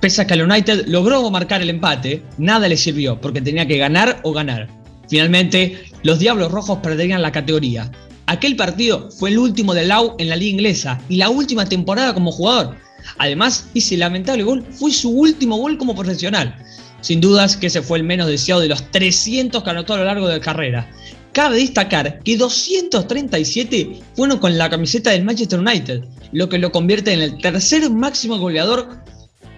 Pese 0.00 0.22
a 0.22 0.26
que 0.26 0.34
el 0.34 0.42
United 0.42 0.86
logró 0.88 1.30
marcar 1.30 1.62
el 1.62 1.70
empate, 1.70 2.24
nada 2.36 2.66
le 2.66 2.76
sirvió 2.76 3.20
porque 3.20 3.40
tenía 3.40 3.68
que 3.68 3.78
ganar 3.78 4.18
o 4.24 4.32
ganar. 4.32 4.76
Finalmente, 5.08 5.78
los 6.02 6.18
Diablos 6.18 6.52
Rojos 6.52 6.78
perderían 6.82 7.22
la 7.22 7.32
categoría. 7.32 7.90
Aquel 8.26 8.56
partido 8.56 9.10
fue 9.10 9.30
el 9.30 9.38
último 9.38 9.72
de 9.72 9.86
Lau 9.86 10.14
en 10.18 10.28
la 10.28 10.36
liga 10.36 10.52
inglesa 10.52 11.00
y 11.08 11.16
la 11.16 11.30
última 11.30 11.66
temporada 11.66 12.12
como 12.12 12.30
jugador. 12.30 12.76
Además, 13.16 13.68
ese 13.74 13.96
lamentable 13.96 14.42
gol 14.42 14.66
fue 14.70 14.92
su 14.92 15.10
último 15.10 15.56
gol 15.56 15.78
como 15.78 15.94
profesional. 15.94 16.54
Sin 17.00 17.20
dudas 17.20 17.56
que 17.56 17.68
ese 17.68 17.80
fue 17.80 17.98
el 17.98 18.04
menos 18.04 18.26
deseado 18.26 18.60
de 18.60 18.68
los 18.68 18.90
300 18.90 19.62
que 19.62 19.70
anotó 19.70 19.94
a 19.94 19.98
lo 19.98 20.04
largo 20.04 20.28
de 20.28 20.38
la 20.38 20.44
carrera. 20.44 20.90
Cabe 21.32 21.58
destacar 21.58 22.18
que 22.22 22.36
237 22.36 24.00
fueron 24.14 24.38
con 24.38 24.58
la 24.58 24.68
camiseta 24.68 25.10
del 25.10 25.24
Manchester 25.24 25.60
United, 25.60 26.02
lo 26.32 26.48
que 26.48 26.58
lo 26.58 26.72
convierte 26.72 27.12
en 27.12 27.20
el 27.20 27.38
tercer 27.40 27.88
máximo 27.90 28.38
goleador 28.38 28.88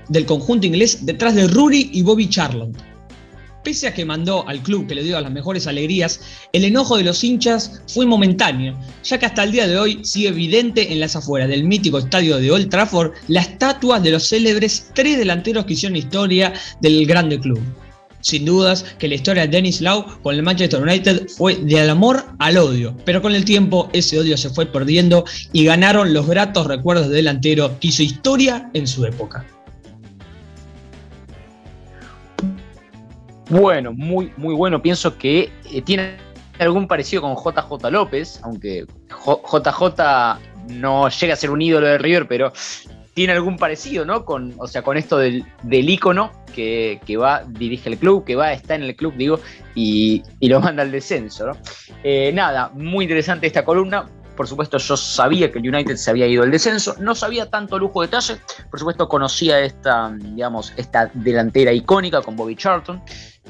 del 0.08 0.26
conjunto 0.26 0.66
inglés 0.66 1.06
detrás 1.06 1.34
de 1.34 1.48
Rooney 1.48 1.90
y 1.92 2.02
Bobby 2.02 2.28
Charlton. 2.28 2.76
Pese 3.62 3.88
a 3.88 3.94
que 3.94 4.06
mandó 4.06 4.48
al 4.48 4.62
club 4.62 4.86
que 4.86 4.94
le 4.94 5.02
dio 5.02 5.20
las 5.20 5.30
mejores 5.30 5.66
alegrías, 5.66 6.20
el 6.52 6.64
enojo 6.64 6.96
de 6.96 7.04
los 7.04 7.22
hinchas 7.22 7.82
fue 7.86 8.06
momentáneo, 8.06 8.74
ya 9.04 9.18
que 9.18 9.26
hasta 9.26 9.44
el 9.44 9.52
día 9.52 9.66
de 9.66 9.78
hoy 9.78 10.00
sigue 10.02 10.28
evidente 10.28 10.92
en 10.92 10.98
las 10.98 11.14
afueras 11.14 11.48
del 11.48 11.64
mítico 11.64 11.98
estadio 11.98 12.38
de 12.38 12.50
Old 12.50 12.70
Trafford 12.70 13.12
la 13.28 13.42
estatua 13.42 14.00
de 14.00 14.12
los 14.12 14.28
célebres 14.28 14.90
tres 14.94 15.18
delanteros 15.18 15.66
que 15.66 15.74
hicieron 15.74 15.96
historia 15.96 16.54
del 16.80 17.04
grande 17.06 17.38
club. 17.38 17.60
Sin 18.22 18.46
dudas 18.46 18.84
que 18.98 19.08
la 19.08 19.14
historia 19.14 19.42
de 19.42 19.48
Dennis 19.48 19.80
Lau 19.80 20.06
con 20.22 20.34
el 20.34 20.42
Manchester 20.42 20.82
United 20.82 21.28
fue 21.28 21.56
del 21.56 21.90
amor 21.90 22.24
al 22.38 22.56
odio, 22.56 22.96
pero 23.04 23.20
con 23.20 23.34
el 23.34 23.44
tiempo 23.44 23.90
ese 23.92 24.18
odio 24.18 24.36
se 24.38 24.50
fue 24.50 24.66
perdiendo 24.66 25.24
y 25.52 25.64
ganaron 25.64 26.14
los 26.14 26.26
gratos 26.26 26.66
recuerdos 26.66 27.06
del 27.06 27.16
delantero 27.16 27.78
que 27.78 27.88
hizo 27.88 28.02
historia 28.02 28.70
en 28.72 28.86
su 28.86 29.04
época. 29.04 29.46
Bueno, 33.50 33.92
muy, 33.92 34.32
muy 34.36 34.54
bueno. 34.54 34.80
Pienso 34.80 35.18
que 35.18 35.50
eh, 35.72 35.82
tiene 35.82 36.16
algún 36.58 36.86
parecido 36.86 37.22
con 37.22 37.34
JJ 37.34 37.90
López, 37.90 38.40
aunque 38.42 38.86
JJ 39.08 40.38
no 40.68 41.08
llega 41.08 41.34
a 41.34 41.36
ser 41.36 41.50
un 41.50 41.60
ídolo 41.60 41.86
de 41.86 41.98
River, 41.98 42.28
pero 42.28 42.52
tiene 43.14 43.32
algún 43.32 43.56
parecido, 43.56 44.04
¿no? 44.04 44.24
Con, 44.24 44.54
o 44.58 44.68
sea, 44.68 44.82
con 44.82 44.96
esto 44.96 45.18
del, 45.18 45.44
del 45.62 45.90
ícono 45.90 46.30
que, 46.50 47.16
va, 47.20 47.42
dirige 47.46 47.88
el 47.88 47.98
club, 47.98 48.24
que 48.24 48.36
va, 48.36 48.52
está 48.52 48.74
en 48.74 48.82
el 48.82 48.94
club, 48.96 49.14
digo, 49.16 49.40
y, 49.74 50.22
lo 50.40 50.60
manda 50.60 50.82
al 50.82 50.90
descenso, 50.90 51.46
¿no? 51.46 51.56
Eh, 52.02 52.32
nada, 52.32 52.70
muy 52.74 53.04
interesante 53.04 53.46
esta 53.46 53.64
columna. 53.64 54.06
Por 54.36 54.46
supuesto, 54.46 54.78
yo 54.78 54.96
sabía 54.96 55.52
que 55.52 55.58
el 55.58 55.68
United 55.68 55.96
se 55.96 56.10
había 56.10 56.26
ido 56.26 56.42
al 56.42 56.50
descenso, 56.50 56.96
no 56.98 57.14
sabía 57.14 57.50
tanto 57.50 57.78
lujo 57.78 58.00
de 58.00 58.06
detalle. 58.06 58.38
Por 58.70 58.78
supuesto, 58.78 59.06
conocía 59.06 59.60
esta, 59.60 60.10
digamos, 60.14 60.72
esta 60.76 61.10
delantera 61.12 61.72
icónica 61.72 62.22
con 62.22 62.36
Bobby 62.36 62.56
Charlton. 62.56 63.02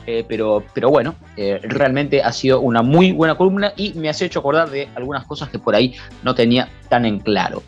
Eh, 0.07 0.25
pero, 0.27 0.65
pero 0.75 0.91
bueno, 0.91 1.15
eh, 1.37 1.61
realmente 1.63 2.23
ha 2.23 2.33
sido 2.33 2.61
una 2.61 2.83
muy 2.83 3.13
buena 3.13 3.37
columna 3.37 3.73
y 3.77 3.93
me 3.95 4.09
has 4.09 4.21
hecho 4.23 4.41
acordar 4.41 4.71
de 4.71 4.89
algunas 4.95 5.25
cosas 5.25 5.49
que 5.49 5.59
por 5.59 5.75
ahí 5.75 5.95
no 6.23 6.35
tenía 6.35 6.69
tan 6.89 7.05
en 7.05 7.21
claro. 7.21 7.63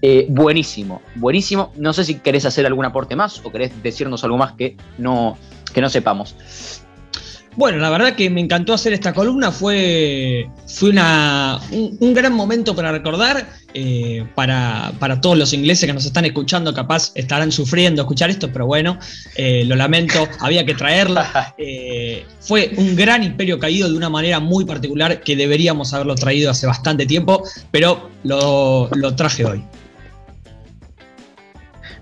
Eh, 0.00 0.26
buenísimo, 0.28 1.00
buenísimo. 1.14 1.72
No 1.76 1.92
sé 1.92 2.04
si 2.04 2.16
querés 2.16 2.44
hacer 2.44 2.66
algún 2.66 2.84
aporte 2.84 3.14
más 3.14 3.40
o 3.44 3.52
querés 3.52 3.82
decirnos 3.82 4.24
algo 4.24 4.36
más 4.36 4.52
que 4.52 4.76
no, 4.98 5.38
que 5.72 5.80
no 5.80 5.88
sepamos. 5.88 6.34
Bueno, 7.54 7.78
la 7.78 7.90
verdad 7.90 8.14
que 8.14 8.30
me 8.30 8.40
encantó 8.40 8.72
hacer 8.72 8.94
esta 8.94 9.12
columna, 9.12 9.52
fue, 9.52 10.48
fue 10.66 10.88
una, 10.88 11.60
un, 11.70 12.14
gran 12.14 12.32
momento 12.32 12.74
para 12.74 12.90
recordar, 12.90 13.46
eh, 13.74 14.26
para, 14.34 14.92
todos 15.20 15.38
los 15.38 15.52
ingleses 15.52 15.86
que 15.86 15.92
nos 15.92 16.04
están 16.04 16.24
escuchando, 16.24 16.74
capaz 16.74 17.12
estarán 17.14 17.52
sufriendo 17.52 18.02
escuchar 18.02 18.30
esto, 18.30 18.52
pero 18.52 18.66
bueno, 18.66 18.98
eh, 19.36 19.64
lo 19.64 19.76
lamento, 19.76 20.28
había 20.40 20.64
que 20.64 20.74
traerla. 20.74 21.54
Eh, 21.64 22.24
fue 22.40 22.72
un 22.76 22.96
gran 22.96 23.22
imperio 23.22 23.58
caído 23.58 23.88
de 23.88 23.96
una 23.96 24.08
manera 24.08 24.40
muy 24.40 24.64
particular 24.64 25.22
que 25.22 25.36
deberíamos 25.36 25.92
haberlo 25.94 26.14
traído 26.14 26.50
hace 26.50 26.66
bastante 26.66 27.06
tiempo, 27.06 27.44
pero 27.70 28.10
lo, 28.24 28.88
lo 28.94 29.14
traje 29.14 29.44
hoy. 29.44 29.62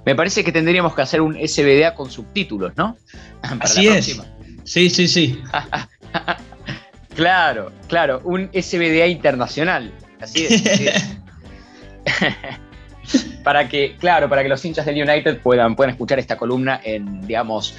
Me 0.06 0.14
parece 0.14 0.42
que 0.42 0.52
tendríamos 0.52 0.94
que 0.94 1.02
hacer 1.02 1.20
un 1.20 1.36
SBDA 1.36 1.94
con 1.94 2.10
subtítulos, 2.10 2.72
¿no? 2.76 2.96
Así 3.42 3.86
es. 3.86 4.20
Sí, 4.64 4.88
sí, 4.88 5.08
sí. 5.08 5.42
claro, 7.14 7.72
claro, 7.88 8.20
un 8.24 8.50
SBDA 8.52 9.06
internacional. 9.08 9.92
Así 10.20 10.46
es. 10.46 10.62
para 13.44 13.68
que, 13.68 13.96
claro, 13.96 14.28
para 14.28 14.42
que 14.42 14.48
los 14.48 14.64
hinchas 14.64 14.86
del 14.86 14.96
United 15.08 15.38
puedan, 15.40 15.76
puedan 15.76 15.90
escuchar 15.90 16.18
esta 16.18 16.36
columna 16.36 16.80
en, 16.84 17.26
digamos, 17.26 17.76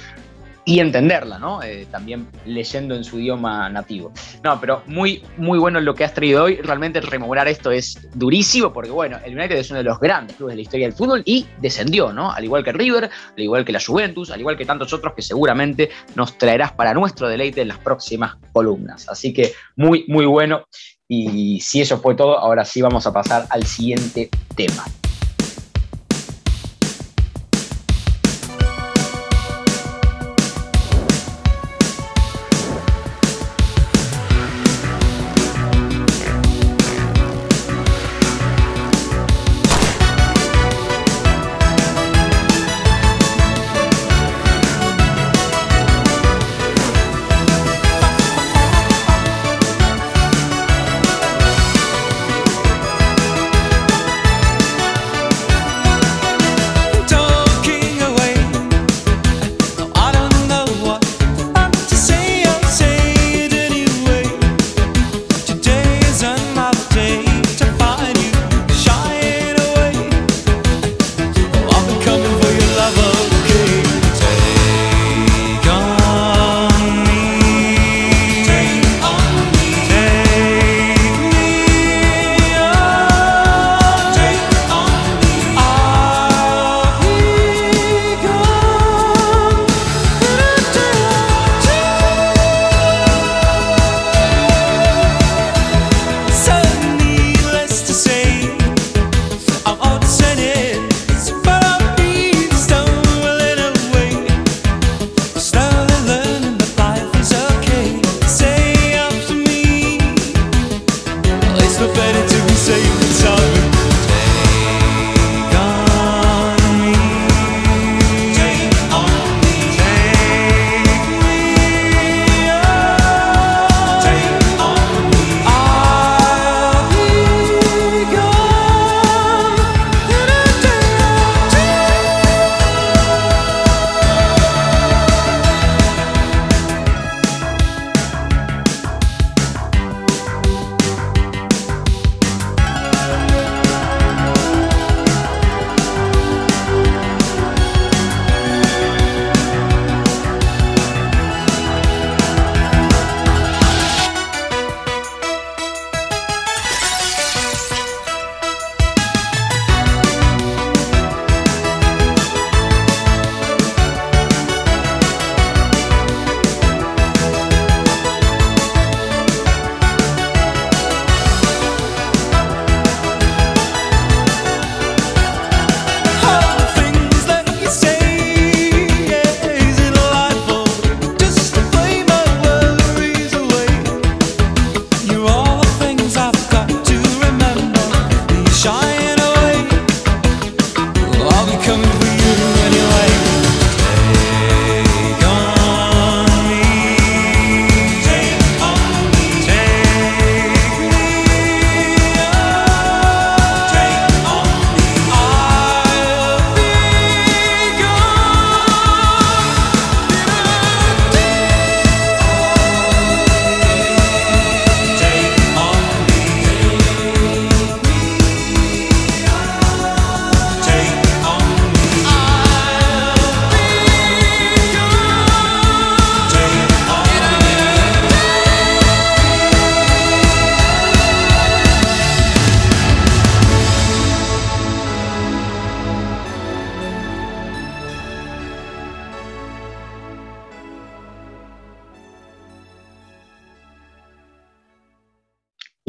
y 0.64 0.78
entenderla, 0.78 1.38
¿no? 1.38 1.62
Eh, 1.62 1.86
también 1.90 2.28
leyendo 2.46 2.94
en 2.94 3.02
su 3.04 3.18
idioma 3.18 3.68
nativo. 3.68 4.12
No, 4.44 4.60
pero 4.60 4.82
muy, 4.86 5.22
muy 5.36 5.58
bueno 5.58 5.80
lo 5.80 5.94
que 5.94 6.04
has 6.04 6.14
traído 6.14 6.44
hoy. 6.44 6.56
Realmente 6.56 7.00
rememorar 7.00 7.48
esto 7.48 7.70
es 7.70 8.08
durísimo 8.14 8.72
porque, 8.72 8.90
bueno, 8.90 9.18
el 9.24 9.36
United 9.36 9.56
es 9.56 9.70
uno 9.70 9.78
de 9.78 9.84
los 9.84 9.98
grandes 9.98 10.36
clubes 10.36 10.52
de 10.52 10.56
la 10.56 10.62
historia 10.62 10.86
del 10.86 10.96
fútbol 10.96 11.22
y 11.24 11.46
descendió, 11.60 12.12
¿no? 12.12 12.30
Al 12.30 12.44
igual 12.44 12.62
que 12.62 12.72
River, 12.72 13.04
al 13.04 13.42
igual 13.42 13.64
que 13.64 13.72
la 13.72 13.80
Juventus, 13.84 14.30
al 14.30 14.40
igual 14.40 14.56
que 14.56 14.64
tantos 14.64 14.92
otros 14.92 15.14
que 15.14 15.22
seguramente 15.22 15.90
nos 16.14 16.38
traerás 16.38 16.72
para 16.72 16.94
nuestro 16.94 17.28
deleite 17.28 17.62
en 17.62 17.68
las 17.68 17.78
próximas 17.78 18.36
columnas. 18.52 19.08
Así 19.08 19.32
que 19.32 19.52
muy, 19.76 20.04
muy 20.08 20.26
bueno. 20.26 20.66
Y 21.08 21.60
si 21.60 21.80
eso 21.80 21.98
fue 21.98 22.14
todo, 22.14 22.38
ahora 22.38 22.64
sí 22.64 22.80
vamos 22.80 23.06
a 23.06 23.12
pasar 23.12 23.46
al 23.50 23.64
siguiente 23.64 24.30
tema. 24.56 24.84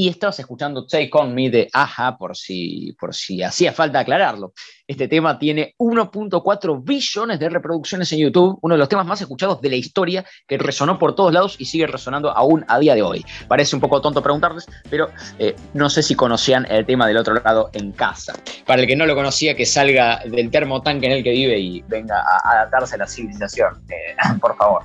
Y 0.03 0.09
estabas 0.09 0.37
escuchando 0.37 0.85
Take 0.85 1.09
On 1.13 1.33
Me 1.33 1.49
de 1.49 1.69
Aja, 1.71 2.17
por 2.17 2.35
si, 2.35 2.93
por 2.99 3.15
si 3.15 3.41
hacía 3.41 3.71
falta 3.71 3.99
aclararlo. 3.99 4.51
Este 4.85 5.07
tema 5.07 5.39
tiene 5.39 5.75
1.4 5.79 6.83
billones 6.83 7.39
de 7.39 7.47
reproducciones 7.47 8.11
en 8.11 8.19
YouTube, 8.19 8.59
uno 8.61 8.75
de 8.75 8.79
los 8.79 8.89
temas 8.89 9.05
más 9.05 9.21
escuchados 9.21 9.61
de 9.61 9.69
la 9.69 9.77
historia, 9.77 10.25
que 10.45 10.57
resonó 10.57 10.99
por 10.99 11.15
todos 11.15 11.31
lados 11.31 11.55
y 11.57 11.63
sigue 11.63 11.87
resonando 11.87 12.35
aún 12.35 12.65
a 12.67 12.79
día 12.79 12.95
de 12.95 13.01
hoy. 13.01 13.23
Parece 13.47 13.77
un 13.77 13.79
poco 13.79 14.01
tonto 14.01 14.21
preguntarles, 14.21 14.67
pero 14.89 15.07
eh, 15.39 15.55
no 15.73 15.89
sé 15.89 16.03
si 16.03 16.15
conocían 16.15 16.67
el 16.69 16.85
tema 16.85 17.07
del 17.07 17.15
otro 17.15 17.35
lado 17.35 17.69
en 17.71 17.93
casa. 17.93 18.33
Para 18.65 18.81
el 18.81 18.87
que 18.89 18.97
no 18.97 19.05
lo 19.05 19.15
conocía, 19.15 19.55
que 19.55 19.65
salga 19.65 20.19
del 20.25 20.51
termotanque 20.51 21.05
en 21.05 21.13
el 21.13 21.23
que 21.23 21.31
vive 21.31 21.57
y 21.57 21.81
venga 21.83 22.19
a 22.19 22.51
adaptarse 22.51 22.95
a 22.95 22.97
la 22.97 23.07
civilización, 23.07 23.81
eh, 23.89 24.17
por 24.41 24.57
favor. 24.57 24.83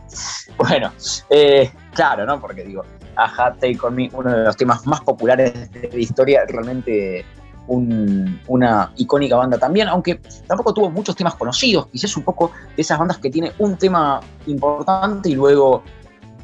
Bueno, 0.56 0.92
eh, 1.28 1.72
claro, 1.92 2.24
¿no? 2.24 2.40
Porque 2.40 2.62
digo, 2.62 2.84
Aja, 3.18 3.54
Take 3.54 3.78
On 3.82 3.94
Me, 3.94 4.10
uno 4.12 4.30
de 4.30 4.44
los 4.44 4.56
temas 4.56 4.86
más 4.86 5.00
populares 5.00 5.70
de 5.72 5.90
la 5.92 5.98
historia, 5.98 6.42
realmente 6.48 7.24
una 7.66 8.92
icónica 8.96 9.36
banda 9.36 9.58
también, 9.58 9.88
aunque 9.88 10.20
tampoco 10.46 10.72
tuvo 10.72 10.90
muchos 10.90 11.14
temas 11.14 11.34
conocidos, 11.34 11.88
quizás 11.88 12.16
un 12.16 12.22
poco 12.22 12.50
de 12.74 12.80
esas 12.80 12.98
bandas 12.98 13.18
que 13.18 13.28
tiene 13.28 13.52
un 13.58 13.76
tema 13.76 14.20
importante 14.46 15.28
y 15.28 15.34
luego, 15.34 15.82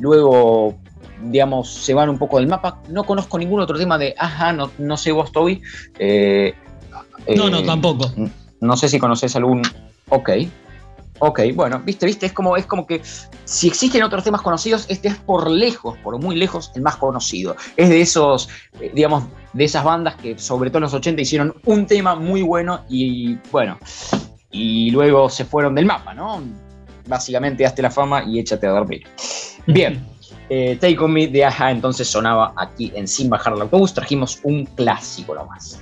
luego 0.00 0.74
digamos, 1.22 1.72
se 1.72 1.94
van 1.94 2.08
un 2.08 2.18
poco 2.18 2.38
del 2.38 2.46
mapa. 2.46 2.80
No 2.88 3.04
conozco 3.04 3.38
ningún 3.38 3.60
otro 3.60 3.78
tema 3.78 3.98
de 3.98 4.14
Aja, 4.18 4.52
no, 4.52 4.70
no 4.78 4.96
sé 4.96 5.12
vos, 5.12 5.32
Toby. 5.32 5.62
Eh, 5.98 6.54
no, 7.36 7.48
no, 7.48 7.62
tampoco. 7.62 8.10
No 8.60 8.76
sé 8.76 8.88
si 8.88 8.98
conoces 8.98 9.36
algún... 9.36 9.62
Ok, 10.10 10.30
Ok, 11.20 11.40
bueno, 11.54 11.80
viste, 11.84 12.06
viste, 12.06 12.26
es 12.26 12.32
como, 12.32 12.56
es 12.56 12.66
como 12.66 12.86
que 12.86 13.00
si 13.44 13.68
existen 13.68 14.02
otros 14.02 14.24
temas 14.24 14.42
conocidos, 14.42 14.86
este 14.88 15.08
es 15.08 15.16
por 15.16 15.48
lejos, 15.48 15.96
por 15.98 16.20
muy 16.20 16.34
lejos, 16.34 16.72
el 16.74 16.82
más 16.82 16.96
conocido. 16.96 17.56
Es 17.76 17.88
de 17.88 18.00
esos, 18.00 18.48
eh, 18.80 18.90
digamos, 18.94 19.24
de 19.52 19.64
esas 19.64 19.84
bandas 19.84 20.16
que 20.16 20.38
sobre 20.38 20.70
todo 20.70 20.78
en 20.78 20.84
los 20.84 20.94
80 20.94 21.22
hicieron 21.22 21.54
un 21.64 21.86
tema 21.86 22.16
muy 22.16 22.42
bueno 22.42 22.84
y 22.88 23.36
bueno, 23.52 23.78
y 24.50 24.90
luego 24.90 25.30
se 25.30 25.44
fueron 25.44 25.74
del 25.74 25.86
mapa, 25.86 26.14
¿no? 26.14 26.42
Básicamente, 27.06 27.64
hazte 27.64 27.82
la 27.82 27.90
fama 27.90 28.24
y 28.24 28.40
échate 28.40 28.66
a 28.66 28.70
dormir. 28.70 29.04
Bien. 29.66 30.04
Eh, 30.50 30.76
Take 30.78 30.98
On 30.98 31.10
Me 31.10 31.26
de 31.26 31.42
Aja 31.42 31.70
entonces 31.70 32.06
sonaba 32.06 32.52
aquí 32.58 32.92
en 32.94 33.08
Sin 33.08 33.30
Bajar 33.30 33.54
el 33.54 33.62
Autobús, 33.62 33.94
trajimos 33.94 34.40
un 34.42 34.66
clásico 34.66 35.34
nomás. 35.34 35.80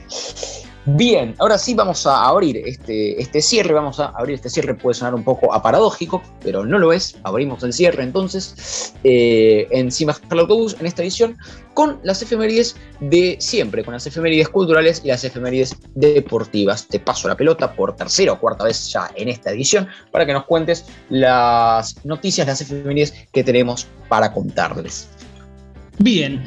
Bien, 0.85 1.37
ahora 1.39 1.59
sí 1.59 1.75
vamos 1.75 2.05
a 2.09 2.27
abrir 2.27 2.57
este, 2.57 3.21
este 3.23 3.41
cierre, 3.41 3.73
vamos 3.73 4.01
a 4.01 4.07
abrir 4.07 4.35
este 4.35 4.51
cierre, 4.51 4.75
puede 4.75 4.95
sonar 4.95 5.15
un 5.15 5.23
poco 5.23 5.55
aparadójico, 5.55 6.21
pero 6.43 6.67
no 6.67 6.77
lo 6.77 6.93
es, 6.93 7.17
abrimos 7.23 7.63
el 7.63 7.73
cierre 7.73 8.03
entonces 8.03 8.93
eh, 9.05 9.69
en 9.71 9.91
Autobús 10.31 10.77
en 10.81 10.87
esta 10.87 11.03
edición 11.03 11.39
con 11.75 12.01
las 12.03 12.21
efemérides 12.21 12.75
de 12.99 13.37
siempre, 13.39 13.85
con 13.85 13.95
las 13.95 14.09
efemérides 14.09 14.49
culturales 14.49 15.03
y 15.05 15.09
las 15.09 15.23
efemérides 15.23 15.77
deportivas. 15.95 16.89
Te 16.89 16.99
paso 16.99 17.29
la 17.29 17.37
pelota 17.37 17.73
por 17.75 17.95
tercera 17.95 18.33
o 18.33 18.41
cuarta 18.41 18.65
vez 18.65 18.91
ya 18.91 19.09
en 19.15 19.29
esta 19.29 19.53
edición 19.53 19.87
para 20.11 20.27
que 20.27 20.33
nos 20.33 20.47
cuentes 20.47 20.85
las 21.11 22.05
noticias, 22.05 22.49
las 22.49 22.61
efemérides 22.61 23.15
que 23.33 23.45
tenemos 23.45 23.87
para 24.09 24.33
contarles. 24.33 25.09
Bien, 25.99 26.45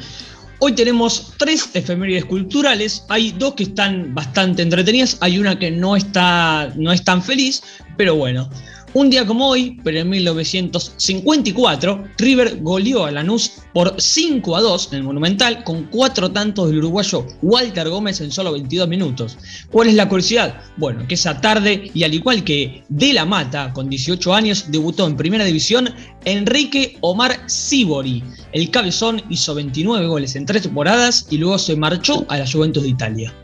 Hoy 0.58 0.72
tenemos 0.72 1.34
tres 1.36 1.68
efemérides 1.74 2.24
culturales. 2.24 3.04
Hay 3.08 3.32
dos 3.32 3.54
que 3.54 3.64
están 3.64 4.14
bastante 4.14 4.62
entretenidas. 4.62 5.18
Hay 5.20 5.38
una 5.38 5.58
que 5.58 5.70
no 5.70 5.96
está, 5.96 6.72
no 6.76 6.92
es 6.92 7.04
tan 7.04 7.22
feliz, 7.22 7.62
pero 7.98 8.14
bueno. 8.14 8.48
Un 8.96 9.10
día 9.10 9.26
como 9.26 9.46
hoy, 9.46 9.78
pero 9.84 9.98
en 9.98 10.08
1954, 10.08 12.04
River 12.16 12.60
goleó 12.62 13.04
a 13.04 13.10
Lanús 13.10 13.52
por 13.74 13.94
5 14.00 14.56
a 14.56 14.62
2 14.62 14.88
en 14.92 14.96
el 14.96 15.02
Monumental 15.02 15.64
con 15.64 15.84
cuatro 15.88 16.30
tantos 16.30 16.68
del 16.68 16.78
uruguayo 16.78 17.26
Walter 17.42 17.90
Gómez 17.90 18.22
en 18.22 18.32
solo 18.32 18.52
22 18.52 18.88
minutos. 18.88 19.36
¿Cuál 19.70 19.88
es 19.88 19.96
la 19.96 20.08
curiosidad? 20.08 20.62
Bueno, 20.78 21.06
que 21.06 21.12
esa 21.12 21.38
tarde, 21.42 21.90
y 21.92 22.04
al 22.04 22.14
igual 22.14 22.42
que 22.42 22.84
De 22.88 23.12
La 23.12 23.26
Mata, 23.26 23.70
con 23.74 23.90
18 23.90 24.32
años, 24.32 24.64
debutó 24.70 25.06
en 25.06 25.18
Primera 25.18 25.44
División 25.44 25.90
Enrique 26.24 26.96
Omar 27.02 27.38
Sibori. 27.50 28.24
El 28.52 28.70
cabezón 28.70 29.20
hizo 29.28 29.54
29 29.54 30.06
goles 30.06 30.36
en 30.36 30.46
tres 30.46 30.62
temporadas 30.62 31.26
y 31.28 31.36
luego 31.36 31.58
se 31.58 31.76
marchó 31.76 32.24
a 32.30 32.38
la 32.38 32.50
Juventus 32.50 32.82
de 32.82 32.88
Italia. 32.88 33.34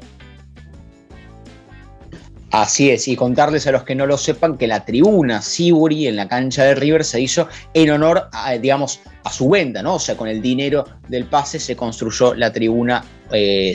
Así 2.52 2.90
es, 2.90 3.08
y 3.08 3.16
contarles 3.16 3.66
a 3.66 3.72
los 3.72 3.82
que 3.82 3.94
no 3.94 4.04
lo 4.04 4.18
sepan 4.18 4.58
que 4.58 4.66
la 4.66 4.84
tribuna 4.84 5.40
Siburi 5.40 6.06
en 6.06 6.16
la 6.16 6.28
cancha 6.28 6.64
de 6.64 6.74
River 6.74 7.02
se 7.02 7.18
hizo 7.18 7.48
en 7.72 7.90
honor 7.90 8.28
a, 8.30 8.52
digamos, 8.52 9.00
a 9.24 9.32
su 9.32 9.48
venta, 9.48 9.82
¿no? 9.82 9.94
O 9.94 9.98
sea, 9.98 10.18
con 10.18 10.28
el 10.28 10.42
dinero 10.42 10.84
del 11.08 11.24
pase 11.24 11.58
se 11.58 11.76
construyó 11.76 12.34
la 12.34 12.52
tribuna 12.52 13.02
eh, 13.32 13.74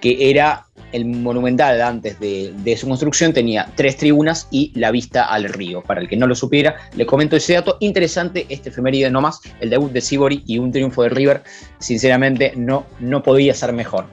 que 0.00 0.30
era 0.30 0.64
el 0.94 1.06
monumental 1.06 1.82
antes 1.82 2.18
de, 2.20 2.76
su 2.78 2.86
construcción, 2.86 3.32
tenía 3.32 3.70
tres 3.74 3.96
tribunas 3.96 4.46
y 4.52 4.70
la 4.78 4.92
vista 4.92 5.24
al 5.24 5.48
río. 5.48 5.82
Para 5.82 6.00
el 6.00 6.08
que 6.08 6.16
no 6.16 6.28
lo 6.28 6.36
supiera, 6.36 6.76
le 6.96 7.04
comento 7.04 7.34
ese 7.36 7.54
dato. 7.54 7.76
Interesante 7.80 8.46
este 8.48 8.68
efeméride 8.68 9.10
nomás, 9.10 9.40
el 9.60 9.70
debut 9.70 9.90
de 9.90 10.00
Sibori 10.00 10.44
y 10.46 10.58
un 10.58 10.70
triunfo 10.70 11.02
de 11.02 11.08
River, 11.08 11.42
sinceramente 11.80 12.52
no, 12.56 12.86
no 13.00 13.22
podía 13.24 13.54
ser 13.54 13.72
mejor. 13.72 14.06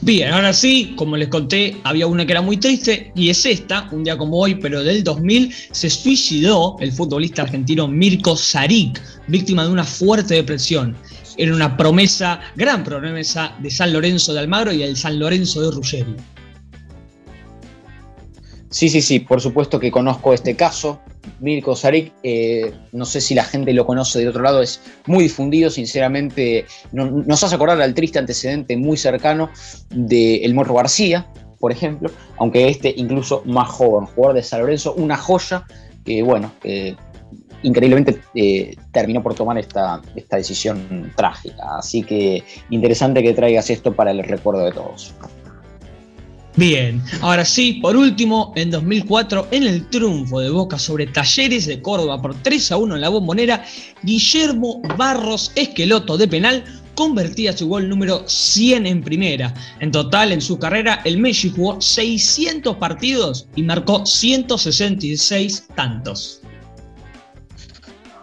Bien, 0.00 0.32
ahora 0.32 0.52
sí, 0.52 0.94
como 0.96 1.16
les 1.16 1.28
conté, 1.28 1.76
había 1.84 2.06
una 2.06 2.26
que 2.26 2.32
era 2.32 2.42
muy 2.42 2.56
triste 2.56 3.12
y 3.14 3.30
es 3.30 3.46
esta, 3.46 3.88
un 3.92 4.04
día 4.04 4.18
como 4.18 4.38
hoy, 4.38 4.56
pero 4.56 4.82
del 4.82 5.04
2000, 5.04 5.54
se 5.70 5.88
suicidó 5.88 6.76
el 6.80 6.92
futbolista 6.92 7.42
argentino 7.42 7.86
Mirko 7.86 8.36
Saric, 8.36 9.00
víctima 9.28 9.64
de 9.64 9.70
una 9.70 9.84
fuerte 9.84 10.34
depresión. 10.34 10.96
Era 11.42 11.56
una 11.56 11.76
promesa, 11.76 12.40
gran 12.54 12.84
promesa 12.84 13.56
de 13.58 13.68
San 13.68 13.92
Lorenzo 13.92 14.32
de 14.32 14.38
Almagro 14.38 14.72
y 14.72 14.84
el 14.84 14.96
San 14.96 15.18
Lorenzo 15.18 15.60
de 15.60 15.72
Ruggeri. 15.72 16.14
Sí, 18.70 18.88
sí, 18.88 19.02
sí, 19.02 19.18
por 19.18 19.40
supuesto 19.40 19.80
que 19.80 19.90
conozco 19.90 20.32
este 20.32 20.54
caso. 20.54 21.00
Mirko 21.40 21.74
Saric, 21.74 22.12
eh, 22.22 22.72
no 22.92 23.04
sé 23.04 23.20
si 23.20 23.34
la 23.34 23.42
gente 23.42 23.72
lo 23.72 23.84
conoce 23.84 24.20
del 24.20 24.28
otro 24.28 24.40
lado, 24.40 24.62
es 24.62 24.82
muy 25.06 25.24
difundido, 25.24 25.68
sinceramente 25.68 26.64
nos 26.92 27.42
hace 27.42 27.56
acordar 27.56 27.82
al 27.82 27.92
triste 27.92 28.20
antecedente 28.20 28.76
muy 28.76 28.96
cercano 28.96 29.50
de 29.90 30.44
El 30.44 30.54
Morro 30.54 30.74
García, 30.74 31.26
por 31.58 31.72
ejemplo, 31.72 32.08
aunque 32.38 32.68
este 32.68 32.94
incluso 32.96 33.42
más 33.46 33.68
joven, 33.68 34.06
jugador 34.06 34.36
de 34.36 34.44
San 34.44 34.60
Lorenzo, 34.60 34.94
una 34.94 35.16
joya 35.16 35.64
que, 36.04 36.22
bueno, 36.22 36.52
increíblemente 37.62 38.20
eh, 38.34 38.76
terminó 38.92 39.22
por 39.22 39.34
tomar 39.34 39.58
esta, 39.58 40.00
esta 40.14 40.36
decisión 40.36 41.12
trágica. 41.16 41.78
Así 41.78 42.02
que 42.02 42.42
interesante 42.70 43.22
que 43.22 43.32
traigas 43.32 43.70
esto 43.70 43.92
para 43.92 44.10
el 44.10 44.22
recuerdo 44.24 44.64
de 44.64 44.72
todos. 44.72 45.14
Bien, 46.54 47.02
ahora 47.22 47.46
sí, 47.46 47.78
por 47.80 47.96
último, 47.96 48.52
en 48.56 48.70
2004, 48.70 49.48
en 49.52 49.62
el 49.62 49.88
triunfo 49.88 50.38
de 50.38 50.50
Boca 50.50 50.78
sobre 50.78 51.06
Talleres 51.06 51.64
de 51.64 51.80
Córdoba 51.80 52.20
por 52.20 52.34
3 52.34 52.72
a 52.72 52.76
1 52.76 52.94
en 52.94 53.00
la 53.00 53.08
bombonera, 53.08 53.64
Guillermo 54.02 54.82
Barros 54.98 55.50
Esqueloto 55.54 56.18
de 56.18 56.28
penal 56.28 56.62
convertía 56.94 57.56
su 57.56 57.68
gol 57.68 57.88
número 57.88 58.24
100 58.26 58.86
en 58.86 59.02
primera. 59.02 59.54
En 59.80 59.90
total, 59.90 60.30
en 60.30 60.42
su 60.42 60.58
carrera, 60.58 61.00
el 61.06 61.16
Messi 61.16 61.48
jugó 61.48 61.80
600 61.80 62.76
partidos 62.76 63.46
y 63.56 63.62
marcó 63.62 64.04
166 64.04 65.68
tantos. 65.74 66.41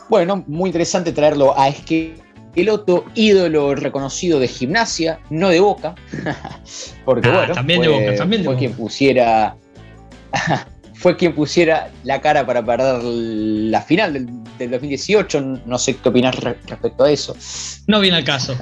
Bueno, 0.10 0.44
muy 0.48 0.70
interesante 0.70 1.12
traerlo 1.12 1.58
a 1.58 1.70
Esqueloto, 1.70 3.06
ídolo 3.14 3.76
reconocido 3.76 4.40
de 4.40 4.48
gimnasia, 4.48 5.20
no 5.30 5.50
de 5.50 5.60
boca. 5.60 5.96
Porque 7.06 7.30
ah, 7.30 7.38
bueno, 7.38 7.54
también 7.54 7.80
fue, 7.80 7.88
de 7.88 7.94
boca, 7.94 8.16
también 8.16 8.42
de 8.42 8.48
fue 8.48 8.58
quien 8.58 8.74
pusiera. 8.74 9.56
fue 10.96 11.16
quien 11.16 11.34
pusiera 11.34 11.92
la 12.04 12.20
cara 12.20 12.46
para 12.46 12.66
perder 12.66 13.04
la 13.04 13.82
final 13.82 14.14
del, 14.14 14.28
del 14.58 14.72
2018. 14.72 15.42
No 15.66 15.78
sé 15.78 15.96
qué 15.98 16.10
opinas 16.10 16.36
respecto 16.36 17.04
a 17.04 17.12
eso. 17.12 17.36
No 17.88 18.00
viene 18.00 18.18
al 18.18 18.24
caso. 18.24 18.56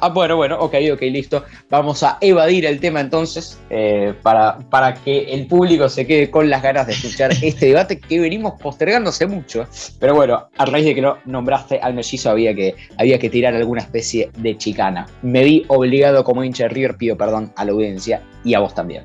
Ah, 0.00 0.08
bueno, 0.08 0.36
bueno, 0.36 0.58
ok, 0.60 0.74
ok, 0.92 1.02
listo. 1.02 1.44
Vamos 1.68 2.02
a 2.02 2.18
evadir 2.20 2.66
el 2.66 2.80
tema 2.80 3.00
entonces 3.00 3.58
eh, 3.70 4.14
para, 4.22 4.58
para 4.70 4.94
que 4.94 5.32
el 5.32 5.46
público 5.46 5.88
se 5.88 6.06
quede 6.06 6.30
con 6.30 6.48
las 6.48 6.62
ganas 6.62 6.86
de 6.86 6.92
escuchar 6.92 7.32
este 7.42 7.66
debate 7.66 7.98
que 7.98 8.20
venimos 8.20 8.60
postergándose 8.60 9.26
mucho. 9.26 9.66
Pero 9.98 10.14
bueno, 10.14 10.48
a 10.56 10.64
raíz 10.64 10.84
de 10.84 10.94
que 10.94 11.02
no 11.02 11.18
nombraste 11.24 11.80
al 11.80 11.94
mellizo 11.94 12.30
había 12.30 12.54
que, 12.54 12.74
había 12.98 13.18
que 13.18 13.30
tirar 13.30 13.54
alguna 13.54 13.82
especie 13.82 14.30
de 14.38 14.56
chicana. 14.56 15.06
Me 15.22 15.44
vi 15.44 15.64
obligado 15.68 16.24
como 16.24 16.44
hincha 16.44 16.64
de 16.64 16.68
River, 16.70 16.96
pido 16.96 17.16
perdón 17.16 17.52
a 17.56 17.64
la 17.64 17.72
audiencia 17.72 18.22
y 18.44 18.54
a 18.54 18.60
vos 18.60 18.74
también. 18.74 19.04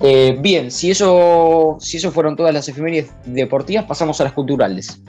Eh, 0.00 0.36
bien, 0.40 0.70
si 0.70 0.90
eso, 0.90 1.76
si 1.80 1.96
eso 1.96 2.10
fueron 2.10 2.36
todas 2.36 2.52
las 2.52 2.68
efemérides 2.68 3.12
deportivas, 3.24 3.84
pasamos 3.84 4.20
a 4.20 4.24
las 4.24 4.32
culturales. 4.32 5.00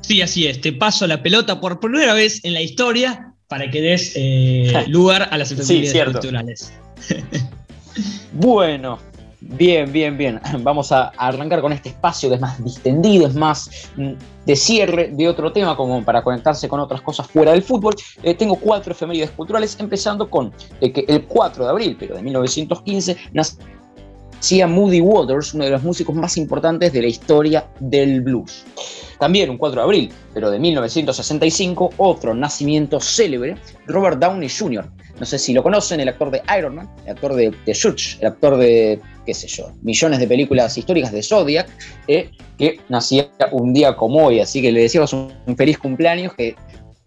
Sí, 0.00 0.20
así 0.20 0.46
es. 0.46 0.60
Te 0.60 0.72
paso 0.72 1.06
la 1.06 1.22
pelota 1.22 1.60
por 1.60 1.78
primera 1.78 2.12
vez 2.14 2.44
en 2.44 2.54
la 2.54 2.60
historia 2.60 3.31
para 3.52 3.70
que 3.70 3.82
des 3.82 4.12
eh, 4.14 4.72
lugar 4.88 5.28
a 5.30 5.36
las 5.36 5.52
efemérides 5.52 6.04
culturales. 6.04 6.72
bueno, 8.32 8.98
Bien, 9.44 9.92
bien, 9.92 10.16
bien. 10.16 10.40
Vamos 10.60 10.92
a 10.92 11.08
arrancar 11.18 11.60
con 11.60 11.72
este 11.72 11.88
espacio 11.88 12.28
que 12.28 12.36
es 12.36 12.40
más 12.40 12.62
distendido, 12.64 13.26
es 13.26 13.34
más 13.34 13.90
mm, 13.96 14.12
de 14.46 14.56
cierre 14.56 15.10
de 15.12 15.28
otro 15.28 15.52
tema, 15.52 15.76
como 15.76 16.02
para 16.02 16.22
conectarse 16.22 16.68
con 16.68 16.80
otras 16.80 17.02
cosas 17.02 17.26
fuera 17.26 17.50
del 17.52 17.62
fútbol. 17.62 17.94
Eh, 18.22 18.34
tengo 18.34 18.54
cuatro 18.54 18.92
efemérides 18.92 19.32
culturales, 19.32 19.76
empezando 19.80 20.30
con 20.30 20.52
eh, 20.80 20.92
que 20.92 21.04
el 21.08 21.24
4 21.24 21.64
de 21.64 21.70
abril, 21.70 21.96
pero 21.98 22.14
de 22.14 22.22
1915, 22.22 23.16
nacía 24.42 24.66
Moody 24.66 25.00
Waters, 25.00 25.54
uno 25.54 25.66
de 25.66 25.70
los 25.70 25.84
músicos 25.84 26.16
más 26.16 26.36
importantes 26.36 26.92
de 26.92 27.00
la 27.00 27.06
historia 27.06 27.64
del 27.78 28.22
blues. 28.22 28.64
También 29.20 29.48
un 29.50 29.56
4 29.56 29.80
de 29.80 29.84
abril, 29.84 30.12
pero 30.34 30.50
de 30.50 30.58
1965, 30.58 31.90
otro 31.98 32.34
nacimiento 32.34 32.98
célebre, 32.98 33.56
Robert 33.86 34.18
Downey 34.18 34.48
Jr., 34.48 34.84
no 35.20 35.26
sé 35.26 35.38
si 35.38 35.52
lo 35.52 35.62
conocen, 35.62 36.00
el 36.00 36.08
actor 36.08 36.32
de 36.32 36.42
Iron 36.58 36.74
Man, 36.74 36.90
el 37.04 37.12
actor 37.12 37.34
de, 37.34 37.54
The 37.66 37.72
Suits, 37.72 38.18
el 38.20 38.26
actor 38.26 38.56
de, 38.56 39.00
qué 39.24 39.32
sé 39.32 39.46
yo, 39.46 39.70
millones 39.80 40.18
de 40.18 40.26
películas 40.26 40.76
históricas 40.76 41.12
de 41.12 41.22
Zodiac, 41.22 41.68
eh, 42.08 42.32
que 42.58 42.80
nacía 42.88 43.30
un 43.52 43.72
día 43.72 43.94
como 43.94 44.26
hoy, 44.26 44.40
así 44.40 44.60
que 44.60 44.72
le 44.72 44.80
decíamos 44.80 45.12
un, 45.12 45.56
feliz 45.56 45.78
cumpleaños 45.78 46.34
que 46.34 46.56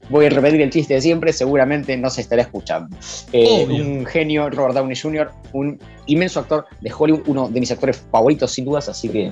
voy 0.10 0.26
a 0.26 0.30
repetir 0.30 0.62
el 0.62 0.70
chiste 0.70 0.94
de 0.94 1.02
siempre, 1.02 1.34
seguramente 1.34 1.96
no 1.98 2.10
se 2.10 2.22
estará 2.22 2.42
escuchando. 2.42 2.96
Eh, 3.32 3.66
un 3.66 4.06
genio, 4.06 4.50
Robert 4.50 4.76
Downey 4.76 4.96
Jr., 4.96 5.32
un 5.54 5.80
inmenso 6.06 6.42
actor 6.42 6.66
de 6.82 6.92
Hollywood, 6.96 7.24
uno 7.28 7.50
de 7.50 7.60
mis 7.60 7.72
actores 7.72 8.04
favoritos 8.12 8.52
sin 8.52 8.66
dudas, 8.66 8.90
así 8.90 9.10
que, 9.10 9.32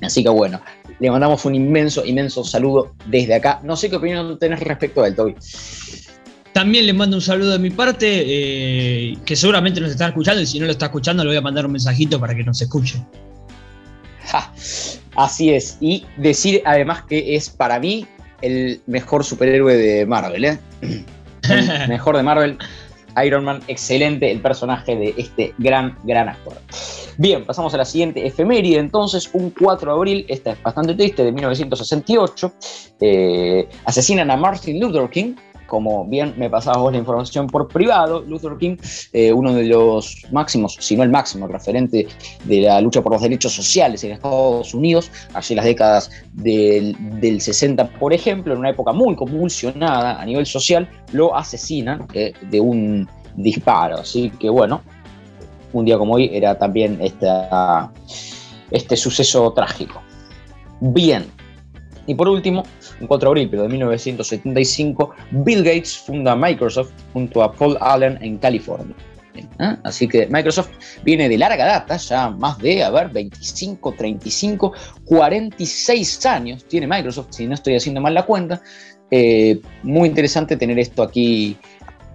así 0.00 0.22
que 0.22 0.28
bueno, 0.28 0.60
le 0.98 1.10
mandamos 1.10 1.44
un 1.44 1.54
inmenso, 1.54 2.04
inmenso 2.04 2.44
saludo 2.44 2.94
desde 3.06 3.34
acá. 3.34 3.60
No 3.62 3.76
sé 3.76 3.90
qué 3.90 3.96
opinión 3.96 4.38
tenés 4.38 4.60
respecto 4.60 5.02
a 5.02 5.08
él, 5.08 5.14
Toby. 5.14 5.34
También 6.52 6.84
le 6.84 6.92
mando 6.92 7.16
un 7.16 7.22
saludo 7.22 7.52
de 7.52 7.58
mi 7.58 7.70
parte, 7.70 8.06
eh, 8.26 9.16
que 9.24 9.36
seguramente 9.36 9.80
nos 9.80 9.90
está 9.90 10.08
escuchando 10.08 10.42
y 10.42 10.46
si 10.46 10.58
no 10.58 10.66
lo 10.66 10.72
está 10.72 10.86
escuchando 10.86 11.24
le 11.24 11.30
voy 11.30 11.36
a 11.38 11.40
mandar 11.40 11.64
un 11.64 11.72
mensajito 11.72 12.20
para 12.20 12.34
que 12.34 12.44
nos 12.44 12.60
escuche. 12.60 13.02
así 15.16 15.50
es. 15.50 15.78
Y 15.80 16.04
decir 16.18 16.62
además 16.64 17.04
que 17.08 17.34
es 17.34 17.48
para 17.48 17.80
mí 17.80 18.06
el 18.42 18.80
mejor 18.86 19.24
superhéroe 19.24 19.76
de 19.76 20.06
Marvel. 20.06 20.44
¿eh? 20.44 20.58
El 20.82 21.04
mejor 21.88 22.16
de 22.16 22.22
Marvel. 22.22 22.58
Iron 23.24 23.44
Man, 23.44 23.60
excelente 23.68 24.30
el 24.30 24.40
personaje 24.40 24.96
de 24.96 25.14
este 25.18 25.54
gran, 25.58 25.98
gran 26.04 26.28
actor. 26.30 26.54
Bien, 27.18 27.44
pasamos 27.44 27.74
a 27.74 27.76
la 27.76 27.84
siguiente 27.84 28.26
efeméride. 28.26 28.78
Entonces, 28.78 29.28
un 29.34 29.50
4 29.50 29.92
de 29.92 29.96
abril, 29.98 30.26
esta 30.28 30.52
es 30.52 30.62
bastante 30.62 30.94
triste, 30.94 31.24
de 31.24 31.32
1968, 31.32 32.52
eh, 33.00 33.68
asesinan 33.84 34.30
a 34.30 34.36
Martin 34.36 34.80
Luther 34.80 35.10
King, 35.10 35.34
como 35.72 36.04
bien 36.04 36.34
me 36.36 36.50
pasabas 36.50 36.82
vos 36.82 36.92
la 36.92 36.98
información 36.98 37.46
por 37.46 37.66
privado, 37.66 38.20
Luther 38.28 38.58
King, 38.58 38.76
eh, 39.14 39.32
uno 39.32 39.54
de 39.54 39.64
los 39.64 40.26
máximos, 40.30 40.76
si 40.78 40.94
no 40.98 41.02
el 41.02 41.08
máximo 41.08 41.46
referente 41.46 42.08
de 42.44 42.60
la 42.60 42.78
lucha 42.82 43.00
por 43.00 43.12
los 43.12 43.22
derechos 43.22 43.54
sociales 43.54 44.04
en 44.04 44.12
Estados 44.12 44.74
Unidos, 44.74 45.10
hace 45.32 45.54
las 45.54 45.64
décadas 45.64 46.10
del, 46.34 46.94
60, 47.40 47.88
por 47.98 48.12
ejemplo, 48.12 48.52
en 48.52 48.58
una 48.58 48.68
época 48.68 48.92
muy 48.92 49.16
convulsionada 49.16 50.20
a 50.20 50.26
nivel 50.26 50.44
social, 50.44 50.86
lo 51.12 51.34
asesinan 51.34 52.06
eh, 52.12 52.34
de 52.50 52.60
un 52.60 53.08
disparo. 53.36 53.96
Así 53.96 54.28
que 54.28 54.50
bueno, 54.50 54.82
un 55.72 55.86
día 55.86 55.96
como 55.96 56.16
hoy 56.16 56.28
era 56.34 56.58
también 56.58 57.00
este 57.00 58.96
suceso 58.98 59.50
trágico. 59.54 60.02
Bien, 60.80 61.24
y 62.06 62.14
por 62.14 62.28
último, 62.28 62.64
un 63.02 63.08
4 63.08 63.34
de 63.34 63.42
abril 63.42 63.50
de 63.50 63.68
1975, 63.68 65.10
Bill 65.30 65.62
Gates 65.62 65.98
funda 65.98 66.34
Microsoft 66.34 66.92
junto 67.12 67.42
a 67.42 67.52
Paul 67.52 67.76
Allen 67.80 68.18
en 68.22 68.38
California. 68.38 68.94
¿eh? 69.34 69.76
Así 69.84 70.08
que 70.08 70.26
Microsoft 70.28 70.70
viene 71.04 71.28
de 71.28 71.36
larga 71.36 71.64
data, 71.64 71.96
ya 71.96 72.30
más 72.30 72.58
de, 72.58 72.82
a 72.82 72.90
ver, 72.90 73.10
25, 73.10 73.92
35, 73.92 74.72
46 75.04 76.26
años 76.26 76.64
tiene 76.64 76.86
Microsoft, 76.86 77.28
si 77.30 77.46
no 77.46 77.54
estoy 77.54 77.76
haciendo 77.76 78.00
mal 78.00 78.14
la 78.14 78.24
cuenta. 78.24 78.62
Eh, 79.10 79.60
muy 79.82 80.08
interesante 80.08 80.56
tener 80.56 80.78
esto 80.78 81.02
aquí, 81.02 81.58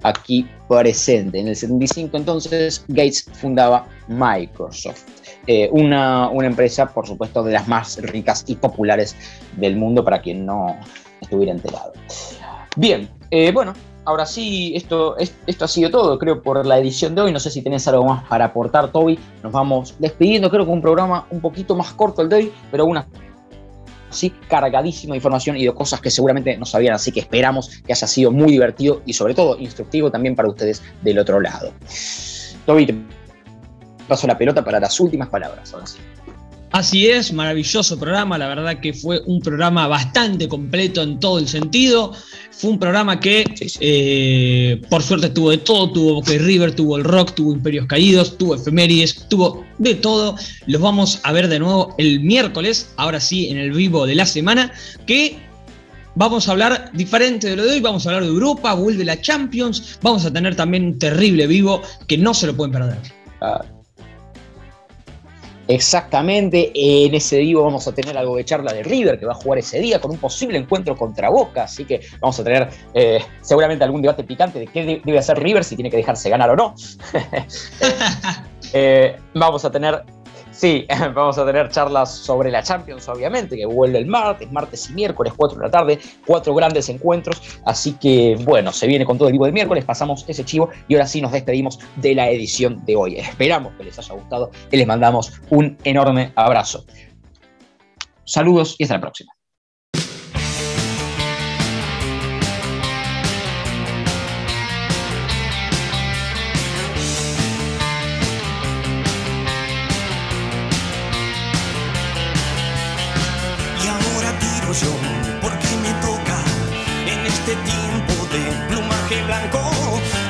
aquí 0.03 0.47
presente. 0.67 1.39
En 1.39 1.47
el 1.47 1.55
75 1.55 2.17
entonces 2.17 2.83
Gates 2.87 3.25
fundaba 3.33 3.87
Microsoft. 4.07 5.03
Eh, 5.47 5.69
una, 5.71 6.29
empresa, 6.41 6.87
por 6.87 7.07
supuesto, 7.07 7.43
de 7.43 7.53
las 7.53 7.67
más 7.67 7.97
ricas 8.01 8.43
y 8.47 8.55
populares 8.55 9.15
del 9.55 9.75
mundo, 9.75 10.03
para 10.03 10.21
quien 10.21 10.45
no 10.45 10.77
estuviera 11.21 11.53
enterado. 11.53 11.93
Bien, 12.75 13.09
eh, 13.31 13.51
bueno, 13.51 13.73
ahora 14.05 14.25
sí, 14.25 14.73
esto, 14.75 15.15
esto 15.17 15.65
ha 15.65 15.67
sido 15.67 15.89
todo, 15.89 16.19
creo, 16.19 16.41
por 16.41 16.65
la 16.65 16.77
edición 16.77 17.15
de 17.15 17.21
hoy. 17.21 17.31
No 17.31 17.39
sé 17.39 17.49
si 17.49 17.61
tenés 17.61 17.87
algo 17.87 18.05
más 18.05 18.23
para 18.25 18.45
aportar, 18.45 18.91
Toby. 18.91 19.17
Nos 19.41 19.51
vamos 19.51 19.95
despidiendo, 19.99 20.49
creo 20.49 20.65
que 20.65 20.71
un 20.71 20.81
programa 20.81 21.25
un 21.29 21.41
poquito 21.41 21.75
más 21.75 21.93
corto 21.93 22.21
el 22.21 22.29
de 22.29 22.35
hoy, 22.35 22.53
pero 22.71 22.85
una 22.85 23.01
así 23.01 23.26
cargadísima 24.47 25.14
de 25.14 25.18
información 25.18 25.58
y 25.58 25.66
de 25.66 25.74
cosas 25.74 26.01
que 26.01 26.10
seguramente 26.10 26.55
no 26.58 26.66
sabían, 26.66 26.95
así 26.95 27.12
que 27.12 27.20
esperamos 27.20 27.82
que 27.86 27.93
haya 27.93 28.08
sido 28.08 28.32
muy 28.32 28.51
divertido 28.51 29.01
y 29.05 29.14
sobre 29.14 29.34
todo 29.34 29.58
instructivo 29.60 30.12
también 30.12 30.36
para 30.36 30.49
ustedes 30.49 30.82
del 31.01 31.20
otro 31.20 31.39
lado. 31.39 31.72
Toby, 32.66 33.05
paso 34.08 34.28
la 34.28 34.38
pelota 34.38 34.64
para 34.64 34.80
las 34.80 34.99
últimas 34.99 35.30
palabras. 35.30 35.74
Ahora 35.74 35.88
sí. 35.88 35.99
Así 36.72 37.07
es, 37.07 37.32
maravilloso 37.32 37.97
programa, 37.97 38.38
la 38.38 38.47
verdad 38.49 38.82
que 38.82 38.93
fue 38.93 39.22
un 39.26 39.39
programa 39.39 39.88
bastante 39.88 40.49
completo 40.49 41.01
en 41.01 41.20
todo 41.20 41.39
el 41.39 41.47
sentido. 41.47 42.13
Fue 42.51 42.72
un 42.72 42.80
programa 42.80 43.20
que 43.20 43.45
eh, 43.80 44.82
por 44.89 45.01
suerte 45.01 45.30
tuvo 45.30 45.51
de 45.51 45.59
todo, 45.59 45.91
tuvo 45.91 46.22
que 46.22 46.38
River, 46.38 46.76
tuvo 46.76 46.97
el 46.97 47.05
rock, 47.05 47.34
tuvo 47.36 47.53
Imperios 47.53 47.86
Caídos, 47.88 48.38
tuvo 48.38 48.55
efemérides, 48.55 49.28
tuvo 49.30 49.65
de 49.78 49.95
todo. 49.95 50.36
Los 50.65 50.82
vamos 50.82 51.22
a 51.24 51.32
ver 51.32 51.47
de 51.47 51.59
nuevo 51.59 51.95
el 51.97 52.20
miércoles, 52.20 52.91
ahora 52.97 53.22
sí, 53.22 53.47
en 53.47 53.57
el 53.57 53.72
vivo 53.72 54.05
de 54.05 54.15
la 54.15 54.26
semana, 54.26 54.74
que 55.05 55.38
vamos 56.15 56.49
a 56.49 56.51
hablar 56.51 56.91
diferente 56.93 57.49
de 57.49 57.55
lo 57.55 57.63
de 57.63 57.72
hoy, 57.72 57.80
vamos 57.80 58.05
a 58.05 58.09
hablar 58.09 58.24
de 58.24 58.30
Europa, 58.30 58.74
vuelve 58.74 59.05
la 59.05 59.22
Champions, 59.22 59.99
vamos 60.01 60.26
a 60.26 60.34
tener 60.34 60.55
también 60.55 60.84
un 60.84 60.99
terrible 60.99 61.47
vivo 61.47 61.82
que 62.07 62.18
no 62.18 62.34
se 62.34 62.47
lo 62.47 62.57
pueden 62.57 62.74
perder. 62.74 62.97
Ah, 63.39 63.63
Exactamente, 65.68 66.72
en 66.74 67.13
ese 67.13 67.39
vivo 67.39 67.63
vamos 67.63 67.88
a 67.88 67.93
tener 67.93 68.18
algo 68.18 68.38
de 68.38 68.45
charla 68.45 68.72
de 68.74 68.84
River 68.84 69.20
que 69.20 69.26
va 69.26 69.34
a 69.34 69.36
jugar 69.36 69.59
ese 69.59 69.80
día 69.80 69.99
con 69.99 70.11
un 70.11 70.18
posible 70.18 70.57
encuentro 70.57 70.95
contra 70.95 71.30
Boca, 71.30 71.63
así 71.63 71.84
que 71.84 72.01
vamos 72.22 72.39
a 72.39 72.43
tener 72.43 72.70
eh, 72.93 73.20
seguramente 73.41 73.84
algún 73.84 74.01
debate 74.01 74.24
picante 74.24 74.59
de 74.59 74.68
qué 74.68 75.01
debe 75.03 75.20
hacer 75.20 75.38
River, 75.39 75.63
si 75.65 75.76
tiene 75.76 75.89
que 75.91 75.97
dejarse 75.97 76.30
ganar 76.30 76.49
o 76.51 76.55
no. 76.55 76.76
Eh, 78.74 79.15
vamos 79.34 79.63
a 79.63 79.72
tener 79.72 80.03
Sí, 80.58 80.88
vamos 81.14 81.38
a 81.38 81.45
tener 81.45 81.70
charlas 81.70 82.16
sobre 82.16 82.49
la 82.49 82.64
Champions, 82.64 83.08
obviamente, 83.08 83.55
que 83.55 83.68
vuelve 83.68 83.99
el 83.99 84.08
martes, 84.08 84.51
martes 84.51 84.89
y 84.89 84.93
miércoles, 84.93 85.34
4 85.38 85.60
de 85.60 85.64
la 85.64 85.72
tarde, 85.72 85.99
cuatro 86.26 86.55
grandes 86.55 86.89
encuentros. 86.89 87.60
Así 87.64 87.93
que, 87.93 88.36
bueno, 88.43 88.74
se 88.74 88.88
viene 88.88 89.05
con 89.05 89.20
todo 89.20 89.28
el 89.28 89.34
vivo 89.34 89.45
de 89.45 89.51
miércoles, 89.51 89.86
pasamos 89.86 90.26
ese 90.28 90.43
chivo 90.43 90.70
y 90.88 90.95
ahora 90.95 91.05
sí 91.05 91.22
nos 91.22 91.32
despedimos 91.32 91.78
de 91.97 92.16
la 92.16 92.32
edición 92.32 92.84
de 92.86 92.95
hoy. 92.95 93.18
Esperamos 93.18 93.74
que 93.78 93.84
les 93.84 93.99
haya 93.99 94.16
gustado 94.16 94.49
y 94.72 94.78
les 94.78 94.88
mandamos 94.88 95.32
un 95.51 95.78
enorme 95.84 96.32
abrazo. 96.36 96.86
Saludos 98.24 98.76
y 98.80 98.84
hasta 98.84 98.95
la 98.95 99.01
próxima. 99.01 99.36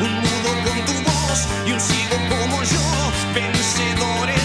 Un 0.02 0.24
baño 0.54 0.86
turco, 0.86 1.14
en 3.36 4.37